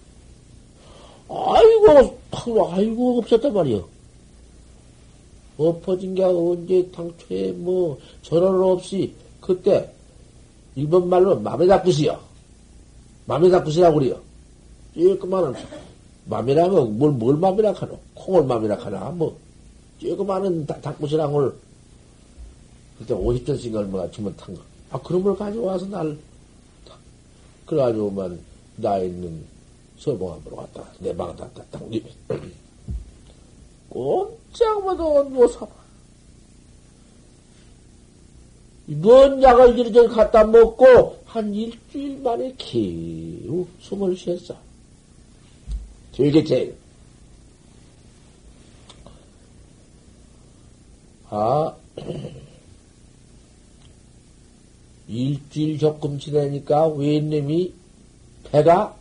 아이고, 1.29 2.19
아이고, 2.71 3.19
없었단 3.19 3.53
말이요. 3.53 3.89
엎어진 5.57 6.15
게 6.15 6.23
언제 6.23 6.89
당초에 6.93 7.53
뭐 7.53 7.99
전원 8.23 8.63
없이 8.63 9.13
그때 9.41 9.91
일본 10.77 11.09
말로 11.09 11.39
맘에 11.41 11.67
닦으시요. 11.67 12.21
맘에 13.27 13.49
닦으시라고 13.49 13.99
그래요. 13.99 14.21
쬐끄마는 14.97 15.57
맘이라면 16.27 16.99
뭘, 16.99 17.13
뭘 17.13 17.37
맘이라 17.37 17.73
하노? 17.73 17.99
콩을 18.15 18.45
맘이라 18.45 18.77
하나? 18.77 19.11
뭐, 19.11 19.37
닦으시라는 20.01 21.33
걸 21.33 21.55
그때 22.99 23.15
50전씩 23.15 23.75
얼마가 23.75 24.11
주문 24.11 24.37
탄 24.37 24.55
거. 24.55 24.61
아, 24.91 25.01
그런 25.01 25.23
걸 25.23 25.37
가져와서 25.37 25.87
날, 25.87 26.17
그래가지고만, 27.67 28.39
나 28.77 28.99
있는 28.99 29.45
서봉함으로 29.99 30.57
갔다, 30.57 30.85
내 30.99 31.15
방에 31.17 31.35
갔다, 31.35 31.63
딱, 31.71 31.83
꼼짝마도 33.89 35.25
못 35.25 35.49
사봐. 35.49 35.71
먼 38.87 39.43
약을 39.43 39.79
이리저리 39.79 40.09
갖다 40.09 40.45
먹고, 40.45 41.23
한 41.25 41.55
일주일 41.55 42.19
만에 42.21 42.55
겨우 42.59 43.67
숨을 43.81 44.17
쉬었어. 44.17 44.72
제일. 46.13 46.77
아, 51.31 51.75
일주일 55.09 55.79
조금 55.79 56.19
지나니까 56.19 56.89
웬님이 56.89 57.73
배가 58.51 58.95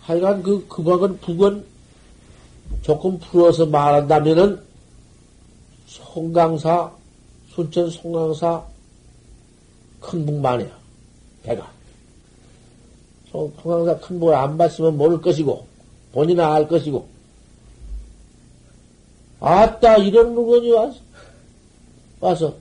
하여간 0.00 0.42
그, 0.42 0.66
그박은 0.68 1.18
북은 1.18 1.64
조금 2.82 3.18
풀어서 3.18 3.66
말한다면은 3.66 4.62
송강사, 5.86 6.92
순천 7.50 7.90
송강사 7.90 8.64
큰 10.00 10.26
북만이야. 10.26 10.78
배가. 11.42 11.73
송강사 13.34 13.98
큰 13.98 14.20
북을 14.20 14.34
안 14.34 14.56
봤으면 14.56 14.96
모를 14.96 15.20
것이고, 15.20 15.66
본인은 16.12 16.44
알 16.44 16.68
것이고. 16.68 17.06
아따, 19.40 19.98
이런 19.98 20.34
물건이 20.34 20.70
와서, 20.72 20.98
와서, 22.20 22.54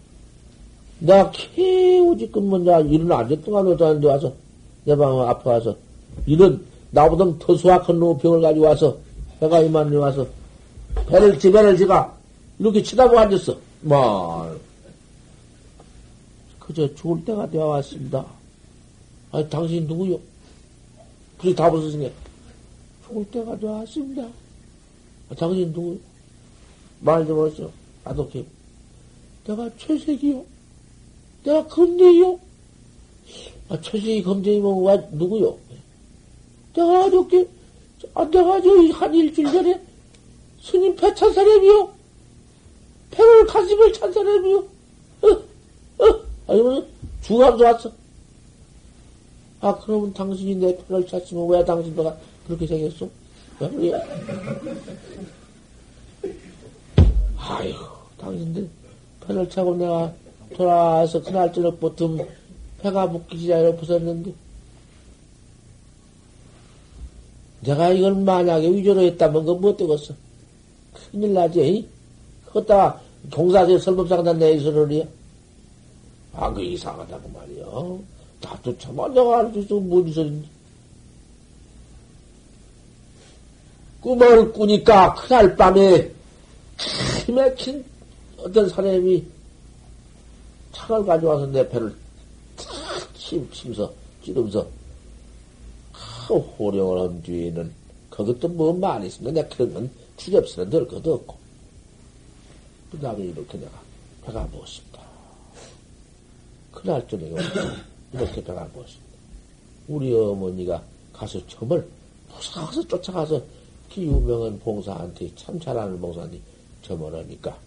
내가 1.03 1.32
개우 1.32 2.17
지금 2.17 2.49
먼저 2.49 2.80
일은 2.82 3.11
앉았동안 3.11 3.65
못하는데 3.65 4.07
와서 4.07 4.34
내 4.86 4.95
방에 4.95 5.19
앞에 5.19 5.49
와서 5.49 5.76
이런 6.26 6.65
나보다 6.91 7.26
더 7.39 7.57
수확한 7.57 7.99
놈 7.99 8.17
병을 8.17 8.41
가지고 8.41 8.65
와서 8.65 8.97
배가 9.39 9.59
이만해 9.59 9.97
와서 9.97 10.26
배를 11.07 11.38
지 11.39 11.51
배를 11.51 11.76
지가 11.76 12.15
이렇게 12.59 12.82
치다보고 12.82 13.19
앉았어. 13.19 13.57
뭐 13.82 14.55
그저 16.59 16.93
죽을 16.95 17.26
때가 17.26 17.49
되어 17.49 17.65
왔습니다. 17.67 18.26
아니 19.32 19.49
당신 19.49 19.86
누구요? 19.88 20.19
그래 21.44 21.54
답을 21.54 21.91
게 22.00 22.12
죽을 23.06 23.26
때가 23.26 23.60
되었습니다. 23.60 24.24
아, 25.30 25.36
당신 25.36 25.74
누구? 25.74 26.00
말좀 27.02 27.38
하시오. 27.46 27.70
아독해. 28.06 28.46
내가 29.46 29.70
최색이요. 29.78 30.46
내가 31.44 31.68
검쟁이요. 31.68 32.39
아, 33.68 33.82
최색이 33.82 34.24
검쟁이면 34.24 34.82
와, 34.84 34.96
누구요? 35.12 35.58
내가 36.74 37.06
어저께, 37.08 37.46
아, 38.14 38.24
내가 38.30 38.62
저한 38.62 39.14
일주일 39.14 39.52
전에 39.52 39.82
스님 40.62 40.96
배 40.96 41.14
찬 41.14 41.34
사람이요. 41.34 41.94
배를 43.12 43.46
가슴을 43.48 43.91
찬 43.91 44.14
사람이요. 44.14 44.58
어, 45.24 45.28
어, 46.06 46.20
아니면 46.48 46.88
주감도 47.22 47.66
왔어. 47.66 47.91
아, 49.64 49.74
그러면 49.80 50.14
당신이 50.14 50.55
내 50.55 50.76
편을 50.76 51.07
찾으면 51.07 51.47
왜 51.47 51.64
당신도가 51.64 52.18
그렇게 52.45 52.68
생겼어? 52.68 53.07
왜? 53.61 53.93
아이고, 57.38 57.80
당신들 58.18 58.70
편을 59.22 59.49
차고 59.49 59.78
내가 59.78 60.14
돌아와서 60.53 61.24
그날 61.24 61.53
저녁부터 61.53 62.09
배가 62.82 63.09
붓기 63.09 63.38
시작해 63.38 63.74
부었는데 63.78 64.34
내가 67.61 67.89
이걸 67.91 68.16
만약에 68.16 68.70
위조로 68.70 68.99
했다면 68.99 69.45
그거 69.45 69.55
못 69.55 69.78
되겠어. 69.78 70.14
큰일 70.93 71.34
나지. 71.34 71.88
그것다가 72.47 72.99
동사세 73.32 73.80
설법상단 73.80 74.39
내서를이야. 74.39 75.05
아, 76.34 76.51
그 76.51 76.61
이상하다고 76.61 77.30
말이야. 77.30 77.66
나도 78.44 78.78
참, 78.78 78.96
내가 79.14 79.50
있어. 79.56 79.76
뭔 79.76 80.12
소린지. 80.12 80.50
꿈을 84.02 84.52
꾸니까 84.52 85.14
그날 85.14 85.56
밤에 85.56 86.12
기막힌 87.26 87.86
어떤 88.38 88.68
사람이 88.68 89.26
창을 90.74 91.06
가져와서 91.06 91.46
내 91.48 91.68
배를 91.70 91.96
탁 92.58 92.68
침, 93.14 93.50
치면서, 93.52 93.91
찌르면서, 94.22 94.68
그 96.28 96.36
호령을 96.36 97.00
한 97.00 97.24
뒤에는 97.24 97.72
그것도 98.10 98.50
뭐 98.50 98.74
많이 98.74 99.08
있습니다. 99.08 99.41
내가 99.41 99.56
그런 99.56 99.74
건 99.74 99.89
추접스러 100.18 100.70
늘 100.70 100.86
것도 100.86 101.14
없고. 101.14 101.38
그 102.91 103.00
다음에 103.00 103.24
이렇게 103.24 103.58
내가 103.58 103.72
배가 104.26 104.44
무엇입니다. 104.52 105.02
그날 106.74 107.08
저녁에 107.08 107.36
이렇게 108.14 108.43
배가 108.43 108.68
무엇입니다. 108.74 109.14
우리 109.88 110.14
어머니가 110.14 110.84
가서 111.11 111.45
점을 111.47 111.88
무서워서 112.30 112.88
쫓아가서 112.88 113.41
그 113.93 114.01
유명한 114.01 114.59
봉사한테 114.59 115.34
참 115.36 115.59
잘하는 115.59 115.99
봉사한테 115.99 116.39
점을 116.82 117.14
하니까 117.14 117.57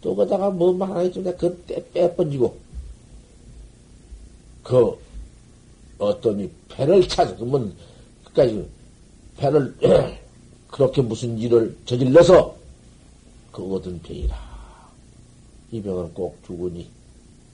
또 0.00 0.14
거다가 0.14 0.50
뭐 0.50 0.76
하나 0.84 1.02
있으면 1.02 1.36
그때 1.36 1.82
빼번지고 1.92 2.56
그 4.62 4.98
어떤 5.98 6.40
이 6.40 6.50
배를 6.68 7.06
찾아 7.08 7.34
그러면 7.36 7.74
끝까지 8.24 8.68
배를 9.36 9.76
그렇게 10.68 11.02
무슨 11.02 11.38
일을 11.38 11.76
저질러서 11.84 12.56
그거든 13.52 14.00
병이라 14.02 14.36
이 15.70 15.82
병은 15.82 16.14
꼭 16.14 16.38
죽으니 16.44 16.88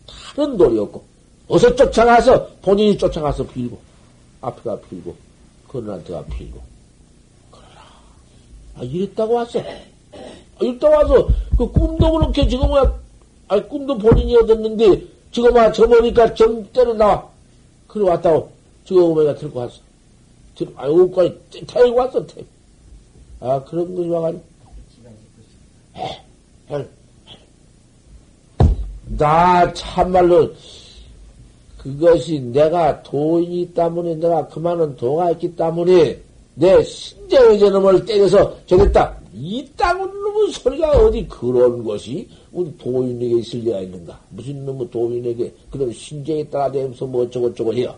다른 0.07 0.57
돌이 0.57 0.79
없고 0.79 1.18
어서 1.49 1.75
쫓아가서 1.75 2.47
본인이 2.63 2.97
쫓아가서 2.97 3.47
빌고 3.47 3.79
앞에가 4.41 4.79
빌고 4.81 5.17
그런한테가 5.69 6.25
빌고 6.27 6.69
아, 8.79 8.85
이랬다고 8.85 9.35
왔어. 9.35 9.59
아, 9.61 9.65
이랬다고 10.61 10.95
와서, 10.95 11.29
그 11.57 11.71
꿈도 11.71 12.13
그렇게 12.13 12.47
지금 12.49 12.73
은 12.75 12.83
아, 13.49 13.61
꿈도 13.63 13.99
본인이 13.99 14.37
얻었는데, 14.37 15.05
지금 15.33 15.55
와, 15.55 15.73
저 15.73 15.87
보니까 15.87 16.33
정 16.35 16.65
때려 16.73 16.95
나와. 16.95 17.29
그래 17.89 18.09
왔다고, 18.09 18.53
지금 18.85 19.03
어머니가 19.03 19.35
들고 19.35 19.61
왔어. 19.61 19.75
들, 20.55 20.69
아, 20.77 20.87
여기까지 20.87 21.67
태우고 21.67 21.99
왔어, 21.99 22.27
태 22.27 22.45
아, 23.41 23.63
그런 23.65 23.95
것이 23.95 24.09
와가지고. 24.09 24.45
나 29.17 29.73
참말로, 29.73 30.53
그것이 31.89 32.41
내가 32.41 33.03
도인이 33.03 33.73
때문에 33.73 34.15
내가 34.17 34.47
그만한 34.49 34.95
도가 34.97 35.31
있기 35.33 35.57
때문에 35.57 36.21
내 36.55 36.83
신장의 36.83 37.59
저놈을 37.59 38.05
때려서 38.05 38.55
저랬다. 38.67 39.17
이 39.33 39.67
땅은 39.77 40.05
놈의 40.05 40.53
소리가 40.53 40.91
어디 40.91 41.27
그런 41.29 41.83
것이 41.85 42.29
우리 42.53 42.77
도인에게 42.77 43.39
있을 43.39 43.61
리가 43.61 43.81
있는가? 43.81 44.21
무슨 44.31 44.67
놈의 44.67 44.91
도인에게 44.91 45.53
그런 45.71 45.93
신장에 45.93 46.45
따라다니면서 46.49 47.07
뭐 47.07 47.23
어쩌고저쩌고 47.23 47.75
해요. 47.75 47.95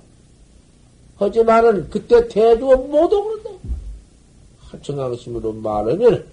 하지만은 1.16 1.88
그때 1.90 2.28
대두가 2.28 2.76
못 2.76 3.12
오는다. 3.12 3.50
하청강심으로 4.68 5.52
말하면 5.54 6.24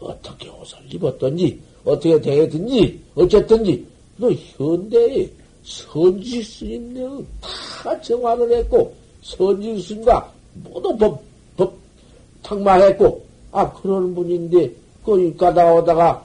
어떻게 0.00 0.48
옷을 0.48 0.78
입었든지 0.92 1.60
어떻게 1.84 2.20
대했든지 2.20 3.00
어쨌든지 3.14 3.86
너 4.16 4.30
현대에 4.32 5.30
선지 5.66 6.42
스님네다 6.42 8.00
정화를 8.02 8.52
했고 8.58 8.94
선지 9.20 9.82
스님과 9.82 10.32
모두 10.64 10.96
법 10.96 11.26
탁마했고, 12.46 13.24
아, 13.50 13.72
그런 13.72 14.14
분인데, 14.14 14.72
그, 15.04 15.36
가다 15.36 15.74
오다가, 15.74 16.24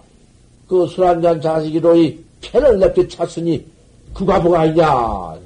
그 0.68 0.86
술 0.88 1.06
한잔 1.06 1.42
자식이로 1.42 1.96
이 1.98 2.20
패를 2.42 2.80
내게 2.80 3.08
찼으니, 3.08 3.66
그 4.14 4.26
과보가 4.26 4.62
아니냐. 4.62 5.40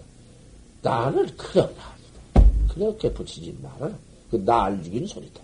나는 0.82 1.26
그런, 1.38 1.70
그렇게 2.68 3.12
붙이지 3.12 3.56
마라. 3.62 3.92
그, 4.30 4.36
날 4.46 4.82
죽인 4.84 5.08
소리다. 5.08 5.40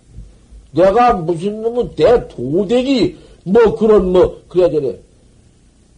내가 0.72 1.14
무슨 1.14 1.62
놈은 1.62 1.94
내 1.96 2.28
도대기, 2.28 3.16
뭐, 3.44 3.74
그런, 3.74 4.12
뭐, 4.12 4.40
그래야 4.48 4.68
되네. 4.68 4.98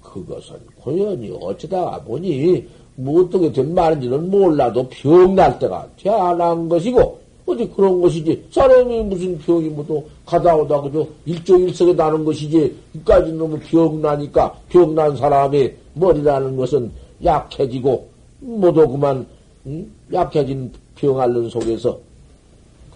그것은 0.04 0.56
고연히 0.80 1.36
어쩌다가 1.40 2.00
보니, 2.02 2.64
뭐 2.96 3.22
어떻게 3.22 3.50
된 3.50 3.74
말인지는 3.74 4.30
몰라도 4.30 4.88
병 4.88 5.34
날 5.34 5.58
때가 5.58 5.88
태어난 5.96 6.68
것이고, 6.68 7.24
어디 7.46 7.68
그런 7.68 8.00
것이지. 8.00 8.46
사람이 8.50 9.02
무슨 9.04 9.36
병이 9.38 9.68
뭐또 9.70 10.06
가다 10.24 10.56
오다 10.56 10.80
그저 10.80 11.06
일종일석에 11.26 11.92
나는 11.92 12.24
것이지. 12.24 12.74
이까지 12.94 13.32
너무 13.32 13.58
병 13.58 14.00
나니까 14.00 14.54
병 14.70 14.94
난 14.94 15.14
사람의 15.16 15.76
머리라는 15.94 16.56
것은 16.56 16.90
약해지고 17.22 18.08
모두 18.40 18.88
그만 18.88 19.26
응? 19.66 19.90
약해진 20.12 20.72
병 20.94 21.20
앓는 21.20 21.50
속에서 21.50 21.98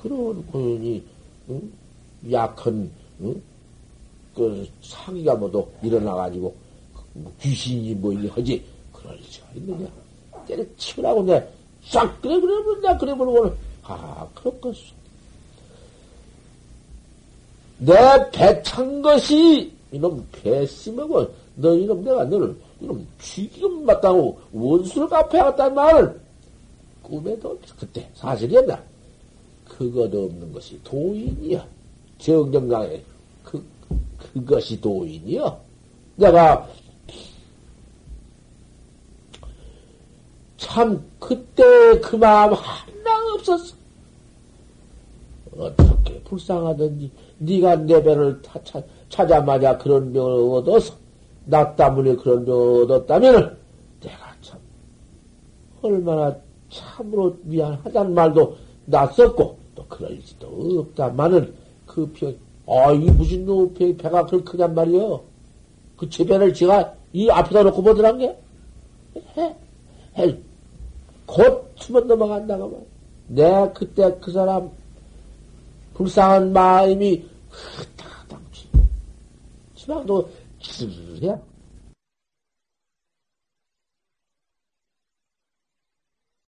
그런 0.02 0.44
고연히 0.46 1.02
응? 1.50 1.60
약한 2.32 2.90
응? 3.20 3.42
그 4.34 4.66
사기가 4.80 5.34
모두 5.34 5.66
일어나가지고 5.82 6.40
뭐 6.40 6.54
귀신이 7.40 7.94
뭐이 7.94 8.28
하지 8.28 8.64
그럴 8.92 9.16
리가 9.16 9.46
있느냐 9.54 9.88
때려 10.46 10.64
치우라고 10.76 11.22
내싹 11.22 12.20
그래 12.22 12.40
그래 12.40 12.62
그래 12.64 12.96
그래 12.98 13.14
버리고 13.16 13.54
아, 13.88 14.28
그렇겠소. 14.34 14.94
내 17.78 17.94
배찬 18.30 19.00
것이, 19.00 19.72
이놈 19.90 20.26
배심하고, 20.30 21.26
너 21.56 21.74
이놈 21.74 22.04
내가 22.04 22.24
너를, 22.24 22.54
이놈 22.80 23.06
쥐기금 23.20 23.86
맞다고 23.86 24.38
원수를 24.52 25.08
갚아야겠다는 25.08 25.74
말을 25.74 26.20
꿈에도 27.02 27.58
그때 27.78 28.08
사실이었나? 28.14 28.82
그것도 29.64 30.24
없는 30.24 30.52
것이 30.52 30.78
도인이야. 30.84 31.66
정정강에. 32.18 33.02
그, 33.44 33.64
그것이 34.18 34.78
도인이야. 34.80 35.58
내가 36.16 36.68
참 40.58 41.02
그때 41.18 41.98
그 42.00 42.16
마음 42.16 42.52
하나 42.52 43.34
없었어. 43.34 43.74
어떻게 45.56 46.20
불쌍하든지 46.22 47.10
네가 47.38 47.76
내 47.76 48.02
배를 48.02 48.42
타, 48.42 48.60
찾아마자 49.08 49.78
그런 49.78 50.12
병을 50.12 50.58
얻어서 50.58 50.94
나 51.46 51.74
때문에 51.74 52.14
그런 52.16 52.44
병을 52.44 52.82
얻었다면 52.82 53.56
내가 54.00 54.34
참 54.42 54.58
얼마나 55.80 56.36
참으로 56.70 57.36
미안하다는 57.42 58.14
말도 58.14 58.56
낯섰고 58.84 59.58
또 59.74 59.86
그럴지도 59.86 60.86
없다마는 60.88 61.54
그 61.86 62.10
병, 62.12 62.34
아, 62.66 62.92
이 62.92 63.10
무슨 63.10 63.46
놈 63.46 63.72
배, 63.74 63.96
배가 63.96 64.26
그렇게 64.26 64.44
크냔 64.52 64.74
말이여. 64.74 65.22
그 65.96 66.08
제배를 66.08 66.52
제가 66.52 66.94
이 67.12 67.30
앞에다 67.30 67.62
놓고 67.64 67.82
보더란 67.82 68.18
게? 68.18 68.36
해, 69.36 69.56
해. 70.16 70.38
곧 71.28 71.70
숨어 71.76 72.00
넘어간다고 72.00 72.70
말. 72.70 72.80
내가 73.28 73.72
그때 73.74 74.18
그 74.18 74.32
사람 74.32 74.70
불쌍한 75.92 76.52
마음이 76.54 77.22
흐다당치. 77.50 78.68
지방도 79.74 80.28
기스해야 80.58 81.38